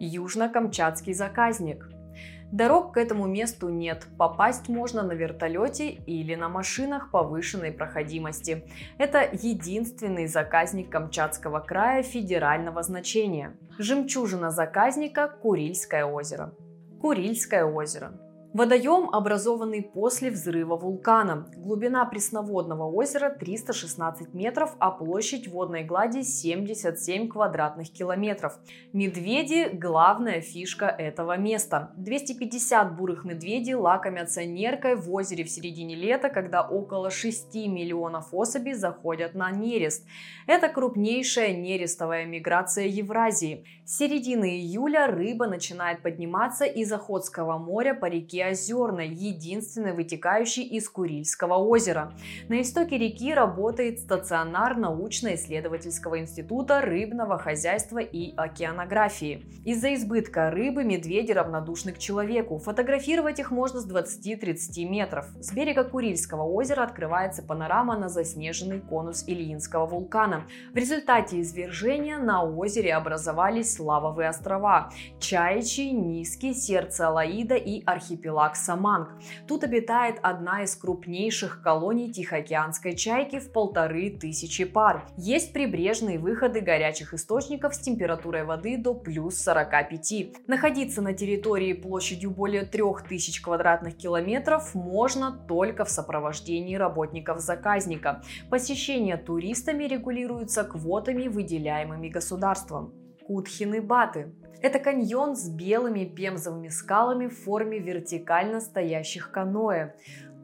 Южно-Камчатский 0.00 1.14
заказник. 1.14 1.88
Дорог 2.54 2.92
к 2.94 2.98
этому 2.98 3.26
месту 3.26 3.68
нет. 3.68 4.06
Попасть 4.16 4.68
можно 4.68 5.02
на 5.02 5.10
вертолете 5.10 5.88
или 5.88 6.36
на 6.36 6.48
машинах 6.48 7.10
повышенной 7.10 7.72
проходимости. 7.72 8.62
Это 8.96 9.28
единственный 9.32 10.28
заказник 10.28 10.88
Камчатского 10.88 11.58
края 11.58 12.04
федерального 12.04 12.84
значения. 12.84 13.56
Жемчужина 13.76 14.52
заказника– 14.52 15.26
Курильское 15.42 16.04
озеро. 16.04 16.54
Курильское 17.00 17.64
озеро. 17.64 18.12
Водоем, 18.54 19.10
образованный 19.12 19.82
после 19.82 20.30
взрыва 20.30 20.76
вулкана. 20.76 21.48
Глубина 21.56 22.04
пресноводного 22.04 22.84
озера 22.84 23.28
316 23.28 24.32
метров, 24.32 24.76
а 24.78 24.92
площадь 24.92 25.48
водной 25.48 25.82
глади 25.82 26.22
77 26.22 27.28
квадратных 27.28 27.90
километров. 27.90 28.56
Медведи– 28.92 29.70
главная 29.72 30.40
фишка 30.40 30.86
этого 30.86 31.36
места. 31.36 31.90
250 31.96 32.96
бурых 32.96 33.24
медведей 33.24 33.74
лакомятся 33.74 34.44
неркой 34.44 34.94
в 34.94 35.12
озере 35.12 35.42
в 35.42 35.50
середине 35.50 35.96
лета, 35.96 36.28
когда 36.28 36.62
около 36.62 37.10
6 37.10 37.56
миллионов 37.56 38.28
особей 38.30 38.74
заходят 38.74 39.34
на 39.34 39.50
нерест. 39.50 40.06
Это 40.46 40.68
крупнейшая 40.68 41.56
нерестовая 41.56 42.24
миграция 42.24 42.86
Евразии. 42.86 43.64
С 43.84 43.98
середины 43.98 44.60
июля 44.60 45.08
рыба 45.08 45.48
начинает 45.48 46.02
подниматься 46.02 46.64
из 46.66 46.92
Охотского 46.92 47.58
моря 47.58 47.94
по 47.94 48.06
реке 48.06 48.43
Озерной, 48.50 49.08
единственной 49.08 49.92
вытекающей 49.92 50.62
из 50.62 50.88
Курильского 50.88 51.54
озера. 51.54 52.12
На 52.48 52.60
истоке 52.60 52.98
реки 52.98 53.32
работает 53.32 54.00
стационар 54.00 54.76
научно-исследовательского 54.76 56.20
института 56.20 56.80
рыбного 56.80 57.38
хозяйства 57.38 57.98
и 57.98 58.34
океанографии. 58.36 59.44
Из-за 59.64 59.94
избытка 59.94 60.50
рыбы 60.50 60.84
медведи 60.84 61.32
равнодушны 61.32 61.92
к 61.92 61.98
человеку. 61.98 62.58
Фотографировать 62.58 63.38
их 63.38 63.50
можно 63.50 63.80
с 63.80 63.90
20-30 63.90 64.84
метров. 64.84 65.26
С 65.40 65.52
берега 65.52 65.84
Курильского 65.84 66.42
озера 66.42 66.82
открывается 66.82 67.42
панорама 67.42 67.96
на 67.96 68.08
заснеженный 68.08 68.80
конус 68.80 69.24
Ильинского 69.26 69.86
вулкана. 69.86 70.46
В 70.72 70.76
результате 70.76 71.40
извержения 71.40 72.18
на 72.18 72.44
озере 72.44 72.94
образовались 72.94 73.78
лавовые 73.78 74.28
острова– 74.28 74.90
Чайчи, 75.18 75.90
Низкий, 75.90 76.54
Сердце 76.54 77.08
Алаида 77.08 77.54
и 77.54 77.82
архипелаг 77.84 78.33
архипелаг 78.34 78.56
Саманг. 78.56 79.08
Тут 79.46 79.64
обитает 79.64 80.18
одна 80.22 80.62
из 80.62 80.74
крупнейших 80.76 81.62
колоний 81.62 82.12
Тихоокеанской 82.12 82.96
чайки 82.96 83.38
в 83.38 83.52
полторы 83.52 84.10
тысячи 84.10 84.64
пар. 84.64 85.06
Есть 85.16 85.52
прибрежные 85.52 86.18
выходы 86.18 86.60
горячих 86.60 87.14
источников 87.14 87.74
с 87.74 87.78
температурой 87.78 88.44
воды 88.44 88.76
до 88.76 88.94
плюс 88.94 89.36
45. 89.42 90.46
Находиться 90.46 91.02
на 91.02 91.14
территории 91.14 91.72
площадью 91.72 92.30
более 92.30 92.64
3000 92.64 93.42
квадратных 93.42 93.96
километров 93.96 94.74
можно 94.74 95.32
только 95.48 95.84
в 95.84 95.90
сопровождении 95.90 96.76
работников 96.76 97.40
заказника. 97.40 98.22
Посещение 98.50 99.16
туристами 99.16 99.84
регулируется 99.84 100.64
квотами, 100.64 101.28
выделяемыми 101.28 102.08
государством. 102.08 103.03
Кутхины 103.26 103.80
Баты. 103.80 104.32
Это 104.60 104.78
каньон 104.78 105.34
с 105.34 105.48
белыми 105.48 106.04
пемзовыми 106.04 106.68
скалами 106.68 107.26
в 107.26 107.38
форме 107.38 107.78
вертикально 107.78 108.60
стоящих 108.60 109.30
каноэ. 109.30 109.94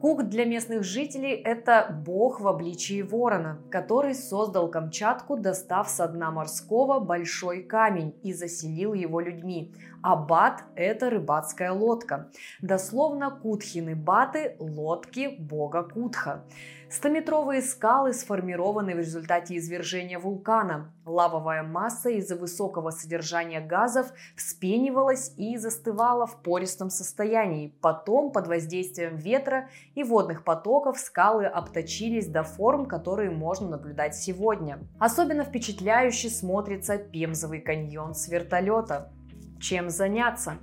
Кук 0.01 0.29
для 0.29 0.45
местных 0.45 0.83
жителей– 0.83 1.33
это 1.45 1.95
бог 2.05 2.41
в 2.41 2.47
обличии 2.47 3.03
ворона, 3.03 3.61
который 3.69 4.15
создал 4.15 4.67
Камчатку, 4.67 5.37
достав 5.37 5.89
с 5.89 6.07
дна 6.07 6.31
морского 6.31 6.99
большой 6.99 7.61
камень 7.61 8.15
и 8.23 8.33
заселил 8.33 8.93
его 8.93 9.19
людьми. 9.19 9.75
А 10.01 10.15
бат– 10.15 10.63
это 10.75 11.11
рыбацкая 11.11 11.71
лодка. 11.71 12.31
Дословно 12.63 13.29
Кутхины 13.29 13.95
баты– 13.95 14.55
лодки 14.59 15.35
бога 15.37 15.83
Кутха. 15.83 16.45
Стометровые 16.91 17.61
скалы 17.61 18.11
сформированы 18.11 18.93
в 18.93 18.97
результате 18.97 19.55
извержения 19.55 20.19
вулкана. 20.19 20.93
Лавовая 21.05 21.63
масса 21.63 22.09
из-за 22.09 22.35
высокого 22.35 22.91
содержания 22.91 23.61
газов 23.61 24.11
вспенивалась 24.35 25.33
и 25.37 25.55
застывала 25.55 26.27
в 26.27 26.41
пористом 26.41 26.89
состоянии. 26.89 27.73
Потом, 27.81 28.33
под 28.33 28.47
воздействием 28.47 29.15
ветра 29.15 29.69
и 29.95 30.03
водных 30.03 30.43
потоков, 30.43 30.99
скалы 30.99 31.45
обточились 31.45 32.27
до 32.27 32.43
форм, 32.43 32.85
которые 32.85 33.31
можно 33.31 33.69
наблюдать 33.69 34.13
сегодня. 34.13 34.79
Особенно 34.99 35.45
впечатляюще 35.45 36.29
смотрится 36.29 36.97
Пемзовый 36.97 37.61
каньон 37.61 38.15
с 38.15 38.27
вертолета. 38.27 39.13
Чем 39.61 39.89
заняться? 39.89 40.57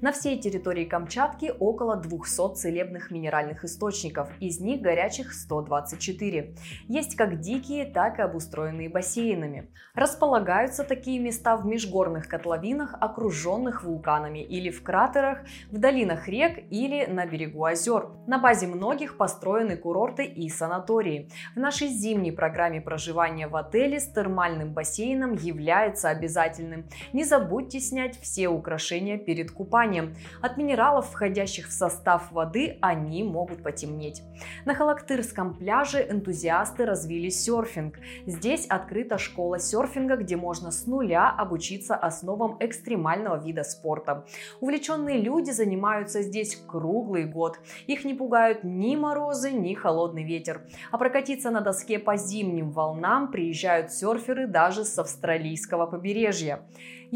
На 0.00 0.12
всей 0.12 0.38
территории 0.38 0.84
Камчатки 0.84 1.52
около 1.58 1.96
200 1.96 2.54
целебных 2.54 3.10
минеральных 3.10 3.64
источников, 3.64 4.30
из 4.40 4.60
них 4.60 4.80
горячих 4.80 5.32
124. 5.32 6.54
Есть 6.88 7.16
как 7.16 7.40
дикие, 7.40 7.86
так 7.86 8.18
и 8.18 8.22
обустроенные 8.22 8.88
бассейнами. 8.88 9.70
Располагаются 9.94 10.84
такие 10.84 11.18
места 11.18 11.56
в 11.56 11.66
межгорных 11.66 12.28
котловинах, 12.28 12.94
окруженных 13.00 13.84
вулканами, 13.84 14.38
или 14.38 14.70
в 14.70 14.82
кратерах, 14.82 15.40
в 15.70 15.78
долинах 15.78 16.28
рек 16.28 16.64
или 16.70 17.06
на 17.06 17.26
берегу 17.26 17.64
озер. 17.64 18.08
На 18.26 18.38
базе 18.38 18.66
многих 18.66 19.16
построены 19.16 19.76
курорты 19.76 20.24
и 20.24 20.48
санатории. 20.48 21.28
В 21.54 21.58
нашей 21.58 21.88
зимней 21.88 22.32
программе 22.32 22.80
проживания 22.80 23.48
в 23.48 23.56
отеле 23.56 24.00
с 24.00 24.06
термальным 24.06 24.72
бассейном 24.72 25.34
является 25.34 26.08
обязательным. 26.08 26.88
Не 27.12 27.24
забудьте 27.24 27.80
снять 27.80 28.18
все 28.20 28.48
украшения 28.48 29.18
перед 29.18 29.50
купанием 29.50 29.73
купанием. 29.74 30.14
От 30.40 30.56
минералов, 30.56 31.10
входящих 31.10 31.66
в 31.66 31.72
состав 31.72 32.30
воды, 32.30 32.78
они 32.80 33.24
могут 33.24 33.64
потемнеть. 33.64 34.22
На 34.64 34.74
Халактырском 34.74 35.54
пляже 35.54 36.06
энтузиасты 36.08 36.84
развили 36.84 37.28
серфинг. 37.28 37.98
Здесь 38.24 38.66
открыта 38.66 39.18
школа 39.18 39.58
серфинга, 39.58 40.16
где 40.16 40.36
можно 40.36 40.70
с 40.70 40.86
нуля 40.86 41.28
обучиться 41.28 41.96
основам 41.96 42.56
экстремального 42.60 43.36
вида 43.44 43.64
спорта. 43.64 44.24
Увлеченные 44.60 45.20
люди 45.20 45.50
занимаются 45.50 46.22
здесь 46.22 46.56
круглый 46.68 47.24
год. 47.24 47.58
Их 47.88 48.04
не 48.04 48.14
пугают 48.14 48.62
ни 48.62 48.94
морозы, 48.94 49.50
ни 49.50 49.74
холодный 49.74 50.22
ветер. 50.22 50.60
А 50.92 50.98
прокатиться 50.98 51.50
на 51.50 51.60
доске 51.60 51.98
по 51.98 52.16
зимним 52.16 52.70
волнам 52.70 53.32
приезжают 53.32 53.90
серферы 53.90 54.46
даже 54.46 54.84
с 54.84 54.96
австралийского 55.00 55.86
побережья. 55.86 56.60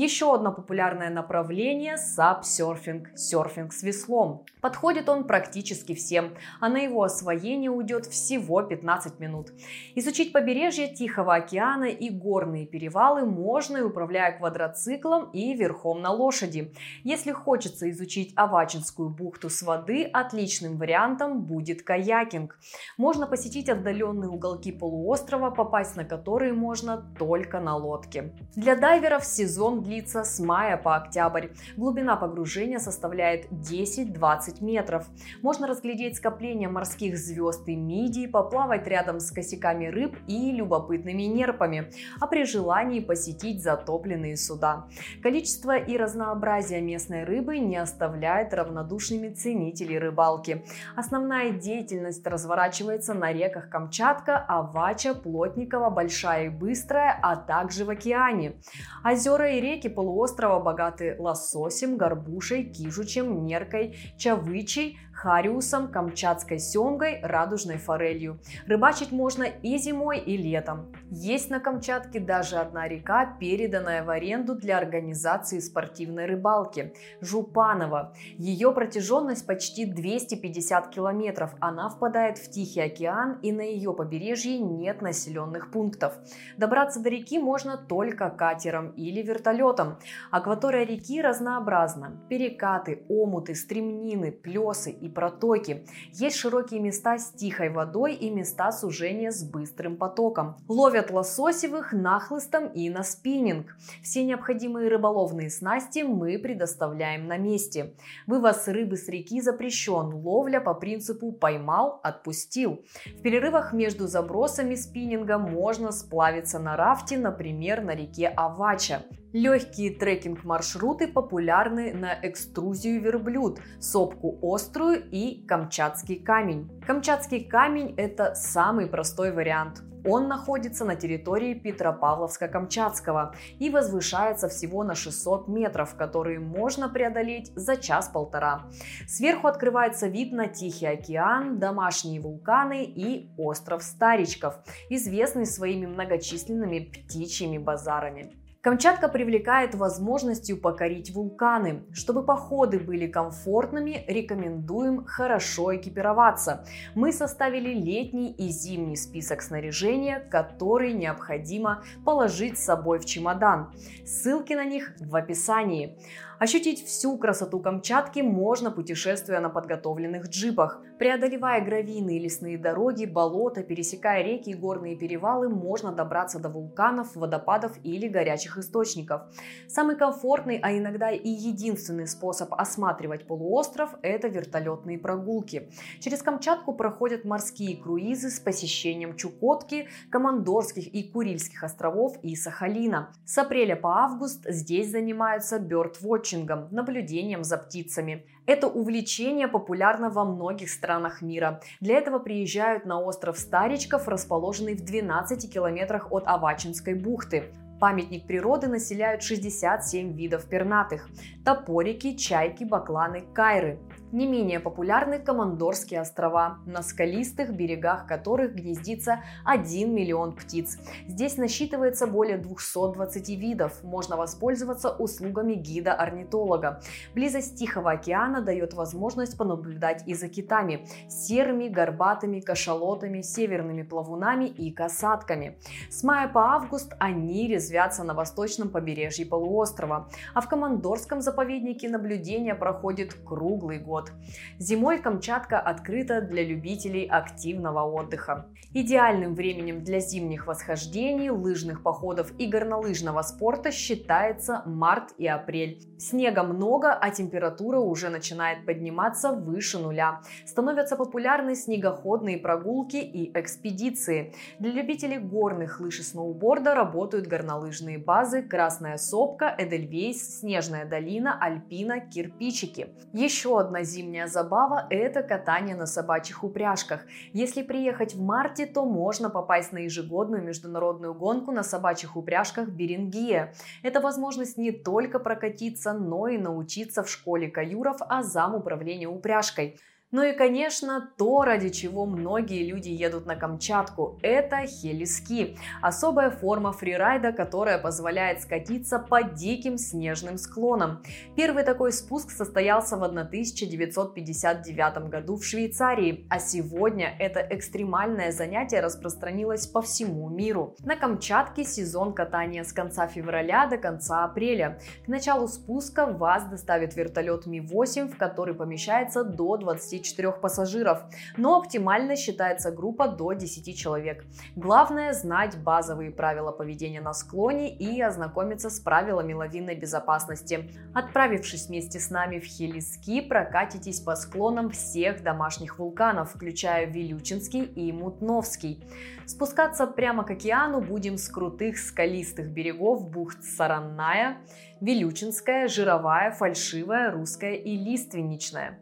Еще 0.01 0.33
одно 0.33 0.53
популярное 0.53 1.11
направление– 1.11 1.97
сап-серфинг, 1.99 3.19
серфинг 3.19 3.73
с 3.73 3.83
веслом. 3.83 4.47
Подходит 4.61 5.09
он 5.09 5.25
практически 5.25 5.93
всем, 5.93 6.37
а 6.61 6.69
на 6.69 6.77
его 6.77 7.03
освоение 7.03 7.73
уйдет 7.73 8.07
всего 8.07 8.63
15 8.63 9.19
минут. 9.19 9.51
Изучить 9.97 10.33
побережье 10.33 10.87
Тихого 10.87 11.35
океана 11.35 11.87
и 11.87 12.11
горные 12.11 12.65
перевалы 12.65 13.27
можно 13.27 13.85
управляя 13.85 14.39
квадроциклом 14.39 15.31
и 15.33 15.53
верхом 15.55 16.01
на 16.01 16.13
лошади. 16.13 16.73
Если 17.03 17.33
хочется 17.33 17.91
изучить 17.91 18.33
Авачинскую 18.37 19.11
бухту 19.11 19.51
с 19.51 19.63
воды, 19.63 20.05
отличным 20.05 20.77
вариантом 20.77 21.43
будет 21.43 21.83
каякинг. 21.83 22.57
Можно 22.99 23.27
посетить 23.27 23.69
отдаленные 23.69 24.31
уголки 24.31 24.71
полуострова, 24.71 25.51
попасть 25.51 25.97
на 25.97 26.05
которые 26.05 26.53
можно 26.53 27.05
только 27.19 27.59
на 27.59 27.75
лодке. 27.75 28.33
Для 28.55 28.77
дайверов 28.77 29.25
сезон 29.25 29.88
длится 29.89 30.23
с 30.23 30.39
мая 30.39 30.77
по 30.77 30.97
октябрь. 30.97 31.49
Глубина 31.77 32.17
погружения 32.17 32.79
составляет 32.79 33.47
10-20 33.51 34.63
метров. 34.63 35.07
Можно 35.41 35.67
разглядеть 35.67 36.17
скопление 36.17 36.69
морских 36.69 37.17
звезд 37.17 37.67
и 37.69 37.75
мидий, 37.75 38.29
поплавать 38.29 38.87
рядом 38.87 39.19
с 39.19 39.31
косяками 39.31 39.87
рыб 39.87 40.15
и 40.27 40.53
любопытными 40.53 41.23
нерпами, 41.23 41.91
а 42.21 42.27
при 42.27 42.45
желании 42.45 43.01
посетить 43.01 43.63
затопленные 43.63 44.37
суда. 44.37 44.87
Количество 45.23 45.77
и 45.77 45.97
разнообразие 45.97 46.83
местной 46.83 47.25
рыбы 47.25 47.59
не 47.59 47.79
оставляет 47.79 48.53
равнодушными 48.53 49.31
ценителей 49.31 49.99
рыбалки. 49.99 50.65
Основная 50.97 51.53
деятельность 51.53 52.27
разворачивается 52.27 53.15
на 53.15 53.33
реках 53.33 53.71
Камчатка, 53.71 54.37
Авача, 54.37 55.15
Плотникова, 55.15 55.89
Большая 55.89 56.47
и 56.47 56.49
Быстрая, 56.51 57.19
а 57.23 57.37
также 57.37 57.87
в 57.87 57.91
океане. 57.91 58.61
Озера 59.03 59.51
и 59.53 59.61
реки 59.61 59.78
реки 59.79 59.89
полуострова 59.89 60.59
богаты 60.61 61.17
лососем, 61.19 61.97
горбушей, 61.97 62.65
кижучем, 62.65 63.47
неркой, 63.47 63.97
чавычей, 64.19 64.99
хариусом, 65.19 65.89
камчатской 65.89 66.61
семгой, 66.61 67.19
радужной 67.23 67.79
форелью. 67.79 68.39
Рыбачить 68.69 69.11
можно 69.11 69.43
и 69.43 69.77
зимой, 69.77 70.21
и 70.21 70.37
летом. 70.37 70.93
Есть 71.11 71.51
на 71.51 71.59
Камчатке 71.59 72.21
даже 72.21 72.57
одна 72.57 72.87
река, 72.87 73.37
переданная 73.41 74.05
в 74.05 74.11
аренду 74.11 74.55
для 74.55 74.79
организации 74.79 75.59
спортивной 75.59 76.27
рыбалки– 76.27 76.93
Жупанова. 77.21 78.15
Ее 78.37 78.71
протяженность 78.73 79.45
почти 79.45 79.87
250 79.87 80.89
километров. 80.91 81.51
Она 81.59 81.89
впадает 81.89 82.39
в 82.39 82.49
Тихий 82.51 82.81
океан 82.81 83.41
и 83.43 83.51
на 83.51 83.63
ее 83.63 83.95
побережье 83.95 84.59
нет 84.59 85.03
населенных 85.03 85.73
пунктов. 85.73 86.15
Добраться 86.57 87.03
до 87.03 87.09
реки 87.09 87.41
можно 87.41 87.77
только 87.77 88.31
катером 88.31 88.91
или 88.93 89.23
вертолетом. 89.23 89.99
Акватория 90.31 90.85
реки 90.85 91.21
разнообразна. 91.21 92.21
Перекаты, 92.29 93.05
омуты, 93.09 93.57
стремнины, 93.57 94.31
плесы 94.31 94.93
и 94.93 95.08
протоки. 95.11 95.85
Есть 96.13 96.37
широкие 96.37 96.81
места 96.81 97.19
с 97.19 97.31
тихой 97.31 97.71
водой 97.71 98.15
и 98.15 98.31
места 98.31 98.73
сужения 98.73 99.31
с 99.31 99.43
быстрым 99.43 99.97
потоком. 99.97 100.57
Ловят 100.69 101.11
лососевых 101.11 101.93
нахлыстом 101.93 102.69
и 102.69 102.91
на 102.91 103.03
спиннинг. 103.03 103.77
Все 104.03 104.25
необходимые 104.25 104.89
рыболовные 104.89 105.51
снасти 105.51 106.03
мы 106.03 106.39
предоставляем 106.39 107.27
на 107.27 107.37
месте. 107.37 107.95
Вывоз 108.27 108.69
рыбы 108.69 108.97
с 108.97 109.09
реки 109.09 109.41
запрещен. 109.41 110.15
Ловля 110.15 110.61
по 110.61 110.75
принципу 110.75 111.33
«поймал, 111.33 112.01
отпустил». 112.03 112.85
В 113.07 113.23
перерывах 113.23 113.73
между 113.73 114.07
забросами 114.07 114.75
спиннинга 114.75 115.39
можно 115.39 115.93
сплавиться 115.93 116.59
на 116.59 116.77
рафте, 116.77 117.19
например, 117.19 117.83
на 117.83 117.95
реке 117.95 118.29
Авача. 118.29 119.03
Легкие 119.33 119.91
трекинг-маршруты 119.91 121.07
популярны 121.07 121.93
на 121.93 122.19
экструзию 122.23 123.03
верблюд, 123.03 123.61
сопку 123.79 124.39
острую 124.43 125.07
и 125.11 125.45
камчатский 125.47 126.17
камень. 126.17 126.71
Камчатский 126.87 127.45
камень– 127.45 127.95
это 127.99 128.35
самый 128.35 128.87
простой 128.87 129.33
вариант. 129.33 129.83
Он 130.07 130.29
находится 130.29 130.87
на 130.87 130.97
территории 130.97 131.61
Петропавловска-Камчатского 131.63 133.35
и 133.59 133.69
возвышается 133.69 134.49
всего 134.49 134.83
на 134.83 134.95
600 134.95 135.49
метров, 135.49 135.95
которые 135.97 136.41
можно 136.41 136.89
преодолеть 136.89 137.53
за 137.55 137.77
час-полтора. 137.77 138.71
Сверху 139.07 139.47
открывается 139.47 140.07
вид 140.07 140.33
на 140.33 140.47
Тихий 140.47 140.87
океан, 140.87 141.59
домашние 141.59 142.23
вулканы 142.23 142.85
и 142.85 143.29
остров 143.37 143.83
Старичков, 143.83 144.59
известный 144.89 145.45
своими 145.45 145.85
многочисленными 145.85 146.79
птичьими 146.79 147.59
базарами. 147.59 148.38
Камчатка 148.61 149.09
привлекает 149.09 149.77
возможностью 149.77 150.61
покорить 150.61 151.13
вулканы. 151.13 151.85
Чтобы 151.93 152.25
походы 152.25 152.81
были 152.81 153.07
комфортными, 153.07 154.05
рекомендуем 154.09 155.05
хорошо 155.05 155.77
экипироваться. 155.77 156.65
Мы 156.97 157.13
составили 157.13 157.73
летний 157.73 158.33
и 158.33 158.49
зимний 158.49 158.97
список 158.97 159.43
снаряжения, 159.43 160.19
который 160.19 160.93
необходимо 160.93 161.85
положить 162.05 162.59
с 162.59 162.65
собой 162.65 162.99
в 162.99 163.05
чемодан. 163.05 163.73
Ссылки 164.05 164.55
на 164.55 164.65
них 164.65 164.93
в 164.99 165.15
описании. 165.15 165.97
Ощутить 166.41 166.85
всю 166.85 167.17
красоту 167.17 167.61
Камчатки 167.61 168.21
можно 168.21 168.73
путешествуя 168.73 169.39
на 169.39 169.51
подготовленных 169.51 170.29
джипах. 170.31 170.83
Преодолевая 170.99 171.65
гравийные 171.65 172.19
лесные 172.19 172.59
дороги, 172.59 173.05
болота, 173.05 173.63
пересекая 173.63 174.25
реки 174.25 174.51
и 174.51 174.55
горные 174.55 174.97
перевалы, 174.97 175.49
можно 175.49 175.93
добраться 175.93 176.41
до 176.41 176.49
вулканов, 176.49 177.15
водопадов 177.15 177.73
или 177.85 178.09
горячих 178.09 178.59
источников. 178.59 179.23
Самый 179.69 179.95
комфортный, 179.95 180.59
а 180.61 180.77
иногда 180.77 181.13
и 181.13 181.29
единственный 181.29 182.09
способ 182.09 182.53
осматривать 182.53 183.29
полуостров– 183.29 183.95
это 184.03 184.27
вертолетные 184.27 184.99
прогулки. 184.99 185.71
Через 186.01 186.21
Камчатку 186.21 186.73
проходят 186.73 187.25
морские 187.25 187.77
круизы 187.77 188.29
с 188.29 188.41
посещением 188.41 189.15
Чукотки, 189.15 189.87
Командорских 190.11 190.93
и 190.93 191.05
Курильских 191.05 191.63
островов 191.63 192.17
и 192.23 192.35
Сахалина. 192.35 193.13
С 193.25 193.39
апреля 193.39 193.77
по 193.77 193.99
август 193.99 194.45
здесь 194.49 194.91
занимаются 194.91 195.61
бёрдвотчингом 195.61 196.09
вотчингом, 196.09 196.69
наблюдением 196.73 197.45
за 197.45 197.57
птицами. 197.57 198.27
Это 198.47 198.67
увлечение 198.67 199.47
популярно 199.47 200.09
во 200.09 200.25
многих 200.25 200.71
странах 200.71 200.88
мира. 201.21 201.61
Для 201.81 201.99
этого 201.99 202.19
приезжают 202.19 202.87
на 202.87 203.01
остров 203.01 203.39
Старичков, 203.39 204.09
расположенный 204.09 204.75
в 204.75 204.85
12 204.85 205.53
километрах 205.53 206.11
от 206.11 206.27
Авачинской 206.27 206.95
бухты. 206.95 207.53
Памятник 207.79 208.27
природы 208.27 208.67
населяют 208.67 209.23
67 209.23 210.13
видов 210.17 210.47
пернатых– 210.47 211.09
топорики, 211.45 212.17
чайки, 212.17 212.65
бакланы, 212.65 213.23
кайры. 213.35 213.79
Не 214.11 214.27
менее 214.27 214.59
популярны 214.59 215.19
Командорские 215.19 216.01
острова, 216.01 216.61
на 216.65 216.83
скалистых 216.83 217.55
берегах 217.55 218.07
которых 218.07 218.55
гнездится 218.55 219.23
1 219.45 219.95
миллион 219.95 220.33
птиц. 220.33 220.79
Здесь 221.07 221.37
насчитывается 221.37 222.07
более 222.07 222.39
220 222.39 223.29
видов. 223.29 223.85
Можно 223.85 224.17
воспользоваться 224.17 224.89
услугами 224.89 225.53
гида-орнитолога. 225.53 226.81
Близость 227.15 227.59
Тихого 227.59 227.91
океана 227.91 228.41
дает 228.41 228.73
возможность 228.73 229.37
понаблюдать 229.37 230.05
и 230.07 230.15
за 230.15 230.29
китами– 230.29 230.87
серыми, 231.11 231.69
горбатыми, 231.69 232.41
кашалотами, 232.41 233.21
северными 233.21 233.83
плавунами 233.83 234.47
и 234.47 234.71
касатками. 234.71 235.59
С 235.91 236.03
мая 236.03 236.29
по 236.29 236.55
август 236.55 236.95
они 236.99 237.47
резвятся 237.47 238.05
на 238.05 238.15
восточном 238.15 238.71
побережье 238.71 239.27
полуострова, 239.27 240.09
а 240.33 240.41
в 240.41 240.49
Командорском 240.49 241.21
заповеднике 241.21 241.91
наблюдение 241.91 242.55
проходит 242.55 243.13
круглый 243.13 243.79
год 243.79 243.98
год. 243.99 244.13
Зимой 244.59 244.99
Камчатка 244.99 245.59
открыта 245.59 246.21
для 246.21 246.45
любителей 246.45 247.07
активного 247.07 247.81
отдыха. 247.81 248.47
Идеальным 248.75 249.35
временем 249.35 249.83
для 249.83 250.01
зимних 250.01 250.47
восхождений, 250.47 251.31
лыжных 251.31 251.83
походов 251.83 252.33
и 252.39 252.47
горнолыжного 252.47 253.23
спорта 253.23 253.73
считается 253.73 254.63
март 254.67 255.15
и 255.19 255.27
апрель. 255.27 255.81
Снега 255.99 256.43
много, 256.43 256.93
а 256.93 257.11
температура 257.11 257.79
уже 257.79 258.09
начинает 258.09 258.67
подниматься 258.67 259.33
выше 259.33 259.79
нуля. 259.79 260.21
Становятся 260.47 260.97
популярны 260.97 261.55
снегоходные 261.57 262.39
прогулки 262.39 262.97
и 262.97 263.33
экспедиции. 263.39 264.35
Для 264.59 264.71
любителей 264.71 265.19
горных 265.19 265.81
лыж 265.81 266.01
и 266.01 266.03
сноуборда 266.03 266.75
работают 266.75 267.27
горнолыжные 267.27 267.99
базы 267.99 268.43
Красная 268.43 268.97
Сопка, 268.97 269.55
Эдельвейс, 269.59 270.41
Снежная 270.41 270.85
долина, 270.85 271.39
Альпина, 271.41 272.01
Кирпичики. 272.01 272.95
Еще 273.13 273.59
одна 273.59 273.83
зимняя 273.89 274.27
забава– 274.27 274.87
это 274.91 275.23
катание 275.23 275.75
на 275.75 275.87
собачьих 275.87 276.45
упряжках. 276.45 277.07
Если 277.33 277.63
приехать 277.63 278.15
в 278.15 278.23
марте, 278.23 278.67
то 278.67 278.85
можно 278.85 279.31
попасть 279.31 279.73
на 279.73 279.79
ежегодную 279.79 280.43
международную 280.43 281.15
гонку 281.15 281.51
на 281.53 281.63
собачьих 281.63 282.17
упряжках 282.17 282.69
Берингия. 282.69 283.55
Это 283.83 284.01
возможность 284.01 284.59
не 284.59 284.71
только 284.71 285.19
прокатиться, 285.19 285.93
но 285.93 286.29
и 286.29 286.39
научиться 286.39 287.03
в 287.03 287.11
школе 287.11 287.49
каюров 287.49 287.97
азам 288.01 288.55
управления 288.55 289.09
упряжкой. 289.09 289.81
Ну 290.11 290.23
и, 290.23 290.33
конечно, 290.33 291.13
то, 291.19 291.43
ради 291.43 291.69
чего 291.69 292.07
многие 292.07 292.67
люди 292.67 292.89
едут 292.89 293.27
на 293.27 293.37
Камчатку, 293.37 294.19
это 294.23 294.65
хелиски. 294.65 295.59
Особая 295.83 296.31
форма 296.31 296.73
фрирайда, 296.73 297.33
которая 297.33 297.77
позволяет 297.77 298.41
скатиться 298.41 298.99
по 298.99 299.23
диким 299.23 299.77
снежным 299.77 300.39
склонам. 300.39 301.03
Первый 301.37 301.63
такой 301.63 301.93
спуск 301.93 302.31
состоялся 302.31 302.97
в 302.97 303.05
1959 303.05 305.11
году 305.11 305.37
в 305.37 305.45
Швейцарии, 305.45 306.27
а 306.31 306.39
сегодня 306.39 307.15
это 307.19 307.47
экстремальное 307.51 308.33
занятие 308.33 308.81
распространилось 308.81 309.67
по 309.67 309.83
всему 309.83 310.31
миру. 310.31 310.75
На 310.87 310.97
Камчатке 310.97 311.65
сезон 311.65 312.15
катания 312.15 312.65
с 312.65 312.73
конца 312.73 313.09
февраля 313.09 313.67
до 313.67 313.77
конца 313.77 314.25
апреля. 314.25 314.81
К 315.05 315.09
началу 315.09 315.49
спуска 315.49 316.07
вас 316.07 316.49
доставит 316.49 316.97
вертолет 316.97 317.45
Ми-8, 317.45 318.09
в 318.09 318.17
который 318.17 318.55
помещается 318.55 319.23
до 319.23 319.59
20 319.59 319.98
24 319.99 320.33
пассажиров, 320.33 321.03
но 321.37 321.59
оптимально 321.59 322.17
считается 322.17 322.71
группа 322.71 323.09
до 323.09 323.33
10 323.33 323.77
человек. 323.77 324.25
Главное 324.57 325.13
знать 325.13 325.59
базовые 325.59 326.11
правила 326.11 326.53
поведения 326.53 327.01
на 327.01 327.13
склоне 327.13 327.75
и 327.75 328.01
ознакомиться 328.01 328.71
с 328.71 328.81
правилами 328.81 329.33
лавинной 329.33 329.75
безопасности. 329.75 330.71
Отправившись 330.95 331.69
вместе 331.69 331.99
с 331.99 332.11
нами 332.11 332.39
в 332.39 332.45
Хелиски, 332.45 333.21
прокатитесь 333.21 334.01
по 334.01 334.15
склонам 334.17 334.71
всех 334.71 335.23
домашних 335.23 335.79
вулканов, 335.79 336.35
включая 336.35 336.87
Вилючинский 336.87 337.65
и 337.65 337.93
Мутновский. 337.93 338.85
Спускаться 339.27 339.87
прямо 339.87 340.25
к 340.25 340.31
океану 340.31 340.81
будем 340.81 341.19
с 341.19 341.29
крутых 341.29 341.79
скалистых 341.79 342.51
берегов 342.51 343.11
бухт 343.11 343.43
Саранная, 343.43 344.39
Вилючинская, 344.81 345.69
Жировая, 345.69 346.31
Фальшивая, 346.31 347.11
Русская 347.11 347.55
и 347.55 347.77
Лиственничная. 347.77 348.79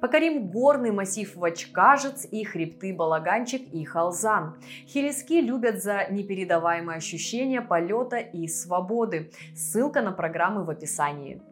Покорим 0.00 0.48
горный 0.48 0.90
массив 0.90 1.34
Вачкажец 1.36 2.26
и 2.30 2.44
хребты 2.44 2.94
Балаганчик 2.94 3.62
и 3.72 3.84
Халзан. 3.84 4.56
Хелиски 4.86 5.34
любят 5.34 5.82
за 5.82 6.06
непередаваемые 6.10 6.96
ощущения 6.96 7.60
полета 7.60 8.16
и 8.18 8.46
свободы. 8.48 9.30
Ссылка 9.54 10.02
на 10.02 10.12
программы 10.12 10.64
в 10.64 10.70
описании. 10.70 11.42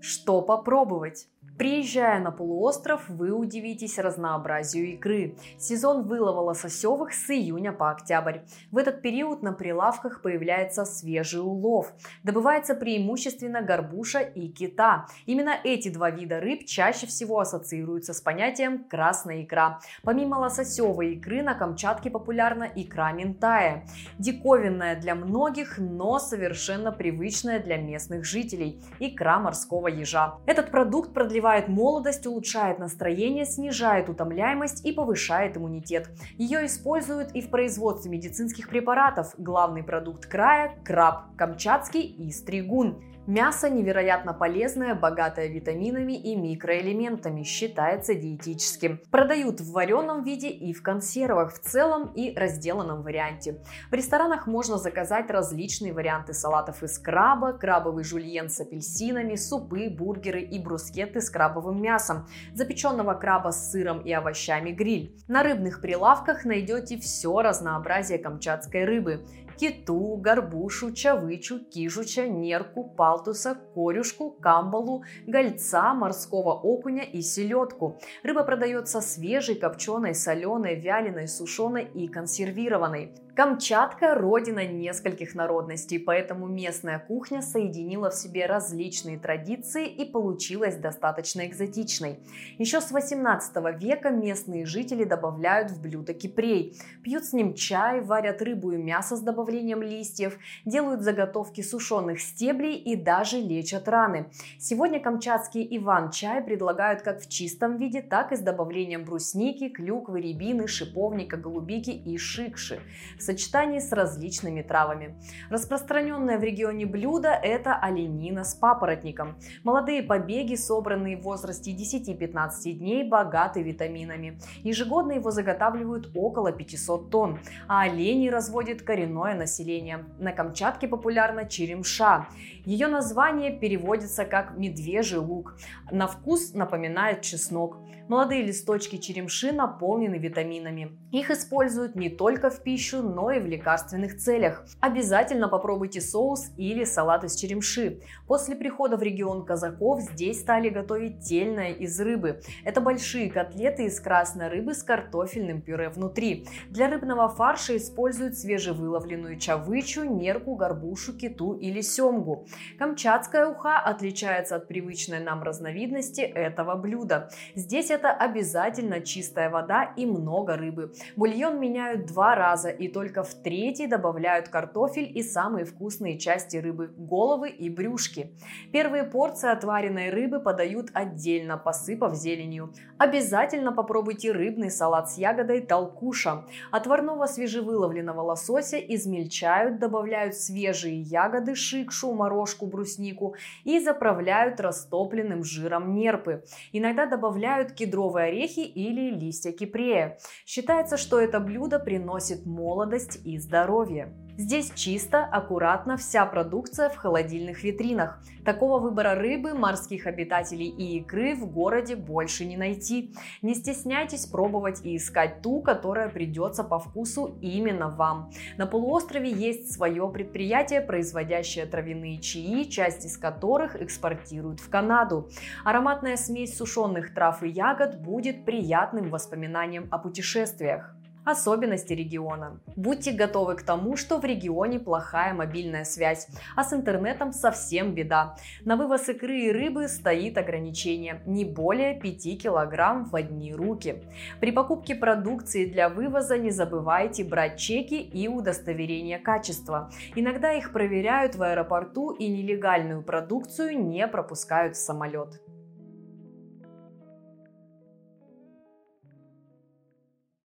Что 0.00 0.42
попробовать? 0.42 1.28
Приезжая 1.58 2.18
на 2.18 2.30
полуостров, 2.30 3.08
вы 3.08 3.30
удивитесь 3.30 3.98
разнообразию 3.98 4.94
икры. 4.94 5.36
Сезон 5.58 6.04
вылова 6.04 6.40
лососевых 6.40 7.12
с 7.12 7.28
июня 7.30 7.72
по 7.72 7.90
октябрь. 7.90 8.38
В 8.70 8.78
этот 8.78 9.02
период 9.02 9.42
на 9.42 9.52
прилавках 9.52 10.22
появляется 10.22 10.86
свежий 10.86 11.40
улов. 11.40 11.92
Добывается 12.22 12.74
преимущественно 12.74 13.60
горбуша 13.60 14.20
и 14.20 14.48
кита. 14.48 15.06
Именно 15.26 15.56
эти 15.62 15.90
два 15.90 16.10
вида 16.10 16.40
рыб 16.40 16.64
чаще 16.64 17.06
всего 17.06 17.38
ассоциируются 17.38 18.14
с 18.14 18.22
понятием 18.22 18.84
«красная 18.84 19.42
икра». 19.42 19.80
Помимо 20.02 20.36
лососевой 20.36 21.16
икры 21.16 21.42
на 21.42 21.54
Камчатке 21.54 22.10
популярна 22.10 22.66
икра 22.74 23.12
ментая. 23.12 23.86
Диковинная 24.18 24.96
для 24.98 25.14
многих, 25.14 25.76
но 25.78 26.18
совершенно 26.18 26.92
привычная 26.92 27.60
для 27.60 27.76
местных 27.76 28.24
жителей– 28.24 28.82
икра 29.00 29.38
морского 29.38 29.88
ежа. 29.88 30.38
Этот 30.46 30.70
продукт 30.70 31.12
продлевает 31.12 31.41
продлевает 31.42 31.66
молодость, 31.66 32.24
улучшает 32.26 32.78
настроение, 32.78 33.44
снижает 33.44 34.08
утомляемость 34.08 34.84
и 34.86 34.92
повышает 34.92 35.56
иммунитет. 35.56 36.08
Ее 36.38 36.64
используют 36.66 37.32
и 37.32 37.40
в 37.40 37.50
производстве 37.50 38.12
медицинских 38.12 38.68
препаратов. 38.68 39.34
Главный 39.38 39.82
продукт 39.82 40.26
края– 40.26 40.76
краб, 40.84 41.34
камчатский 41.36 42.02
и 42.02 42.30
стригун. 42.30 43.02
Мясо 43.28 43.70
невероятно 43.70 44.34
полезное, 44.34 44.96
богатое 44.96 45.46
витаминами 45.46 46.14
и 46.14 46.34
микроэлементами, 46.34 47.44
считается 47.44 48.16
диетическим. 48.16 49.00
Продают 49.12 49.60
в 49.60 49.70
вареном 49.70 50.24
виде 50.24 50.48
и 50.48 50.72
в 50.72 50.82
консервах 50.82 51.54
в 51.54 51.60
целом 51.60 52.10
и 52.16 52.34
разделанном 52.36 53.02
варианте. 53.02 53.62
В 53.92 53.94
ресторанах 53.94 54.48
можно 54.48 54.76
заказать 54.76 55.30
различные 55.30 55.92
варианты 55.92 56.34
салатов 56.34 56.82
из 56.82 56.98
краба, 56.98 57.52
крабовый 57.52 58.02
жульен 58.02 58.50
с 58.50 58.58
апельсинами, 58.58 59.36
супы, 59.36 59.88
бургеры 59.88 60.42
и 60.42 60.58
брускетты 60.58 61.20
с 61.20 61.30
крабовым 61.30 61.80
мясом, 61.80 62.26
запеченного 62.54 63.14
краба 63.14 63.50
с 63.52 63.70
сыром 63.70 64.00
и 64.00 64.10
овощами 64.12 64.72
гриль. 64.72 65.16
На 65.28 65.44
рыбных 65.44 65.80
прилавках 65.80 66.44
найдете 66.44 66.98
все 66.98 67.40
разнообразие 67.40 68.18
камчатской 68.18 68.84
рыбы 68.84 69.24
киту, 69.58 70.16
горбушу, 70.16 70.92
чавычу, 70.92 71.60
кижуча, 71.60 72.26
нерку, 72.26 72.84
палтуса, 72.84 73.56
корюшку, 73.74 74.30
камбалу, 74.30 75.04
гольца, 75.26 75.94
морского 75.94 76.52
окуня 76.52 77.02
и 77.02 77.22
селедку. 77.22 77.98
Рыба 78.22 78.44
продается 78.44 79.00
свежей, 79.00 79.56
копченой, 79.56 80.14
соленой, 80.14 80.80
вяленой, 80.80 81.28
сушеной 81.28 81.84
и 81.94 82.08
консервированной. 82.08 83.14
Камчатка– 83.34 84.14
родина 84.16 84.66
нескольких 84.66 85.34
народностей, 85.34 85.98
поэтому 85.98 86.48
местная 86.48 86.98
кухня 86.98 87.40
соединила 87.40 88.10
в 88.10 88.14
себе 88.14 88.44
различные 88.44 89.18
традиции 89.18 89.86
и 89.86 90.04
получилась 90.04 90.76
достаточно 90.76 91.46
экзотичной. 91.46 92.18
Еще 92.58 92.82
с 92.82 92.90
18 92.90 93.80
века 93.80 94.10
местные 94.10 94.66
жители 94.66 95.04
добавляют 95.04 95.70
в 95.70 95.80
блюдо 95.80 96.12
кипрей, 96.12 96.76
пьют 97.02 97.24
с 97.24 97.32
ним 97.32 97.54
чай, 97.54 98.02
варят 98.02 98.42
рыбу 98.42 98.72
и 98.72 98.76
мясо 98.76 99.16
с 99.16 99.20
добавлением 99.22 99.80
листьев, 99.82 100.36
делают 100.66 101.00
заготовки 101.00 101.62
сушеных 101.62 102.20
стеблей 102.20 102.76
и 102.76 102.96
даже 102.96 103.38
лечат 103.38 103.88
раны. 103.88 104.26
Сегодня 104.58 105.00
камчатский 105.00 105.66
иван-чай 105.78 106.42
предлагают 106.42 107.00
как 107.00 107.22
в 107.22 107.30
чистом 107.30 107.78
виде, 107.78 108.02
так 108.02 108.32
и 108.32 108.36
с 108.36 108.40
добавлением 108.40 109.04
брусники, 109.04 109.70
клюквы, 109.70 110.20
рябины, 110.20 110.68
шиповника, 110.68 111.38
голубики 111.38 111.92
и 111.92 112.18
шикши 112.18 112.82
в 113.22 113.24
сочетании 113.24 113.78
с 113.78 113.92
различными 113.92 114.62
травами. 114.62 115.14
Распространенное 115.48 116.38
в 116.38 116.42
регионе 116.42 116.86
блюдо– 116.86 117.28
это 117.42 117.76
оленина 117.76 118.42
с 118.42 118.54
папоротником. 118.54 119.36
Молодые 119.62 120.02
побеги, 120.02 120.56
собранные 120.56 121.16
в 121.16 121.22
возрасте 121.22 121.70
10-15 121.70 122.72
дней, 122.72 123.08
богаты 123.08 123.62
витаминами. 123.62 124.40
Ежегодно 124.64 125.12
его 125.12 125.30
заготавливают 125.30 126.10
около 126.16 126.50
500 126.50 127.10
тонн, 127.10 127.38
а 127.68 127.82
оленей 127.82 128.28
разводит 128.28 128.82
коренное 128.82 129.36
население. 129.36 130.04
На 130.18 130.32
Камчатке 130.32 130.88
популярна 130.88 131.48
черемша. 131.48 132.26
Ее 132.64 132.88
название 132.88 133.56
переводится 133.56 134.24
как 134.24 134.58
«медвежий 134.58 135.18
лук». 135.18 135.56
На 135.92 136.08
вкус 136.08 136.54
напоминает 136.54 137.22
чеснок. 137.22 137.78
Молодые 138.12 138.42
листочки 138.42 138.98
черемши 138.98 139.52
наполнены 139.52 140.16
витаминами. 140.16 140.98
Их 141.12 141.30
используют 141.30 141.96
не 141.96 142.10
только 142.10 142.50
в 142.50 142.62
пищу, 142.62 143.00
но 143.00 143.30
и 143.30 143.40
в 143.40 143.46
лекарственных 143.46 144.18
целях. 144.18 144.66
Обязательно 144.80 145.48
попробуйте 145.48 146.02
соус 146.02 146.50
или 146.58 146.84
салат 146.84 147.24
из 147.24 147.34
черемши. 147.36 148.00
После 148.26 148.54
прихода 148.54 148.98
в 148.98 149.02
регион 149.02 149.46
казаков 149.46 150.02
здесь 150.02 150.40
стали 150.40 150.68
готовить 150.68 151.20
тельное 151.20 151.72
из 151.72 151.98
рыбы. 151.98 152.42
Это 152.64 152.82
большие 152.82 153.30
котлеты 153.30 153.84
из 153.84 153.98
красной 153.98 154.48
рыбы 154.48 154.74
с 154.74 154.82
картофельным 154.82 155.62
пюре 155.62 155.88
внутри. 155.88 156.46
Для 156.68 156.90
рыбного 156.90 157.30
фарша 157.30 157.78
используют 157.78 158.36
свежевыловленную 158.36 159.38
чавычу, 159.38 160.04
нерку, 160.04 160.54
горбушу, 160.54 161.14
киту 161.16 161.54
или 161.54 161.80
семгу. 161.80 162.46
Камчатская 162.78 163.46
уха 163.46 163.78
отличается 163.78 164.56
от 164.56 164.68
привычной 164.68 165.20
нам 165.20 165.42
разновидности 165.42 166.20
этого 166.20 166.74
блюда. 166.74 167.30
Здесь 167.54 167.88
это 167.90 168.01
обязательно 168.10 169.00
чистая 169.00 169.50
вода 169.50 169.92
и 169.96 170.06
много 170.06 170.56
рыбы. 170.56 170.92
Бульон 171.16 171.60
меняют 171.60 172.06
два 172.06 172.34
раза 172.34 172.70
и 172.70 172.88
только 172.88 173.22
в 173.22 173.34
третий 173.34 173.86
добавляют 173.86 174.48
картофель 174.48 175.10
и 175.14 175.22
самые 175.22 175.64
вкусные 175.64 176.18
части 176.18 176.56
рыбы– 176.56 176.92
головы 176.96 177.50
и 177.50 177.68
брюшки. 177.70 178.32
Первые 178.72 179.04
порции 179.04 179.50
отваренной 179.50 180.10
рыбы 180.10 180.40
подают 180.40 180.90
отдельно, 180.94 181.56
посыпав 181.56 182.14
зеленью. 182.14 182.72
Обязательно 182.98 183.72
попробуйте 183.72 184.32
рыбный 184.32 184.70
салат 184.70 185.10
с 185.10 185.18
ягодой 185.18 185.60
толкуша. 185.60 186.44
Отварного 186.70 187.26
свежевыловленного 187.26 188.20
лосося 188.20 188.78
измельчают, 188.78 189.78
добавляют 189.78 190.34
свежие 190.34 191.00
ягоды, 191.00 191.54
шикшу, 191.54 192.12
морожку, 192.12 192.66
бруснику 192.66 193.34
и 193.64 193.78
заправляют 193.80 194.60
растопленным 194.60 195.44
жиром 195.44 195.94
нерпы. 195.94 196.44
Иногда 196.72 197.06
добавляют 197.06 197.72
кедровые 197.82 198.28
орехи 198.28 198.60
или 198.60 199.10
листья 199.10 199.50
кипрея. 199.50 200.18
Считается, 200.46 200.96
что 200.96 201.18
это 201.18 201.40
блюдо 201.40 201.80
приносит 201.80 202.46
молодость 202.46 203.18
и 203.24 203.38
здоровье. 203.38 204.14
Здесь 204.38 204.72
чисто, 204.74 205.24
аккуратно, 205.24 205.98
вся 205.98 206.24
продукция 206.24 206.88
в 206.88 206.96
холодильных 206.96 207.62
витринах. 207.64 208.18
Такого 208.46 208.78
выбора 208.78 209.14
рыбы, 209.14 209.52
морских 209.52 210.06
обитателей 210.06 210.68
и 210.68 210.98
икры 210.98 211.34
в 211.34 211.46
городе 211.52 211.96
больше 211.96 212.46
не 212.46 212.56
найти. 212.56 213.12
Не 213.42 213.54
стесняйтесь 213.54 214.24
пробовать 214.24 214.84
и 214.84 214.96
искать 214.96 215.42
ту, 215.42 215.60
которая 215.60 216.08
придется 216.08 216.64
по 216.64 216.78
вкусу 216.78 217.36
именно 217.42 217.90
вам. 217.90 218.30
На 218.56 218.66
полуострове 218.66 219.30
есть 219.30 219.70
свое 219.70 220.08
предприятие, 220.08 220.80
производящее 220.80 221.66
травяные 221.66 222.18
чаи, 222.18 222.64
часть 222.64 223.04
из 223.04 223.18
которых 223.18 223.76
экспортируют 223.76 224.60
в 224.60 224.70
Канаду. 224.70 225.28
Ароматная 225.62 226.16
смесь 226.16 226.56
сушеных 226.56 227.12
трав 227.12 227.42
и 227.42 227.50
ягод 227.50 228.00
будет 228.00 228.46
приятным 228.46 229.10
воспоминанием 229.10 229.88
о 229.90 229.98
путешествиях. 229.98 230.96
Особенности 231.24 231.92
региона. 231.92 232.60
Будьте 232.74 233.12
готовы 233.12 233.54
к 233.54 233.62
тому, 233.62 233.96
что 233.96 234.18
в 234.18 234.24
регионе 234.24 234.80
плохая 234.80 235.34
мобильная 235.34 235.84
связь, 235.84 236.26
а 236.56 236.64
с 236.64 236.72
интернетом 236.72 237.32
совсем 237.32 237.94
беда. 237.94 238.34
На 238.64 238.74
вывоз 238.76 239.08
икры 239.08 239.38
и 239.38 239.52
рыбы 239.52 239.86
стоит 239.86 240.36
ограничение– 240.36 241.22
не 241.26 241.44
более 241.44 241.94
5 241.94 242.42
килограмм 242.42 243.04
в 243.04 243.14
одни 243.14 243.54
руки. 243.54 244.02
При 244.40 244.50
покупке 244.50 244.96
продукции 244.96 245.66
для 245.66 245.88
вывоза 245.88 246.38
не 246.38 246.50
забывайте 246.50 247.22
брать 247.22 247.56
чеки 247.56 248.00
и 248.00 248.26
удостоверения 248.26 249.20
качества. 249.20 249.90
Иногда 250.16 250.52
их 250.52 250.72
проверяют 250.72 251.36
в 251.36 251.42
аэропорту 251.42 252.10
и 252.10 252.26
нелегальную 252.26 253.02
продукцию 253.02 253.78
не 253.78 254.08
пропускают 254.08 254.74
в 254.74 254.80
самолет. 254.80 255.40